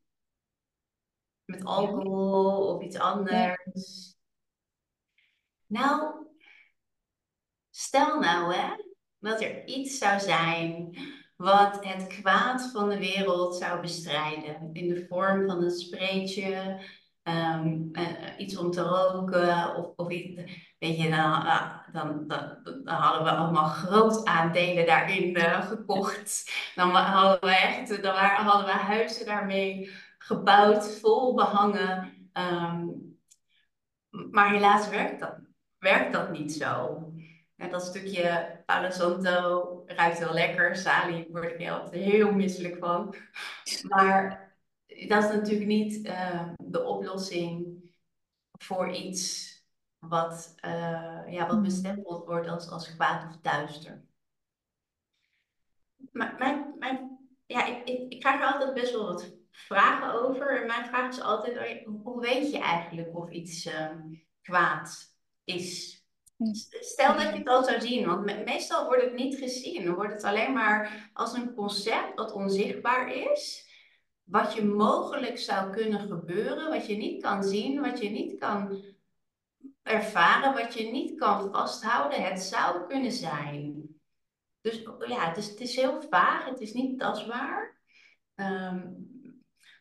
Met 1.45 1.65
alcohol 1.65 2.75
of 2.75 2.83
iets 2.83 2.97
anders. 2.97 4.15
Nou, 5.65 6.25
stel 7.69 8.19
nou 8.19 8.53
hè, 8.53 8.75
dat 9.19 9.41
er 9.41 9.65
iets 9.65 9.97
zou 9.97 10.19
zijn 10.19 10.97
wat 11.35 11.85
het 11.85 12.07
kwaad 12.07 12.69
van 12.73 12.89
de 12.89 12.97
wereld 12.97 13.55
zou 13.55 13.81
bestrijden. 13.81 14.69
In 14.73 14.87
de 14.87 15.05
vorm 15.09 15.47
van 15.47 15.63
een 15.63 15.71
spreetje, 15.71 16.79
ehm, 17.23 17.77
eh, 17.91 18.05
iets 18.37 18.57
om 18.57 18.71
te 18.71 18.81
roken 18.81 19.75
of, 19.75 19.93
of 19.95 20.09
iets. 20.09 20.41
Weet 20.79 20.97
je, 20.97 21.09
dan, 21.09 21.45
uh, 21.45 21.77
dan, 21.91 22.27
dan, 22.27 22.57
dan, 22.63 22.95
hadden 22.95 23.23
we 23.23 23.31
allemaal 23.31 23.67
groot 23.67 24.25
aandelen 24.25 24.85
daarin 24.85 25.37
uh, 25.37 25.67
gekocht. 25.67 26.51
Dan 26.75 26.89
hadden 26.89 27.49
we 27.49 27.55
echt, 27.55 28.03
dan 28.03 28.15
hadden 28.15 28.65
we 28.65 28.71
huizen 28.71 29.25
daarmee 29.25 29.91
gebouwd, 30.17 30.99
vol 30.99 31.33
behangen. 31.33 32.13
Um, 32.33 33.17
maar 34.31 34.51
helaas 34.51 34.89
werkt 34.89 35.19
dat, 35.19 35.35
werkt 35.77 36.13
dat 36.13 36.31
niet 36.31 36.53
zo. 36.53 37.03
Dat 37.55 37.85
stukje 37.85 38.58
Palo 38.69 38.89
Santo 38.89 39.83
ruikt 39.87 40.19
wel 40.19 40.33
lekker. 40.33 40.75
Sali 40.75 41.27
word 41.31 41.59
ik 41.59 41.69
altijd 41.69 42.03
heel 42.03 42.31
misselijk 42.31 42.77
van. 42.77 43.15
Maar 43.87 44.53
dat 45.07 45.23
is 45.23 45.29
natuurlijk 45.29 45.67
niet 45.67 46.05
uh, 46.05 46.49
de 46.57 46.83
oplossing 46.83 47.81
voor 48.51 48.91
iets 48.91 49.53
wat, 49.99 50.55
uh, 50.65 51.21
ja, 51.27 51.47
wat 51.47 51.61
bestempeld 51.61 52.25
wordt 52.25 52.47
als, 52.47 52.69
als 52.69 52.95
kwaad 52.95 53.29
of 53.29 53.41
duister. 53.41 54.05
Maar 56.11 56.35
mijn, 56.37 56.75
mijn, 56.79 57.19
ja, 57.45 57.65
ik, 57.65 57.87
ik, 57.87 58.13
ik 58.13 58.19
krijg 58.19 58.41
er 58.41 58.53
altijd 58.53 58.73
best 58.73 58.91
wel 58.91 59.05
wat 59.05 59.33
vragen 59.51 60.13
over. 60.13 60.61
En 60.61 60.67
mijn 60.67 60.85
vraag 60.85 61.09
is 61.09 61.21
altijd, 61.21 61.85
oh 61.85 62.03
hoe 62.03 62.21
weet 62.21 62.51
je 62.51 62.59
eigenlijk 62.59 63.17
of 63.17 63.29
iets 63.29 63.65
uh, 63.65 63.95
kwaad 64.41 65.15
is? 65.43 65.98
Stel 66.79 67.13
dat 67.13 67.33
je 67.33 67.37
het 67.37 67.47
al 67.47 67.63
zou 67.63 67.81
zien, 67.81 68.05
want 68.05 68.45
meestal 68.45 68.85
wordt 68.85 69.03
het 69.03 69.13
niet 69.13 69.35
gezien. 69.35 69.85
Dan 69.85 69.95
wordt 69.95 70.13
het 70.13 70.23
alleen 70.23 70.53
maar 70.53 71.09
als 71.13 71.33
een 71.33 71.53
concept 71.53 72.15
wat 72.15 72.31
onzichtbaar 72.31 73.13
is. 73.13 73.67
Wat 74.23 74.53
je 74.53 74.65
mogelijk 74.65 75.37
zou 75.37 75.71
kunnen 75.71 75.99
gebeuren, 75.99 76.69
wat 76.69 76.87
je 76.87 76.97
niet 76.97 77.21
kan 77.21 77.43
zien, 77.43 77.81
wat 77.81 78.01
je 78.01 78.09
niet 78.09 78.39
kan 78.39 78.83
ervaren, 79.83 80.53
wat 80.53 80.73
je 80.73 80.91
niet 80.91 81.19
kan 81.19 81.51
vasthouden. 81.51 82.23
Het 82.23 82.39
zou 82.39 82.87
kunnen 82.87 83.11
zijn. 83.11 83.87
Dus 84.61 84.83
ja, 85.07 85.27
het 85.27 85.37
is, 85.37 85.49
het 85.49 85.59
is 85.59 85.75
heel 85.75 86.01
vaag, 86.09 86.45
het 86.45 86.59
is 86.59 86.73
niet 86.73 86.99
tastbaar. 86.99 87.77
Um, 88.35 89.07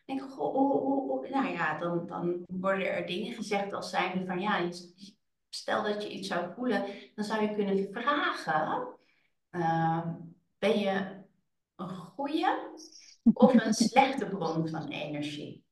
denk, 0.05 0.21
goh, 0.31 0.55
oh, 0.55 1.29
nou 1.29 1.47
ja, 1.47 1.77
dan, 1.77 2.07
dan 2.07 2.43
worden 2.47 2.93
er 2.93 3.05
dingen 3.05 3.33
gezegd 3.33 3.73
als 3.73 3.89
zijnde 3.89 4.25
van 4.25 4.39
ja, 4.39 4.57
je, 4.57 5.13
stel 5.49 5.83
dat 5.83 6.03
je 6.03 6.09
iets 6.09 6.27
zou 6.27 6.53
voelen, 6.53 6.85
dan 7.15 7.25
zou 7.25 7.41
je 7.41 7.55
kunnen 7.55 7.87
vragen: 7.91 8.87
uh, 9.51 10.07
ben 10.57 10.79
je 10.79 11.23
een 11.75 11.89
goede 11.89 12.73
of 13.33 13.53
een 13.53 13.73
slechte 13.89 14.25
bron 14.25 14.67
van 14.67 14.87
energie? 14.87 15.63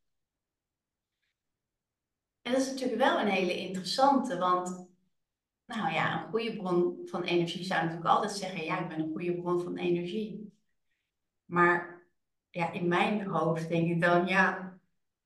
En 2.42 2.52
dat 2.54 2.62
is 2.62 2.70
natuurlijk 2.70 3.00
wel 3.00 3.20
een 3.20 3.28
hele 3.28 3.58
interessante, 3.58 4.38
want 4.38 4.88
nou 5.66 5.94
ja, 5.94 6.24
een 6.24 6.30
goede 6.30 6.56
bron 6.56 7.02
van 7.06 7.24
energie 7.24 7.64
zou 7.64 7.82
natuurlijk 7.82 8.10
altijd 8.10 8.32
zeggen: 8.32 8.64
ja, 8.64 8.80
ik 8.80 8.88
ben 8.88 9.00
een 9.00 9.12
goede 9.12 9.36
bron 9.36 9.62
van 9.62 9.78
energie. 9.78 10.54
Maar 11.46 12.06
ja, 12.50 12.72
in 12.72 12.88
mijn 12.88 13.26
hoofd 13.26 13.70
denk 13.70 13.90
ik 13.90 14.02
dan, 14.02 14.28
ja, 14.28 14.78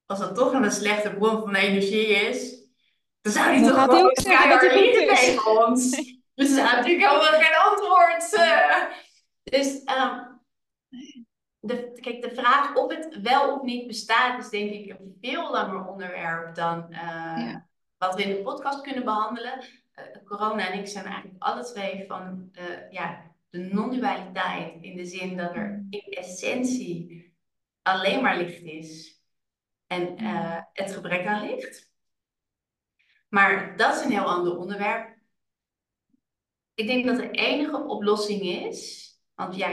als 0.05 0.19
dat 0.19 0.35
toch 0.35 0.53
een 0.53 0.71
slechte 0.71 1.13
bron 1.13 1.41
van 1.41 1.55
energie 1.55 2.07
is, 2.07 2.60
dan 3.21 3.33
zou 3.33 3.45
hij 3.45 3.67
toch 3.67 3.83
gewoon 3.83 4.05
ook 4.05 4.19
zeggen 4.19 4.49
dat 4.49 4.61
hij 4.61 4.81
liegen 4.81 5.15
tegen 5.15 5.65
ons. 5.65 5.89
Dus 6.33 6.51
er 6.51 6.57
is 6.57 6.71
natuurlijk 6.71 7.07
helemaal 7.07 7.41
geen 7.41 7.55
antwoord. 7.55 8.33
Uh. 8.33 8.85
Dus 9.43 9.67
um, 9.67 10.41
de, 11.59 11.97
kijk, 12.01 12.21
de 12.21 12.35
vraag 12.35 12.75
of 12.75 12.95
het 12.95 13.21
wel 13.21 13.55
of 13.55 13.61
niet 13.61 13.87
bestaat, 13.87 14.43
is 14.43 14.49
denk 14.49 14.71
ik 14.71 14.89
een 14.89 15.17
veel 15.21 15.51
langer 15.51 15.87
onderwerp 15.87 16.55
dan 16.55 16.87
uh, 16.89 17.55
wat 17.97 18.15
we 18.15 18.23
in 18.23 18.35
de 18.35 18.41
podcast 18.41 18.81
kunnen 18.81 19.03
behandelen. 19.03 19.59
Uh, 19.95 20.23
corona 20.25 20.67
en 20.71 20.79
ik 20.79 20.87
zijn 20.87 21.05
eigenlijk 21.05 21.43
alle 21.43 21.63
twee 21.63 22.05
van 22.07 22.51
ja, 22.89 23.31
de 23.49 23.59
non-dualiteit. 23.59 24.77
In 24.81 24.95
de 24.95 25.05
zin 25.05 25.37
dat 25.37 25.55
er 25.55 25.67
mm. 25.67 25.87
in 25.89 26.11
essentie 26.11 27.33
alleen 27.81 28.21
maar 28.21 28.37
licht 28.37 28.61
is. 28.61 29.19
En 29.87 30.15
het 30.73 30.93
gebrek 30.93 31.25
aan 31.25 31.45
licht. 31.45 31.90
Maar 33.31 33.77
dat 33.77 33.95
is 33.95 34.03
een 34.03 34.11
heel 34.11 34.23
ander 34.23 34.57
onderwerp. 34.57 35.17
Ik 36.73 36.87
denk 36.87 37.05
dat 37.05 37.17
de 37.17 37.31
enige 37.31 37.83
oplossing 37.83 38.41
is, 38.41 39.09
want 39.33 39.55
ja, 39.55 39.67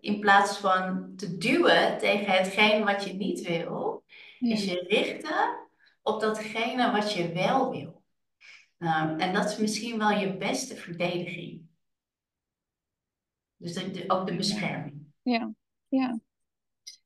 in 0.00 0.20
plaats 0.20 0.56
van 0.58 1.12
te 1.16 1.36
duwen 1.36 1.98
tegen 1.98 2.32
hetgeen 2.32 2.84
wat 2.84 3.04
je 3.04 3.12
niet 3.12 3.40
wil, 3.40 4.04
is 4.38 4.64
je 4.64 4.84
richten 4.88 5.68
op 6.02 6.20
datgene 6.20 6.90
wat 6.90 7.12
je 7.12 7.32
wel 7.32 7.70
wil. 7.70 8.02
Um, 8.78 9.18
en 9.18 9.32
dat 9.32 9.44
is 9.44 9.58
misschien 9.58 9.98
wel 9.98 10.10
je 10.10 10.36
beste 10.36 10.76
verdediging. 10.76 11.62
Dus 13.56 13.74
de, 13.74 14.04
ook 14.06 14.26
de 14.26 14.36
bescherming. 14.36 15.06
Ja, 15.22 15.52
ja. 15.88 16.20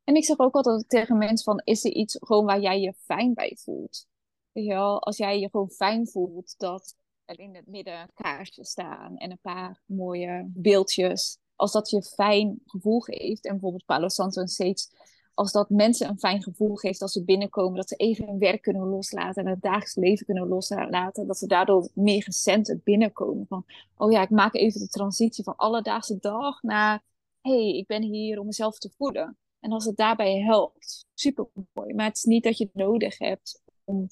En 0.04 0.14
ik 0.14 0.24
zeg 0.24 0.38
ook 0.38 0.54
altijd 0.54 0.88
tegen 0.88 1.18
mensen 1.18 1.44
van, 1.44 1.60
is 1.64 1.84
er 1.84 1.92
iets 1.92 2.16
gewoon 2.20 2.44
waar 2.44 2.60
jij 2.60 2.80
je 2.80 2.92
fijn 2.92 3.34
bij 3.34 3.56
voelt? 3.60 4.10
Ja, 4.52 4.94
als 4.94 5.16
jij 5.16 5.38
je 5.38 5.50
gewoon 5.50 5.70
fijn 5.70 6.08
voelt 6.08 6.54
dat 6.58 6.96
er 7.24 7.38
in 7.38 7.54
het 7.54 7.66
midden 7.66 8.10
kaarsjes 8.14 8.70
staan 8.70 9.16
en 9.16 9.30
een 9.30 9.38
paar 9.42 9.82
mooie 9.86 10.50
beeldjes. 10.54 11.38
Als 11.56 11.72
dat 11.72 11.90
je 11.90 12.02
fijn 12.02 12.60
gevoel 12.66 13.00
geeft. 13.00 13.44
En 13.44 13.52
bijvoorbeeld 13.52 13.84
Palo 13.84 14.08
Santo 14.08 14.40
en 14.40 14.48
Sage. 14.48 14.88
Als 15.34 15.52
dat 15.52 15.70
mensen 15.70 16.08
een 16.08 16.18
fijn 16.18 16.42
gevoel 16.42 16.74
geeft 16.74 17.02
als 17.02 17.12
ze 17.12 17.24
binnenkomen. 17.24 17.76
Dat 17.76 17.88
ze 17.88 17.96
even 17.96 18.26
hun 18.26 18.38
werk 18.38 18.62
kunnen 18.62 18.86
loslaten 18.86 19.44
en 19.44 19.50
het 19.50 19.62
dagelijks 19.62 19.94
leven 19.94 20.26
kunnen 20.26 20.48
loslaten. 20.48 21.26
Dat 21.26 21.38
ze 21.38 21.46
daardoor 21.46 21.88
meer 21.94 22.22
gecenterd 22.22 22.84
binnenkomen. 22.84 23.46
Van, 23.48 23.64
oh 23.96 24.12
ja, 24.12 24.22
ik 24.22 24.30
maak 24.30 24.54
even 24.54 24.80
de 24.80 24.88
transitie 24.88 25.44
van 25.44 25.56
alledaagse 25.56 26.18
dag 26.20 26.62
naar... 26.62 27.02
hey, 27.40 27.76
ik 27.76 27.86
ben 27.86 28.02
hier 28.02 28.38
om 28.38 28.46
mezelf 28.46 28.78
te 28.78 28.90
voelen. 28.96 29.36
En 29.60 29.72
als 29.72 29.84
het 29.84 29.96
daarbij 29.96 30.40
helpt, 30.40 31.06
super 31.14 31.46
mooi. 31.72 31.94
Maar 31.94 32.06
het 32.06 32.16
is 32.16 32.24
niet 32.24 32.44
dat 32.44 32.58
je 32.58 32.64
het 32.64 32.74
nodig 32.74 33.18
hebt 33.18 33.62
om 33.84 34.08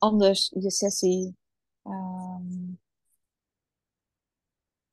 anders 0.00 0.52
je 0.60 0.70
sessie, 0.70 1.36
um, 1.82 2.80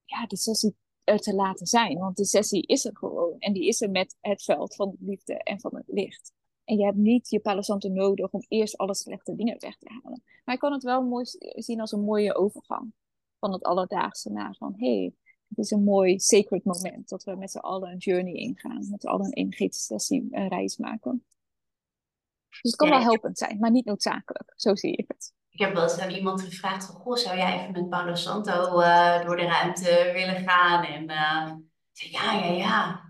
ja, 0.05 0.25
de 0.25 0.37
sessie 0.37 0.75
er 1.03 1.19
te 1.19 1.33
laten 1.33 1.67
zijn. 1.67 1.97
Want 1.97 2.17
de 2.17 2.25
sessie 2.25 2.65
is 2.65 2.85
er 2.85 2.97
gewoon. 2.97 3.35
En 3.39 3.53
die 3.53 3.67
is 3.67 3.81
er 3.81 3.89
met 3.89 4.15
het 4.21 4.43
veld 4.43 4.75
van 4.75 4.89
de 4.89 5.05
liefde 5.05 5.43
en 5.43 5.59
van 5.59 5.75
het 5.75 5.87
licht. 5.87 6.33
En 6.63 6.77
je 6.77 6.85
hebt 6.85 6.97
niet 6.97 7.29
je 7.29 7.39
palosanto 7.39 7.89
nodig 7.89 8.31
om 8.31 8.45
eerst 8.47 8.77
alle 8.77 8.95
slechte 8.95 9.35
dingen 9.35 9.59
weg 9.59 9.77
te 9.77 9.89
halen. 9.89 10.23
Maar 10.45 10.55
je 10.55 10.61
kan 10.61 10.71
het 10.71 10.83
wel 10.83 11.03
mooi 11.03 11.25
zien 11.55 11.81
als 11.81 11.91
een 11.91 12.03
mooie 12.03 12.35
overgang. 12.35 12.93
Van 13.39 13.51
het 13.53 13.63
alledaagse 13.63 14.31
naar 14.31 14.55
van, 14.55 14.73
hé, 14.77 14.97
hey, 14.97 15.13
het 15.47 15.57
is 15.57 15.71
een 15.71 15.83
mooi 15.83 16.19
sacred 16.19 16.63
moment. 16.63 17.09
Dat 17.09 17.23
we 17.23 17.35
met 17.35 17.51
z'n 17.51 17.57
allen 17.57 17.91
een 17.91 17.97
journey 17.97 18.33
ingaan. 18.33 18.89
Met 18.89 19.01
z'n 19.01 19.07
allen 19.07 19.25
een 19.25 19.33
energetische 19.33 19.85
sessie, 19.85 20.27
een 20.31 20.47
reis 20.47 20.77
maken. 20.77 21.25
Dus 22.61 22.71
het 22.71 22.75
kan 22.75 22.89
wel 22.89 23.01
helpend 23.01 23.37
zijn, 23.37 23.59
maar 23.59 23.71
niet 23.71 23.85
noodzakelijk. 23.85 24.53
Zo 24.55 24.75
zie 24.75 24.95
ik 24.95 25.05
het. 25.07 25.33
Ik 25.49 25.59
heb 25.59 25.73
wel 25.73 25.83
eens 25.83 25.99
aan 25.99 26.09
iemand 26.09 26.41
gevraagd: 26.41 26.85
Goh, 26.85 27.15
zou 27.15 27.37
jij 27.37 27.59
even 27.59 27.71
met 27.71 27.89
Paolo 27.89 28.15
Santo 28.15 28.81
uh, 28.81 29.25
door 29.25 29.35
de 29.37 29.45
ruimte 29.45 30.09
willen 30.13 30.49
gaan? 30.49 30.83
En 30.83 31.03
uh, 31.09 31.51
zei: 31.91 32.11
Ja, 32.11 32.33
ja, 32.33 32.51
ja. 32.51 33.05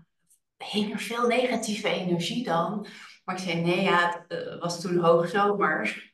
Heen 0.56 0.92
er 0.92 0.98
veel 0.98 1.26
negatieve 1.26 1.88
energie 1.88 2.44
dan? 2.44 2.86
Maar 3.24 3.34
ik 3.34 3.42
zei: 3.42 3.60
Nee, 3.60 3.82
ja, 3.82 4.24
het 4.28 4.46
uh, 4.46 4.60
was 4.60 4.80
toen 4.80 4.98
hoogzomer. 4.98 6.12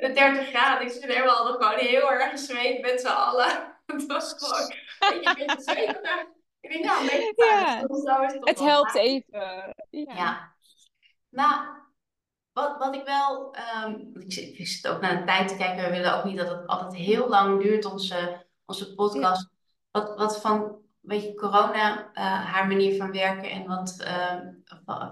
met 0.00 0.14
30 0.14 0.48
graden. 0.48 0.86
Ik 0.86 1.06
Nee, 1.06 1.22
we 1.22 1.28
hadden 1.28 1.62
gewoon 1.62 1.78
heel 1.78 2.12
erg 2.12 2.30
gezweet 2.30 2.80
met 2.80 3.00
z'n 3.00 3.06
allen. 3.06 3.48
het 3.86 4.06
was 4.06 4.34
gewoon 4.36 4.72
een 5.24 5.34
beetje. 5.34 6.00
Ik 6.60 6.70
denk, 6.70 6.84
nou, 6.84 7.08
een 7.10 7.32
ja. 7.36 7.80
het, 7.80 8.38
het 8.40 8.58
helpt 8.58 8.94
even. 8.94 9.74
ja. 9.90 10.14
ja. 10.14 10.53
Nou, 11.34 11.66
wat, 12.52 12.78
wat 12.78 12.94
ik 12.94 13.04
wel, 13.04 13.56
um, 13.84 14.10
ik, 14.14 14.32
zit, 14.32 14.58
ik 14.58 14.66
zit 14.66 14.88
ook 14.88 15.00
naar 15.00 15.18
de 15.18 15.24
tijd 15.24 15.48
te 15.48 15.56
kijken. 15.56 15.84
We 15.84 15.90
willen 15.90 16.16
ook 16.18 16.24
niet 16.24 16.36
dat 16.36 16.48
het 16.48 16.66
altijd 16.66 16.94
heel 16.94 17.28
lang 17.28 17.62
duurt, 17.62 17.84
onze, 17.84 18.46
onze 18.64 18.94
podcast. 18.94 19.50
Wat, 19.90 20.16
wat 20.16 20.40
van, 20.40 20.76
weet 21.00 21.22
je, 21.22 21.34
corona, 21.34 21.98
uh, 21.98 22.44
haar 22.52 22.66
manier 22.66 22.96
van 22.96 23.12
werken 23.12 23.50
en 23.50 23.66
wat 23.66 23.96
uh, 24.00 24.40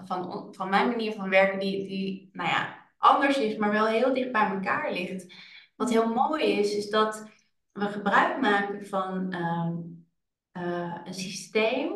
van, 0.04 0.48
van 0.54 0.68
mijn 0.68 0.88
manier 0.88 1.12
van 1.12 1.28
werken, 1.28 1.58
die, 1.58 1.88
die, 1.88 2.30
nou 2.32 2.48
ja, 2.48 2.76
anders 2.98 3.38
is, 3.38 3.56
maar 3.56 3.70
wel 3.70 3.86
heel 3.86 4.14
dicht 4.14 4.32
bij 4.32 4.50
elkaar 4.50 4.92
ligt. 4.92 5.34
Wat 5.76 5.90
heel 5.90 6.08
mooi 6.08 6.44
is, 6.44 6.74
is 6.74 6.90
dat 6.90 7.30
we 7.72 7.88
gebruik 7.88 8.40
maken 8.40 8.86
van 8.86 9.34
um, 9.34 10.06
uh, 10.52 10.96
een 11.04 11.14
systeem 11.14 11.92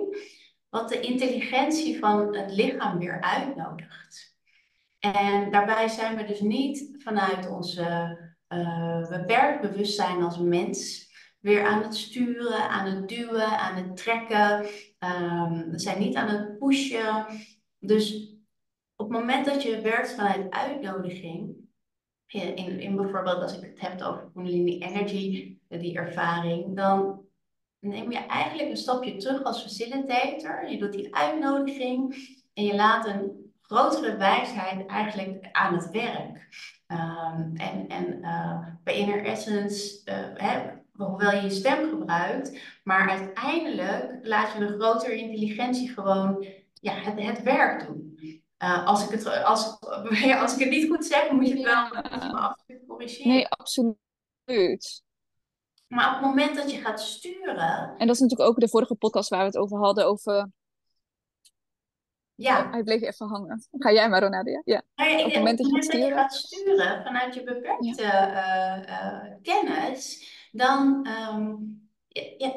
wat 0.77 0.89
de 0.89 1.01
intelligentie 1.01 1.99
van 1.99 2.37
het 2.37 2.53
lichaam 2.53 2.99
weer 2.99 3.21
uitnodigt. 3.21 4.37
En 4.99 5.51
daarbij 5.51 5.89
zijn 5.89 6.17
we 6.17 6.25
dus 6.25 6.41
niet 6.41 6.97
vanuit 6.99 7.49
onze 7.49 8.19
uh, 8.49 9.09
beperkt 9.09 9.61
bewustzijn 9.61 10.23
als 10.23 10.39
mens 10.39 11.09
weer 11.41 11.67
aan 11.67 11.83
het 11.83 11.97
sturen, 11.97 12.69
aan 12.69 12.87
het 12.87 13.09
duwen, 13.09 13.59
aan 13.59 13.77
het 13.77 13.97
trekken. 13.97 14.67
Um, 14.99 15.71
we 15.71 15.79
zijn 15.79 15.99
niet 15.99 16.15
aan 16.15 16.29
het 16.29 16.59
pushen. 16.59 17.27
Dus 17.79 18.35
op 18.97 19.09
het 19.09 19.19
moment 19.19 19.47
dat 19.47 19.63
je 19.63 19.81
werkt 19.81 20.15
vanuit 20.15 20.51
uitnodiging, 20.51 21.55
in, 22.27 22.81
in 22.81 22.97
bijvoorbeeld 22.97 23.43
als 23.43 23.59
ik 23.59 23.65
het 23.65 23.81
heb 23.81 24.03
over 24.03 24.31
Kundalini 24.35 24.79
Energy, 24.79 25.59
die 25.69 25.97
ervaring, 25.97 26.77
dan 26.77 27.26
neem 27.81 28.11
je 28.11 28.19
eigenlijk 28.19 28.69
een 28.69 28.77
stapje 28.77 29.17
terug 29.17 29.43
als 29.43 29.63
facilitator. 29.63 30.69
Je 30.71 30.79
doet 30.79 30.93
die 30.93 31.15
uitnodiging 31.15 32.15
en 32.55 32.65
je 32.65 32.75
laat 32.75 33.07
een 33.07 33.53
grotere 33.63 34.17
wijsheid 34.17 34.87
eigenlijk 34.87 35.49
aan 35.53 35.75
het 35.75 35.91
werk. 35.91 36.49
Um, 36.89 37.53
en 37.57 37.89
en 37.89 38.19
uh, 38.21 38.67
bij 38.85 38.97
Inner 38.97 39.25
Essence, 39.25 40.01
uh, 40.05 40.15
hè, 40.35 40.71
hoewel 40.93 41.33
je 41.33 41.43
je 41.43 41.51
stem 41.51 41.89
gebruikt, 41.89 42.61
maar 42.85 43.11
uiteindelijk 43.11 44.19
laat 44.23 44.53
je 44.53 44.59
een 44.59 44.81
grotere 44.81 45.17
intelligentie 45.17 45.89
gewoon 45.89 46.47
ja, 46.81 46.93
het, 46.93 47.23
het 47.23 47.43
werk 47.43 47.87
doen. 47.87 48.19
Uh, 48.63 48.87
als, 48.87 49.05
ik 49.05 49.11
het, 49.11 49.45
als, 49.45 49.81
als 50.43 50.55
ik 50.55 50.61
het 50.61 50.71
niet 50.71 50.89
goed 50.89 51.05
zeg, 51.05 51.31
moet 51.31 51.49
je 51.49 51.55
het 51.55 51.65
wel 51.65 52.03
ja. 52.03 52.59
corrigeren. 52.87 53.33
Nee, 53.33 53.49
absoluut. 53.49 55.05
Maar 55.87 56.07
op 56.09 56.15
het 56.15 56.25
moment 56.25 56.57
dat 56.57 56.71
je 56.71 56.79
gaat 56.79 57.01
sturen. 57.01 57.95
En 57.97 58.07
dat 58.07 58.15
is 58.15 58.21
natuurlijk 58.21 58.51
ook 58.51 58.61
de 58.61 58.69
vorige 58.69 58.95
podcast 58.95 59.29
waar 59.29 59.41
we 59.41 59.47
het 59.47 59.57
over 59.57 59.79
hadden, 59.79 60.07
over 60.07 60.51
ja. 62.35 62.71
hij 62.71 62.83
bleef 62.83 63.03
even 63.03 63.29
hangen. 63.29 63.67
Ga 63.71 63.93
jij 63.93 64.09
maar, 64.09 64.23
Ronadia. 64.23 64.63
Ja. 64.65 64.83
Ja, 64.95 65.19
op 65.19 65.25
het 65.25 65.35
moment, 65.35 65.59
dat, 65.59 65.93
je, 65.93 66.11
gaat 66.13 66.35
sturen 66.35 67.03
vanuit 67.05 67.35
je 67.35 67.43
beperkte 67.43 68.03
ja. 68.03 68.79
uh, 68.79 69.25
uh, 69.25 69.35
kennis, 69.43 70.31
dan, 70.53 71.09
um, 71.31 71.91
ja, 72.39 72.53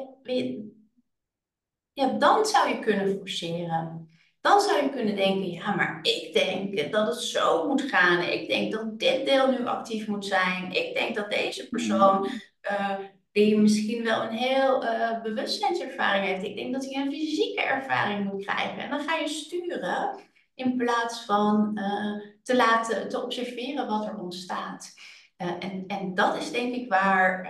ja, 1.92 2.06
dan 2.06 2.46
zou 2.46 2.68
je 2.68 2.78
kunnen 2.78 3.16
forceren. 3.16 4.08
Dan 4.40 4.60
zou 4.60 4.82
je 4.82 4.90
kunnen 4.90 5.16
denken, 5.16 5.50
ja, 5.50 5.74
maar 5.74 5.98
ik 6.02 6.32
denk 6.32 6.92
dat 6.92 7.06
het 7.06 7.22
zo 7.22 7.66
moet 7.66 7.82
gaan. 7.82 8.22
Ik 8.22 8.48
denk 8.48 8.72
dat 8.72 8.98
dit 8.98 9.26
deel 9.26 9.50
nu 9.50 9.66
actief 9.66 10.06
moet 10.06 10.26
zijn. 10.26 10.72
Ik 10.72 10.94
denk 10.94 11.14
dat 11.14 11.30
deze 11.30 11.68
persoon 11.68 12.28
uh, 12.70 12.98
die 13.32 13.58
misschien 13.58 14.04
wel 14.04 14.22
een 14.22 14.36
heel 14.36 14.84
uh, 14.84 15.22
bewustzijnservaring 15.22 16.24
heeft. 16.24 16.44
Ik 16.44 16.56
denk 16.56 16.72
dat 16.72 16.84
hij 16.84 17.02
een 17.02 17.12
fysieke 17.12 17.62
ervaring 17.62 18.24
moet 18.24 18.44
krijgen. 18.44 18.82
En 18.82 18.90
dan 18.90 19.00
ga 19.00 19.16
je 19.16 19.28
sturen 19.28 20.18
in 20.54 20.76
plaats 20.76 21.24
van 21.24 21.70
uh, 21.74 22.20
te 22.42 22.56
laten, 22.56 23.08
te 23.08 23.22
observeren 23.22 23.86
wat 23.86 24.06
er 24.06 24.18
ontstaat. 24.18 24.92
Uh, 25.36 25.48
en, 25.58 25.84
en 25.86 26.14
dat 26.14 26.36
is 26.36 26.52
denk 26.52 26.74
ik 26.74 26.88
waar, 26.88 27.44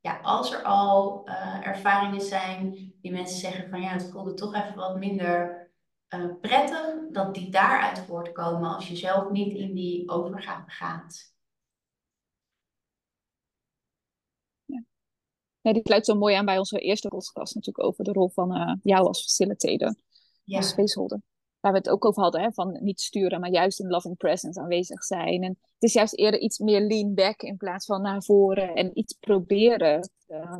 ja, 0.00 0.18
als 0.22 0.52
er 0.52 0.62
al 0.62 1.28
ervaringen 1.62 2.20
zijn 2.20 2.92
die 3.00 3.12
mensen 3.12 3.38
zeggen 3.38 3.70
van 3.70 3.80
ja, 3.80 3.88
het 3.88 4.10
voelde 4.12 4.34
toch 4.34 4.54
even 4.54 4.74
wat 4.74 4.98
minder 4.98 5.62
prettig, 6.40 6.94
dat 7.10 7.34
die 7.34 7.50
daaruit 7.50 7.98
voortkomen 7.98 8.74
als 8.74 8.88
je 8.88 8.96
zelf 8.96 9.30
niet 9.30 9.56
in 9.56 9.74
die 9.74 10.10
overgave 10.10 10.70
gaat. 10.70 11.33
Nee, 15.64 15.72
die 15.72 15.82
sluit 15.82 16.06
zo 16.06 16.14
mooi 16.14 16.34
aan 16.34 16.44
bij 16.44 16.58
onze 16.58 16.78
eerste 16.78 17.08
podcast 17.08 17.54
natuurlijk 17.54 17.86
over 17.86 18.04
de 18.04 18.12
rol 18.12 18.28
van 18.28 18.56
uh, 18.56 18.74
jou 18.82 19.06
als 19.06 19.22
facilitator, 19.22 19.94
ja. 20.44 20.56
als 20.56 20.68
spaceholder. 20.68 21.20
Waar 21.60 21.72
we 21.72 21.78
het 21.78 21.88
ook 21.88 22.04
over 22.04 22.22
hadden, 22.22 22.40
hè, 22.40 22.52
van 22.52 22.78
niet 22.80 23.00
sturen, 23.00 23.40
maar 23.40 23.50
juist 23.50 23.80
in 23.80 23.88
loving 23.88 24.16
presence 24.16 24.60
aanwezig 24.60 25.04
zijn. 25.04 25.42
En 25.42 25.50
het 25.50 25.82
is 25.82 25.92
juist 25.92 26.14
eerder 26.14 26.40
iets 26.40 26.58
meer 26.58 26.80
lean 26.80 27.14
back 27.14 27.42
in 27.42 27.56
plaats 27.56 27.86
van 27.86 28.02
naar 28.02 28.22
voren 28.22 28.74
en 28.74 28.98
iets 28.98 29.12
proberen 29.12 30.10
uh, 30.28 30.58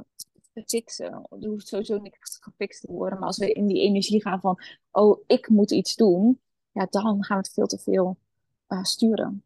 te 0.53 0.63
fixen. 0.67 1.27
Er 1.41 1.49
hoeft 1.49 1.69
sowieso 1.69 1.99
niks 1.99 2.39
gefixt 2.41 2.81
te 2.81 2.93
worden, 2.93 3.19
maar 3.19 3.29
als 3.29 3.39
we 3.39 3.53
in 3.53 3.67
die 3.67 3.81
energie 3.81 4.23
gaan 4.23 4.41
van, 4.41 4.63
oh, 4.91 5.23
ik 5.27 5.49
moet 5.49 5.71
iets 5.71 5.95
doen, 5.95 6.41
ja, 6.73 6.87
dan 6.91 7.25
gaan 7.25 7.37
we 7.37 7.43
het 7.43 7.53
veel 7.53 7.67
te 7.67 7.79
veel 7.79 8.17
uh, 8.69 8.85
sturen. 8.85 9.43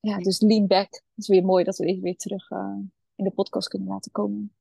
Ja, 0.00 0.18
dus 0.18 0.40
lean 0.40 0.66
back. 0.66 0.92
Het 0.92 1.02
is 1.16 1.28
weer 1.28 1.44
mooi 1.44 1.64
dat 1.64 1.76
we 1.76 1.84
even 1.84 2.02
weer 2.02 2.16
terug 2.16 2.50
in 3.22 3.28
de 3.28 3.34
podcast 3.34 3.68
kunnen 3.68 3.88
laten 3.88 4.12
komen. 4.12 4.54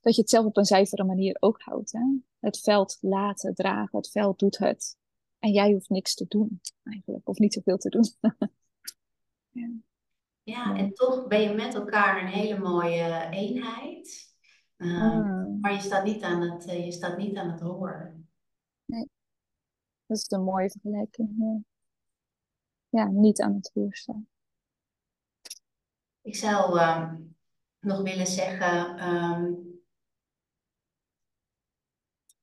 Dat 0.00 0.14
je 0.14 0.20
het 0.20 0.30
zelf 0.30 0.46
op 0.46 0.56
een 0.56 0.64
zuivere 0.64 1.04
manier 1.04 1.36
ook 1.40 1.60
houdt. 1.60 1.92
Hè? 1.92 2.18
Het 2.40 2.60
veld 2.60 2.98
laten 3.00 3.54
dragen, 3.54 3.98
het 3.98 4.10
veld 4.10 4.38
doet 4.38 4.58
het. 4.58 4.96
En 5.38 5.52
jij 5.52 5.72
hoeft 5.72 5.88
niks 5.88 6.14
te 6.14 6.24
doen, 6.28 6.60
eigenlijk. 6.82 7.28
Of 7.28 7.38
niet 7.38 7.52
zoveel 7.52 7.76
te 7.76 7.88
doen. 7.88 8.04
ja. 9.60 9.70
ja, 10.42 10.76
en 10.76 10.94
toch 10.94 11.26
ben 11.26 11.40
je 11.40 11.54
met 11.54 11.74
elkaar 11.74 12.22
een 12.22 12.28
hele 12.28 12.58
mooie 12.58 13.28
eenheid. 13.30 14.30
Uh, 14.76 15.46
Maar 15.60 15.72
je 15.72 15.80
staat 15.80 16.04
niet 16.04 16.22
aan 16.22 16.40
het, 16.40 16.66
uh, 16.66 16.84
je 16.84 16.92
staat 16.92 17.18
niet 17.18 17.36
aan 17.36 17.50
het 17.50 17.60
roer. 17.60 18.14
Nee, 18.84 19.08
dat 20.06 20.16
is 20.16 20.30
een 20.30 20.44
mooie 20.44 20.70
vergelijking. 20.70 21.34
Ja, 21.38 21.60
ja 22.88 23.10
niet 23.10 23.40
aan 23.40 23.54
het 23.54 23.70
roer 23.74 23.96
staan. 23.96 24.26
Ik 26.22 26.36
zou 26.36 26.80
um, 26.80 27.36
nog 27.80 28.02
willen 28.02 28.26
zeggen, 28.26 29.08
um, 29.08 29.80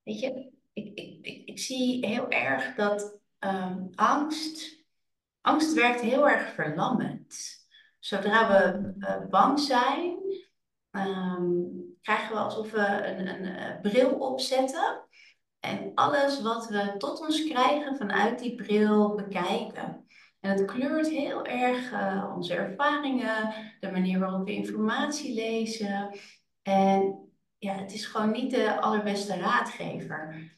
weet 0.04 0.20
je, 0.20 0.52
ik, 0.74 0.94
ik, 0.98 1.46
ik, 1.46 1.60
zie 1.60 2.06
heel 2.06 2.30
erg 2.30 2.76
dat 2.76 3.20
um, 3.40 3.90
angst, 3.96 4.86
angst 5.42 5.74
werkt 5.74 6.02
heel 6.02 6.30
erg 6.30 6.54
verlammend. 6.54 7.58
Zodra 8.00 8.48
we 8.48 8.94
uh, 9.00 9.30
bang 9.30 9.60
zijn, 9.60 10.20
krijgen 12.02 12.36
we 12.36 12.40
alsof 12.40 12.72
we 12.72 13.08
een, 13.08 13.28
een, 13.28 13.46
een 13.46 13.56
eh, 13.56 13.82
bril 13.82 14.10
opzetten 14.10 15.08
en 15.60 15.92
alles 15.96 16.42
wat 16.42 16.68
we 16.68 16.96
tot 16.98 17.20
ons 17.20 17.44
krijgen 17.44 17.98
vanuit 17.98 18.40
die 18.40 18.56
bril 18.56 19.16
bekijken. 19.16 20.08
En 20.40 20.50
het 20.50 20.66
kleurt 20.66 21.10
heel 21.10 21.46
erg 21.46 21.92
uh, 21.92 22.34
onze 22.36 22.54
ervaringen, 22.54 23.54
de 23.80 23.92
manier 23.92 24.20
waarop 24.20 24.46
we 24.46 24.54
informatie 24.54 25.34
lezen. 25.34 26.20
En 26.62 27.30
ja, 27.58 27.74
het 27.74 27.94
is 27.94 28.06
gewoon 28.06 28.32
niet 28.32 28.52
de 28.52 28.80
allerbeste 28.82 29.36
raadgever. 29.36 30.52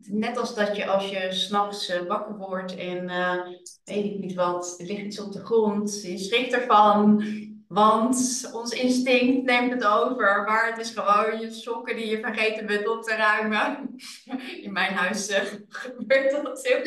Net 0.00 0.36
als 0.36 0.54
dat 0.54 0.76
je 0.76 0.86
als 0.86 1.08
je 1.08 1.32
s'nachts 1.32 1.90
uh, 1.90 2.00
wakker 2.00 2.36
wordt 2.36 2.76
en 2.76 3.08
uh, 3.08 3.46
weet 3.84 4.04
ik 4.04 4.18
niet 4.18 4.34
wat, 4.34 4.74
er 4.78 4.86
ligt 4.86 5.04
iets 5.04 5.20
op 5.20 5.32
de 5.32 5.44
grond, 5.44 6.02
je 6.02 6.18
schrikt 6.18 6.52
ervan, 6.52 7.24
want 7.68 8.50
ons 8.52 8.72
instinct 8.72 9.46
neemt 9.46 9.72
het 9.72 9.84
over. 9.84 10.42
Maar 10.46 10.70
het 10.70 10.78
is 10.78 10.90
gewoon 10.90 11.40
je 11.40 11.50
sokken 11.50 11.96
die 11.96 12.06
je 12.06 12.20
vergeten 12.20 12.66
bent 12.66 12.88
op 12.88 13.02
te 13.02 13.14
ruimen. 13.14 13.96
In 14.64 14.72
mijn 14.72 14.94
huis 14.94 15.32
gebeurt 15.68 16.30
dat 16.30 16.66
heel 16.66 16.82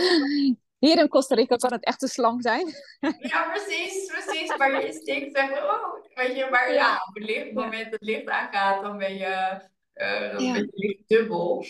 hier 0.85 0.97
in 0.97 1.07
Costa 1.07 1.35
Rica 1.35 1.55
kan 1.55 1.71
het 1.71 1.83
echt 1.83 2.01
een 2.01 2.07
slang 2.07 2.41
zijn. 2.41 2.65
Ja, 3.31 3.49
precies, 3.49 4.05
precies. 4.05 4.57
Maar 4.57 4.71
je 4.71 4.87
instinct 4.87 5.37
zegt, 5.37 5.51
oh, 5.51 6.05
weet 6.13 6.35
je, 6.35 6.47
maar 6.51 6.73
ja, 6.73 6.93
op 7.07 7.15
het, 7.15 7.23
licht, 7.23 7.53
moment 7.53 7.83
dat 7.83 7.99
het 7.99 8.09
licht 8.09 8.29
aangaat, 8.29 8.81
dan 8.81 8.97
ben 8.97 9.13
je, 9.13 9.61
uh, 9.95 10.31
dan 10.31 10.53
ben 10.53 10.53
je 10.53 10.69
licht 10.73 11.03
dubbel. 11.07 11.65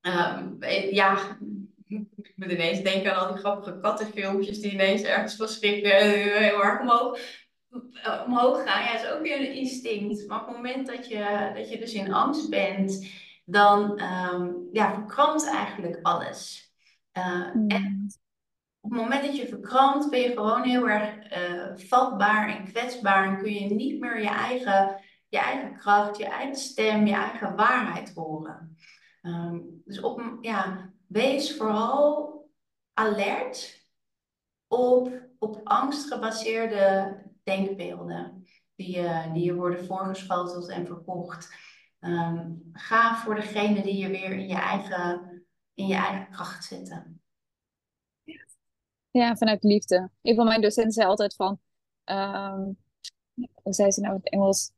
Um, 0.00 0.56
ja, 0.90 1.38
ik 2.22 2.32
moet 2.36 2.50
ineens 2.50 2.82
denken 2.82 3.14
aan 3.14 3.26
al 3.26 3.32
die 3.32 3.42
grappige 3.42 3.78
kattenfilmpjes 3.80 4.60
die 4.60 4.72
ineens 4.72 5.02
ergens 5.02 5.36
van 5.36 5.48
schrikken 5.48 6.10
heel 6.40 6.64
erg 6.64 6.80
omhoog, 6.80 7.18
eh, 8.02 8.22
omhoog 8.26 8.62
gaan. 8.62 8.84
Ja, 8.84 8.92
dat 8.92 9.02
is 9.02 9.10
ook 9.10 9.22
weer 9.22 9.40
een 9.40 9.54
instinct. 9.54 10.26
Maar 10.26 10.40
op 10.40 10.46
het 10.46 10.56
moment 10.56 10.86
dat 10.86 11.08
je, 11.08 11.50
dat 11.54 11.70
je 11.70 11.78
dus 11.78 11.92
in 11.92 12.12
angst 12.12 12.50
bent, 12.50 13.06
dan 13.44 14.02
um, 14.02 14.68
ja, 14.72 14.94
verkrampt 14.94 15.46
eigenlijk 15.46 15.98
alles. 16.02 16.71
Uh, 17.18 17.48
En 17.66 18.12
op 18.80 18.90
het 18.90 19.00
moment 19.00 19.24
dat 19.24 19.36
je 19.36 19.48
verkrampt, 19.48 20.10
ben 20.10 20.20
je 20.20 20.32
gewoon 20.32 20.62
heel 20.62 20.88
erg 20.88 21.36
uh, 21.38 21.86
vatbaar 21.86 22.48
en 22.48 22.64
kwetsbaar. 22.64 23.28
En 23.28 23.38
kun 23.38 23.52
je 23.52 23.74
niet 23.74 24.00
meer 24.00 24.20
je 24.20 24.28
eigen, 24.28 25.00
je 25.28 25.38
eigen 25.38 25.76
kracht, 25.78 26.16
je 26.16 26.26
eigen 26.26 26.56
stem, 26.56 27.06
je 27.06 27.14
eigen 27.14 27.56
waarheid 27.56 28.14
horen. 28.14 28.76
Um, 29.22 29.82
dus 29.84 30.00
op, 30.00 30.38
ja, 30.40 30.92
wees 31.06 31.56
vooral 31.56 32.32
alert 32.94 33.86
op, 34.68 35.28
op 35.38 35.60
angstgebaseerde 35.64 37.16
denkbeelden 37.42 38.46
die, 38.74 38.98
uh, 38.98 39.32
die 39.32 39.44
je 39.44 39.54
worden 39.54 39.86
voorgeschoteld 39.86 40.68
en 40.68 40.86
verkocht. 40.86 41.54
Ehm, 42.00 42.50
ga 42.72 43.16
voor 43.16 43.34
degene 43.34 43.82
die 43.82 43.96
je 43.96 44.08
weer 44.08 44.32
in 44.32 44.48
je 44.48 44.54
eigen, 44.54 45.31
in 45.74 45.86
je 45.86 45.94
eigen 45.94 46.32
kracht 46.32 46.64
zetten. 46.64 47.22
Ja, 49.10 49.36
vanuit 49.36 49.62
liefde. 49.62 50.10
Een 50.22 50.34
van 50.34 50.44
mijn 50.44 50.60
docenten 50.60 50.92
zei 50.92 51.06
altijd 51.06 51.34
van, 51.34 51.60
um, 52.04 52.78
hoe 53.62 53.72
zei 53.74 53.90
ze 53.90 54.00
nou 54.00 54.14
in 54.14 54.20
het 54.22 54.32
Engels? 54.32 54.72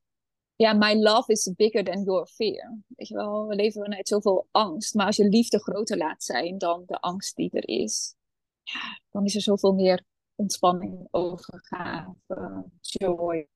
Ja, 0.56 0.72
my 0.72 0.94
love 0.94 1.32
is 1.32 1.52
bigger 1.56 1.84
than 1.84 2.02
your 2.02 2.26
fear. 2.26 2.78
Weet 2.88 3.08
wel, 3.08 3.46
we 3.46 3.54
leven 3.54 3.82
vanuit 3.82 4.08
zoveel 4.08 4.48
angst. 4.50 4.94
Maar 4.94 5.06
als 5.06 5.16
je 5.16 5.28
liefde 5.28 5.58
groter 5.58 5.96
laat 5.96 6.24
zijn 6.24 6.58
dan 6.58 6.82
de 6.86 7.00
angst 7.00 7.36
die 7.36 7.50
er 7.50 7.68
is, 7.68 8.14
ja, 8.62 9.00
dan 9.10 9.24
is 9.24 9.34
er 9.34 9.40
zoveel 9.40 9.72
meer 9.72 10.04
ontspanning, 10.34 11.08
overgave, 11.10 12.64
joy, 12.80 13.48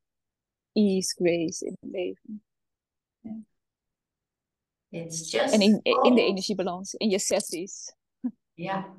ease, 0.72 1.14
grace 1.14 1.66
in 1.66 1.76
het 1.80 1.91
leven. 1.91 2.43
It's 4.91 5.30
just 5.30 5.55
en 5.55 5.61
in, 5.61 5.80
in 5.82 6.14
de 6.14 6.22
energiebalans, 6.22 6.95
in 6.95 7.11
je 7.11 7.18
sessies. 7.18 7.95
Ja. 8.55 8.97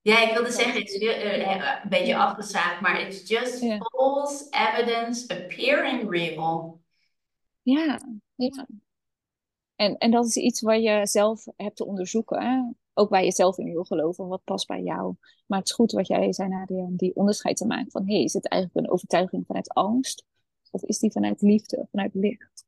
Ja, 0.00 0.28
ik 0.28 0.34
wilde 0.34 0.50
zeggen, 0.50 0.80
het 0.80 0.88
is 0.88 1.00
uh, 1.00 1.82
een 1.82 1.88
beetje 1.88 2.16
afgezaagd, 2.16 2.80
maar 2.80 3.00
it's 3.00 3.28
just 3.28 3.58
false 3.58 4.46
evidence 4.50 5.28
appearing 5.28 6.10
real. 6.10 6.80
Ja, 7.62 8.00
ja. 8.34 8.66
En, 9.76 9.96
en 9.98 10.10
dat 10.10 10.26
is 10.26 10.36
iets 10.36 10.60
waar 10.60 10.78
je 10.78 11.06
zelf 11.06 11.44
hebt 11.56 11.76
te 11.76 11.86
onderzoeken. 11.86 12.42
Hè? 12.42 12.72
Ook 12.94 13.10
waar 13.10 13.24
je 13.24 13.32
zelf 13.32 13.58
in 13.58 13.72
wil 13.72 13.84
geloven, 13.84 14.28
wat 14.28 14.44
past 14.44 14.66
bij 14.66 14.82
jou. 14.82 15.14
Maar 15.46 15.58
het 15.58 15.68
is 15.68 15.74
goed 15.74 15.92
wat 15.92 16.06
jij 16.06 16.32
zei, 16.32 16.48
Nadia, 16.48 16.76
om 16.76 16.96
die 16.96 17.14
onderscheid 17.14 17.56
te 17.56 17.66
maken 17.66 17.90
van... 17.90 18.06
hé, 18.06 18.14
hey, 18.14 18.22
is 18.22 18.32
het 18.32 18.48
eigenlijk 18.48 18.86
een 18.86 18.92
overtuiging 18.92 19.46
vanuit 19.46 19.68
angst? 19.68 20.24
Of 20.70 20.82
is 20.82 20.98
die 20.98 21.12
vanuit 21.12 21.40
liefde, 21.40 21.86
vanuit 21.90 22.14
licht? 22.14 22.65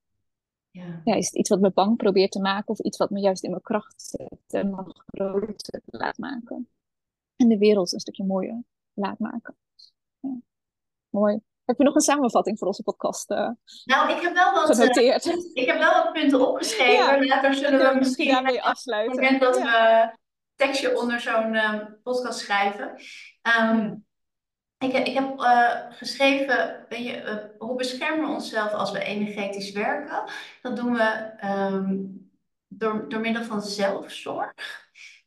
Ja. 0.71 1.01
ja. 1.05 1.15
is 1.15 1.27
het 1.27 1.35
iets 1.35 1.49
wat 1.49 1.61
me 1.61 1.71
bang 1.71 1.97
probeert 1.97 2.31
te 2.31 2.41
maken 2.41 2.69
of 2.69 2.79
iets 2.79 2.97
wat 2.97 3.11
me 3.11 3.21
juist 3.21 3.45
in 3.45 3.51
mijn 3.51 3.63
kracht 3.63 4.03
zet 4.03 4.45
en 4.49 4.71
me 4.71 4.95
groter 5.07 5.83
laat 5.85 6.19
maken? 6.19 6.69
En 7.37 7.49
de 7.49 7.59
wereld 7.59 7.93
een 7.93 8.01
stukje 8.01 8.25
mooier 8.25 8.63
laat 8.93 9.19
maken. 9.19 9.57
Ja. 10.21 10.37
Mooi. 11.09 11.41
Heb 11.65 11.79
je 11.79 11.85
nog 11.85 11.95
een 11.95 12.01
samenvatting 12.01 12.59
voor 12.59 12.67
onze 12.67 12.83
podcast 12.83 13.31
uh, 13.31 13.51
nou, 13.85 14.11
ik 14.11 14.21
heb 14.21 14.35
wel 14.35 14.53
wat, 14.53 14.77
genoteerd? 14.77 15.27
Uh, 15.27 15.35
ik 15.53 15.67
heb 15.67 15.79
wel 15.79 15.93
wat 15.93 16.13
punten 16.13 16.49
opgeschreven. 16.49 17.25
Ja, 17.25 17.35
Later 17.35 17.55
zullen 17.55 17.93
we 17.93 17.99
misschien 17.99 18.29
daarmee 18.29 18.63
afsluiten. 18.63 19.13
Op 19.13 19.21
het 19.21 19.31
moment 19.31 19.55
dat 19.55 19.63
we 19.63 20.11
tekstje 20.55 20.99
onder 20.99 21.21
zo'n 21.21 21.55
uh, 21.55 21.81
podcast 22.03 22.39
schrijven. 22.39 22.95
Um, 23.61 24.07
ik, 24.79 24.93
ik 24.93 25.15
heb 25.15 25.41
uh, 25.41 25.71
geschreven, 25.91 26.87
je, 26.89 27.51
hoe 27.59 27.77
beschermen 27.77 28.27
we 28.27 28.35
onszelf 28.35 28.73
als 28.73 28.91
we 28.91 29.05
energetisch 29.05 29.73
werken? 29.73 30.25
Dat 30.63 30.77
doen 30.77 30.93
we 30.93 31.33
um, 31.45 32.31
door, 32.69 33.09
door 33.09 33.21
middel 33.21 33.45
van 33.45 33.63
zelfzorg. 33.63 34.53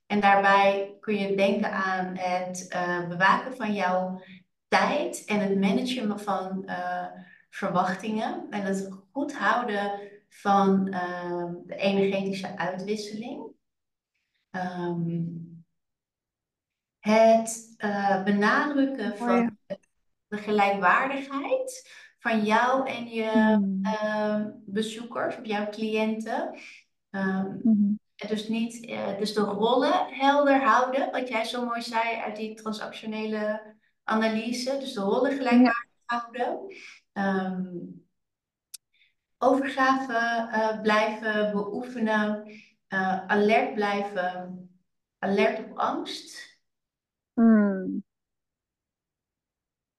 En 0.05 0.19
daarbij 0.19 0.97
kun 0.99 1.17
je 1.17 1.35
denken 1.35 1.71
aan 1.71 2.17
het 2.17 2.73
uh, 2.73 3.07
bewaken 3.07 3.55
van 3.55 3.73
jouw 3.73 4.21
tijd 4.67 5.25
en 5.25 5.39
het 5.39 5.59
managen 5.59 6.19
van 6.19 6.69
verwachtingen. 7.49 8.47
En 8.49 8.61
het 8.61 8.89
goed 9.11 9.35
houden 9.35 9.99
van 10.29 10.87
ehm, 10.87 11.53
de 11.65 11.75
energetische 11.75 12.57
uitwisseling. 12.57 13.51
Um, 14.51 15.50
het 17.01 17.75
uh, 17.77 18.23
benadrukken 18.23 19.17
van 19.17 19.57
de 20.27 20.37
gelijkwaardigheid 20.37 21.89
van 22.19 22.43
jou 22.43 22.89
en 22.89 23.07
je 23.07 23.31
hmm. 23.31 23.79
uh, 23.83 24.45
bezoekers, 24.65 25.37
of 25.37 25.45
jouw 25.45 25.69
cliënten. 25.69 26.59
Um, 27.09 27.59
mm-hmm. 27.63 27.99
Dus, 28.27 28.47
niet, 28.47 28.89
uh, 28.89 29.17
dus 29.17 29.33
de 29.33 29.41
rollen 29.41 30.07
helder 30.09 30.63
houden, 30.63 31.11
wat 31.11 31.27
jij 31.27 31.43
zo 31.43 31.65
mooi 31.65 31.81
zei 31.81 32.15
uit 32.15 32.35
die 32.35 32.53
transactionele 32.53 33.75
analyse. 34.03 34.77
Dus 34.77 34.93
de 34.93 35.01
rollen 35.01 35.31
gelijkwaardig 35.31 35.89
houden. 36.05 36.75
Um, 37.13 38.05
overgave 39.37 40.13
uh, 40.53 40.81
blijven 40.81 41.51
beoefenen. 41.51 42.51
alert 43.27 43.73
blijven. 43.73 44.59
Alert 45.19 45.59
op 45.59 45.77
angst. 45.77 46.50
Hmm. 47.41 48.03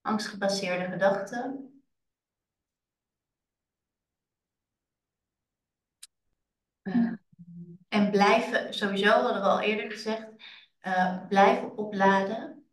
Angstgebaseerde 0.01 0.85
gedachten. 0.91 1.73
Uh, 6.83 7.13
en 7.89 8.11
blijven, 8.11 8.75
sowieso 8.75 9.09
hadden 9.11 9.43
we 9.43 9.49
al 9.49 9.61
eerder 9.61 9.91
gezegd, 9.91 10.29
uh, 10.83 11.27
blijven 11.29 11.77
opladen. 11.77 12.67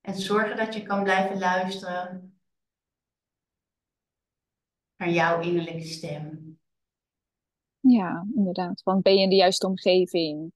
En 0.00 0.14
zorgen 0.14 0.56
dat 0.56 0.74
je 0.74 0.82
kan 0.82 1.02
blijven 1.02 1.38
luisteren 1.38 2.38
naar 4.96 5.10
jouw 5.10 5.40
innerlijke 5.40 5.86
stem. 5.86 6.53
Ja, 7.86 8.26
inderdaad. 8.34 8.82
Want 8.82 9.02
ben 9.02 9.14
je 9.14 9.22
in 9.22 9.28
de 9.28 9.36
juiste 9.36 9.66
omgeving? 9.66 10.52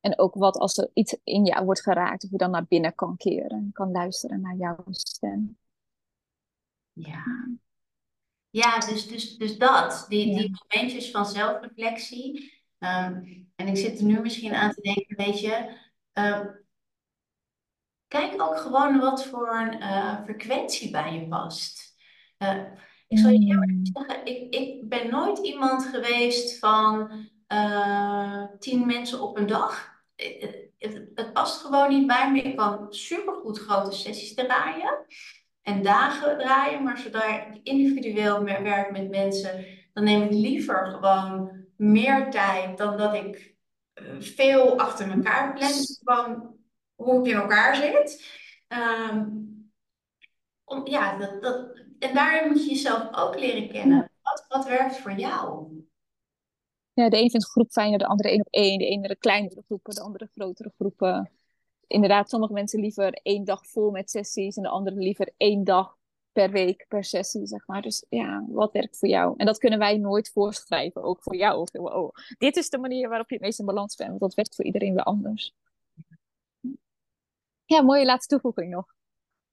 En 0.00 0.18
ook 0.18 0.34
wat 0.34 0.58
als 0.58 0.78
er 0.78 0.90
iets 0.92 1.18
in 1.24 1.44
jou 1.44 1.64
wordt 1.64 1.82
geraakt, 1.82 2.24
of 2.24 2.30
je 2.30 2.36
dan 2.36 2.50
naar 2.50 2.66
binnen 2.66 2.94
kan 2.94 3.16
keren 3.16 3.50
en 3.50 3.70
kan 3.72 3.90
luisteren 3.90 4.40
naar 4.40 4.56
jouw 4.56 4.84
stem. 4.88 5.58
Ja. 6.92 7.24
Ja, 8.50 8.78
dus, 8.78 9.06
dus, 9.06 9.36
dus 9.36 9.58
dat. 9.58 10.06
Die, 10.08 10.36
die 10.36 10.56
momentjes 10.68 11.10
van 11.10 11.26
zelfreflectie. 11.26 12.52
Um, 12.78 13.48
en 13.54 13.66
ik 13.66 13.76
zit 13.76 13.98
er 13.98 14.04
nu 14.04 14.20
misschien 14.20 14.54
aan 14.54 14.70
te 14.70 14.80
denken, 14.80 15.16
weet 15.16 15.40
je. 15.40 15.78
Um, 16.12 16.64
kijk 18.08 18.42
ook 18.42 18.56
gewoon 18.56 18.98
wat 18.98 19.24
voor 19.24 19.56
een 19.56 19.76
uh, 19.80 20.22
frequentie 20.24 20.90
bij 20.90 21.14
je 21.14 21.28
past. 21.28 21.94
Uh, 22.38 22.64
ik 23.08 23.18
zal 23.18 23.30
je 23.30 23.46
eerlijk 23.46 23.70
mm. 23.70 23.86
zeggen, 23.86 24.15
ik, 24.26 24.54
ik 24.54 24.88
ben 24.88 25.10
nooit 25.10 25.38
iemand 25.38 25.84
geweest 25.84 26.58
van 26.58 27.10
uh, 27.52 28.44
tien 28.58 28.86
mensen 28.86 29.20
op 29.20 29.36
een 29.36 29.46
dag. 29.46 29.94
Het, 30.16 30.68
het, 30.78 31.10
het, 31.14 31.32
past 31.32 31.60
gewoon 31.60 31.88
niet 31.88 32.06
bij 32.06 32.32
me. 32.32 32.42
Ik 32.42 32.56
kan 32.56 32.86
supergoed 32.92 33.58
grote 33.58 33.96
sessies 33.96 34.34
draaien 34.34 35.06
en 35.62 35.82
dagen 35.82 36.38
draaien, 36.38 36.82
maar 36.82 36.98
zodra 36.98 37.46
ik 37.46 37.60
individueel 37.62 38.44
werk 38.44 38.90
met 38.90 39.10
mensen, 39.10 39.64
dan 39.92 40.04
neem 40.04 40.22
ik 40.22 40.30
liever 40.30 40.86
gewoon 40.86 41.64
meer 41.76 42.30
tijd 42.30 42.78
dan 42.78 42.96
dat 42.96 43.14
ik 43.14 43.54
veel 44.18 44.78
achter 44.78 45.10
elkaar 45.10 45.54
plan. 45.54 45.72
Gewoon 46.04 46.56
hoe 46.94 47.20
ik 47.20 47.32
in 47.32 47.40
elkaar 47.40 47.76
zit. 47.76 48.24
Um, 48.68 49.46
om, 50.64 50.86
ja, 50.86 51.18
dat, 51.18 51.42
dat, 51.42 51.80
en 51.98 52.14
daarin 52.14 52.48
moet 52.48 52.64
je 52.64 52.70
jezelf 52.70 53.08
ook 53.12 53.38
leren 53.38 53.68
kennen. 53.68 54.05
Wat, 54.56 54.66
werkt 54.66 54.96
voor 54.96 55.12
jou? 55.12 55.68
Ja, 56.92 57.08
de 57.08 57.16
een 57.16 57.30
vindt 57.30 57.46
groep 57.46 57.70
fijner, 57.70 57.98
de 57.98 58.06
andere 58.06 58.28
één 58.28 58.40
op 58.40 58.48
één. 58.50 58.78
De 58.78 58.86
ene 58.86 59.08
de 59.08 59.16
kleinere 59.16 59.62
groepen, 59.66 59.94
de 59.94 60.00
andere 60.00 60.28
grotere 60.32 60.72
groepen. 60.76 61.30
Inderdaad, 61.86 62.30
sommige 62.30 62.52
mensen 62.52 62.80
liever 62.80 63.12
één 63.12 63.44
dag 63.44 63.66
vol 63.66 63.90
met 63.90 64.10
sessies 64.10 64.56
en 64.56 64.62
de 64.62 64.68
andere 64.68 64.96
liever 64.96 65.32
één 65.36 65.64
dag 65.64 65.96
per 66.32 66.50
week 66.50 66.84
per 66.88 67.04
sessie, 67.04 67.46
zeg 67.46 67.66
maar. 67.66 67.82
Dus 67.82 68.04
ja, 68.08 68.44
wat 68.48 68.72
werkt 68.72 68.98
voor 68.98 69.08
jou? 69.08 69.34
En 69.36 69.46
dat 69.46 69.58
kunnen 69.58 69.78
wij 69.78 69.96
nooit 69.96 70.30
voorschrijven, 70.30 71.02
ook 71.02 71.22
voor 71.22 71.36
jou. 71.36 71.60
Of, 71.60 71.70
oh, 71.72 72.14
dit 72.38 72.56
is 72.56 72.70
de 72.70 72.78
manier 72.78 73.08
waarop 73.08 73.28
je 73.28 73.34
het 73.34 73.44
meest 73.44 73.58
in 73.58 73.64
balans 73.64 73.94
bent, 73.94 74.08
want 74.08 74.20
dat 74.20 74.34
werkt 74.34 74.54
voor 74.54 74.64
iedereen 74.64 74.94
weer 74.94 75.04
anders. 75.04 75.54
Ja, 77.64 77.82
mooie 77.82 78.04
laatste 78.04 78.34
toevoeging 78.34 78.70
nog. 78.70 78.94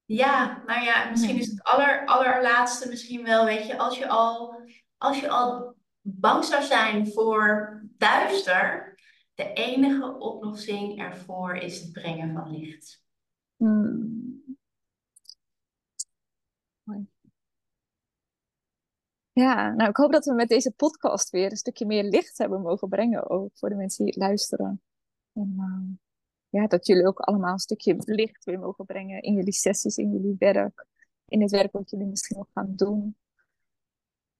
Ja, 0.05 0.63
nou 0.65 0.83
ja, 0.83 1.09
misschien 1.09 1.37
is 1.37 1.47
het 1.47 1.63
aller, 1.63 2.05
allerlaatste 2.05 2.89
misschien 2.89 3.23
wel, 3.23 3.45
weet 3.45 3.67
je, 3.67 3.77
als 3.77 3.97
je 3.97 4.07
al, 4.07 4.55
als 5.03 5.19
je 5.19 5.29
al 5.29 5.75
bang 6.01 6.43
zou 6.43 6.63
zijn 6.63 7.11
voor 7.11 7.81
duister, 7.97 8.95
de 9.33 9.53
enige 9.53 10.17
oplossing 10.17 10.99
ervoor 10.99 11.55
is 11.55 11.81
het 11.81 11.91
brengen 11.91 12.33
van 12.33 12.51
licht. 12.51 13.03
Hmm. 13.55 14.41
Ja, 19.31 19.73
nou 19.73 19.89
ik 19.89 19.97
hoop 19.97 20.11
dat 20.11 20.25
we 20.25 20.33
met 20.33 20.49
deze 20.49 20.71
podcast 20.71 21.29
weer 21.29 21.51
een 21.51 21.57
stukje 21.57 21.85
meer 21.85 22.03
licht 22.03 22.37
hebben 22.37 22.61
mogen 22.61 22.89
brengen, 22.89 23.29
ook 23.29 23.51
voor 23.53 23.69
de 23.69 23.75
mensen 23.75 24.05
die 24.05 24.19
luisteren. 24.19 24.81
En, 25.33 25.53
uh, 25.57 26.61
ja, 26.61 26.67
dat 26.67 26.85
jullie 26.85 27.07
ook 27.07 27.19
allemaal 27.19 27.51
een 27.51 27.59
stukje 27.59 27.95
licht 27.97 28.43
weer 28.43 28.59
mogen 28.59 28.85
brengen 28.85 29.21
in 29.21 29.33
jullie 29.33 29.53
sessies, 29.53 29.97
in 29.97 30.11
jullie 30.11 30.35
werk, 30.39 30.85
in 31.25 31.41
het 31.41 31.51
werk 31.51 31.71
wat 31.71 31.89
jullie 31.89 32.07
misschien 32.07 32.37
nog 32.37 32.47
gaan 32.53 32.75
doen. 32.75 33.15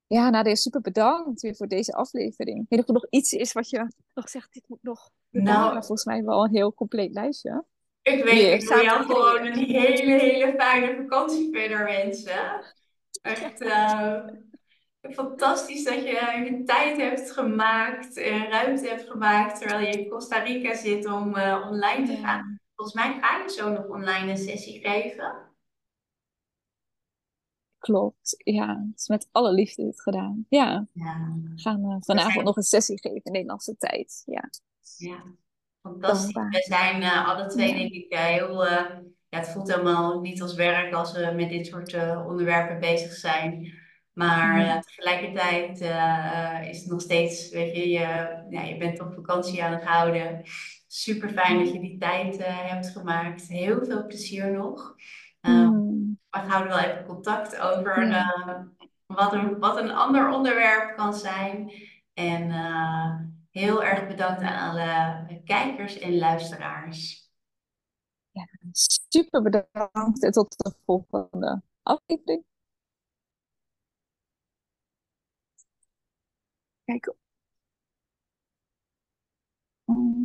Ja, 0.08 0.30
Nadia, 0.30 0.56
super 0.56 0.82
bedankt 0.82 1.42
weer 1.42 1.56
voor 1.56 1.68
deze 1.68 1.94
aflevering. 1.94 2.62
Ik 2.62 2.70
weet 2.70 2.80
of 2.80 2.88
er 2.88 2.94
nog 2.94 3.08
iets 3.10 3.32
is 3.32 3.54
wat 3.54 3.70
je 3.70 3.88
nog 4.14 4.30
zegt, 4.30 4.54
dit 4.54 4.64
moet 4.68 4.84
nog 4.84 5.10
Nou, 5.30 5.72
volgens 5.72 6.06
mij 6.06 6.24
wel 6.24 6.44
een 6.44 6.56
heel 6.56 6.74
compleet 6.74 7.14
lijstje. 7.14 7.66
Ik 8.02 8.24
weet, 8.24 8.62
ik 8.62 8.70
wil 8.70 8.84
jou 8.84 9.06
gewoon 9.06 9.46
een 9.46 9.58
hele, 9.58 10.12
hele 10.12 10.54
fijne 10.58 10.96
vakantie 10.96 11.50
verder 11.52 11.86
wensen. 11.86 12.64
Echt 13.22 13.62
uh, 13.62 14.20
fantastisch 15.16 15.84
dat 15.84 15.94
je 15.94 16.02
je 16.46 16.64
tijd 16.66 16.98
hebt 16.98 17.32
gemaakt 17.32 18.18
en 18.18 18.50
ruimte 18.50 18.88
hebt 18.88 19.10
gemaakt 19.10 19.60
terwijl 19.60 19.88
je 19.88 20.00
in 20.00 20.10
Costa 20.10 20.38
Rica 20.40 20.76
zit 20.76 21.06
om 21.06 21.36
uh, 21.36 21.68
online 21.70 22.08
te 22.08 22.16
gaan. 22.16 22.60
Volgens 22.76 22.98
mij 22.98 23.20
ga 23.22 23.38
je 23.38 23.50
zo 23.50 23.70
nog 23.70 23.88
online 23.88 24.32
een 24.32 24.38
sessie 24.38 24.80
geven. 24.80 25.53
Klopt, 27.84 28.36
ja. 28.38 28.68
Het 28.68 29.00
is 29.00 29.08
met 29.08 29.28
alle 29.32 29.52
liefde 29.52 29.84
dit 29.84 30.02
gedaan. 30.02 30.46
Ja. 30.50 30.88
ja. 30.94 31.34
We 31.44 31.62
gaan 31.62 31.86
uh, 31.86 31.96
vanavond 32.00 32.46
nog 32.46 32.58
een 32.58 32.64
sessie 32.64 33.00
geven 33.00 33.22
in 33.24 33.32
Nederlandse 33.32 33.78
tijd. 33.78 34.24
Ja. 34.26 34.50
ja. 34.98 35.24
Fantastisch. 35.82 36.34
We 36.34 36.66
zijn 36.68 37.02
uh, 37.02 37.28
alle 37.28 37.48
twee, 37.48 37.74
denk 37.74 37.92
ik, 37.92 38.14
uh, 38.14 38.20
heel. 38.20 38.66
Ja, 38.66 39.40
het 39.40 39.50
voelt 39.50 39.72
helemaal 39.72 40.22
niet 40.22 40.42
als 40.42 40.54
werk 40.54 40.94
als 40.94 41.12
we 41.12 41.32
met 41.36 41.50
dit 41.50 41.68
soort 41.68 41.94
onderwerpen 42.26 42.80
bezig 42.80 43.14
zijn. 43.14 43.74
Maar 44.14 44.82
tegelijkertijd 44.82 45.80
is 46.70 46.80
het 46.80 46.90
nog 46.90 47.02
steeds, 47.02 47.50
weet 47.50 47.76
je, 47.76 47.90
je, 47.90 48.00
ja, 48.50 48.62
je 48.62 48.78
bent 48.78 49.02
op 49.02 49.14
vakantie 49.14 49.64
aan 49.64 49.74
het 49.74 49.84
houden. 49.84 50.42
Super 50.88 51.30
fijn 51.30 51.60
dat 51.60 51.74
je 51.74 51.80
die 51.80 51.98
tijd 51.98 52.46
hebt 52.46 52.88
gemaakt. 52.88 53.48
Heel 53.48 53.86
veel 53.86 54.06
plezier 54.06 54.52
nog. 54.52 54.96
Mm 55.42 55.83
we 56.34 56.40
houden 56.40 56.70
wel 56.70 56.80
even 56.80 57.06
contact 57.06 57.60
over 57.60 57.96
hmm. 57.96 58.12
eh, 58.12 58.62
wat, 59.06 59.34
een, 59.34 59.60
wat 59.60 59.78
een 59.78 59.92
ander 59.92 60.30
onderwerp 60.30 60.98
kan 60.98 61.14
zijn. 61.14 61.72
En 62.14 62.52
eh, 62.52 63.20
heel 63.52 63.84
erg 63.84 64.08
bedankt 64.08 64.42
aan 64.42 64.70
alle 64.70 65.42
kijkers 65.44 66.00
en 66.00 66.18
luisteraars. 66.18 67.32
Ja, 68.32 68.48
super 68.72 69.42
bedankt 69.42 70.24
en 70.24 70.32
tot 70.32 70.58
de 70.58 70.74
volgende 70.86 71.62
aflevering. 71.84 72.44
Kijk. 76.86 77.14
Hmm. 79.86 80.23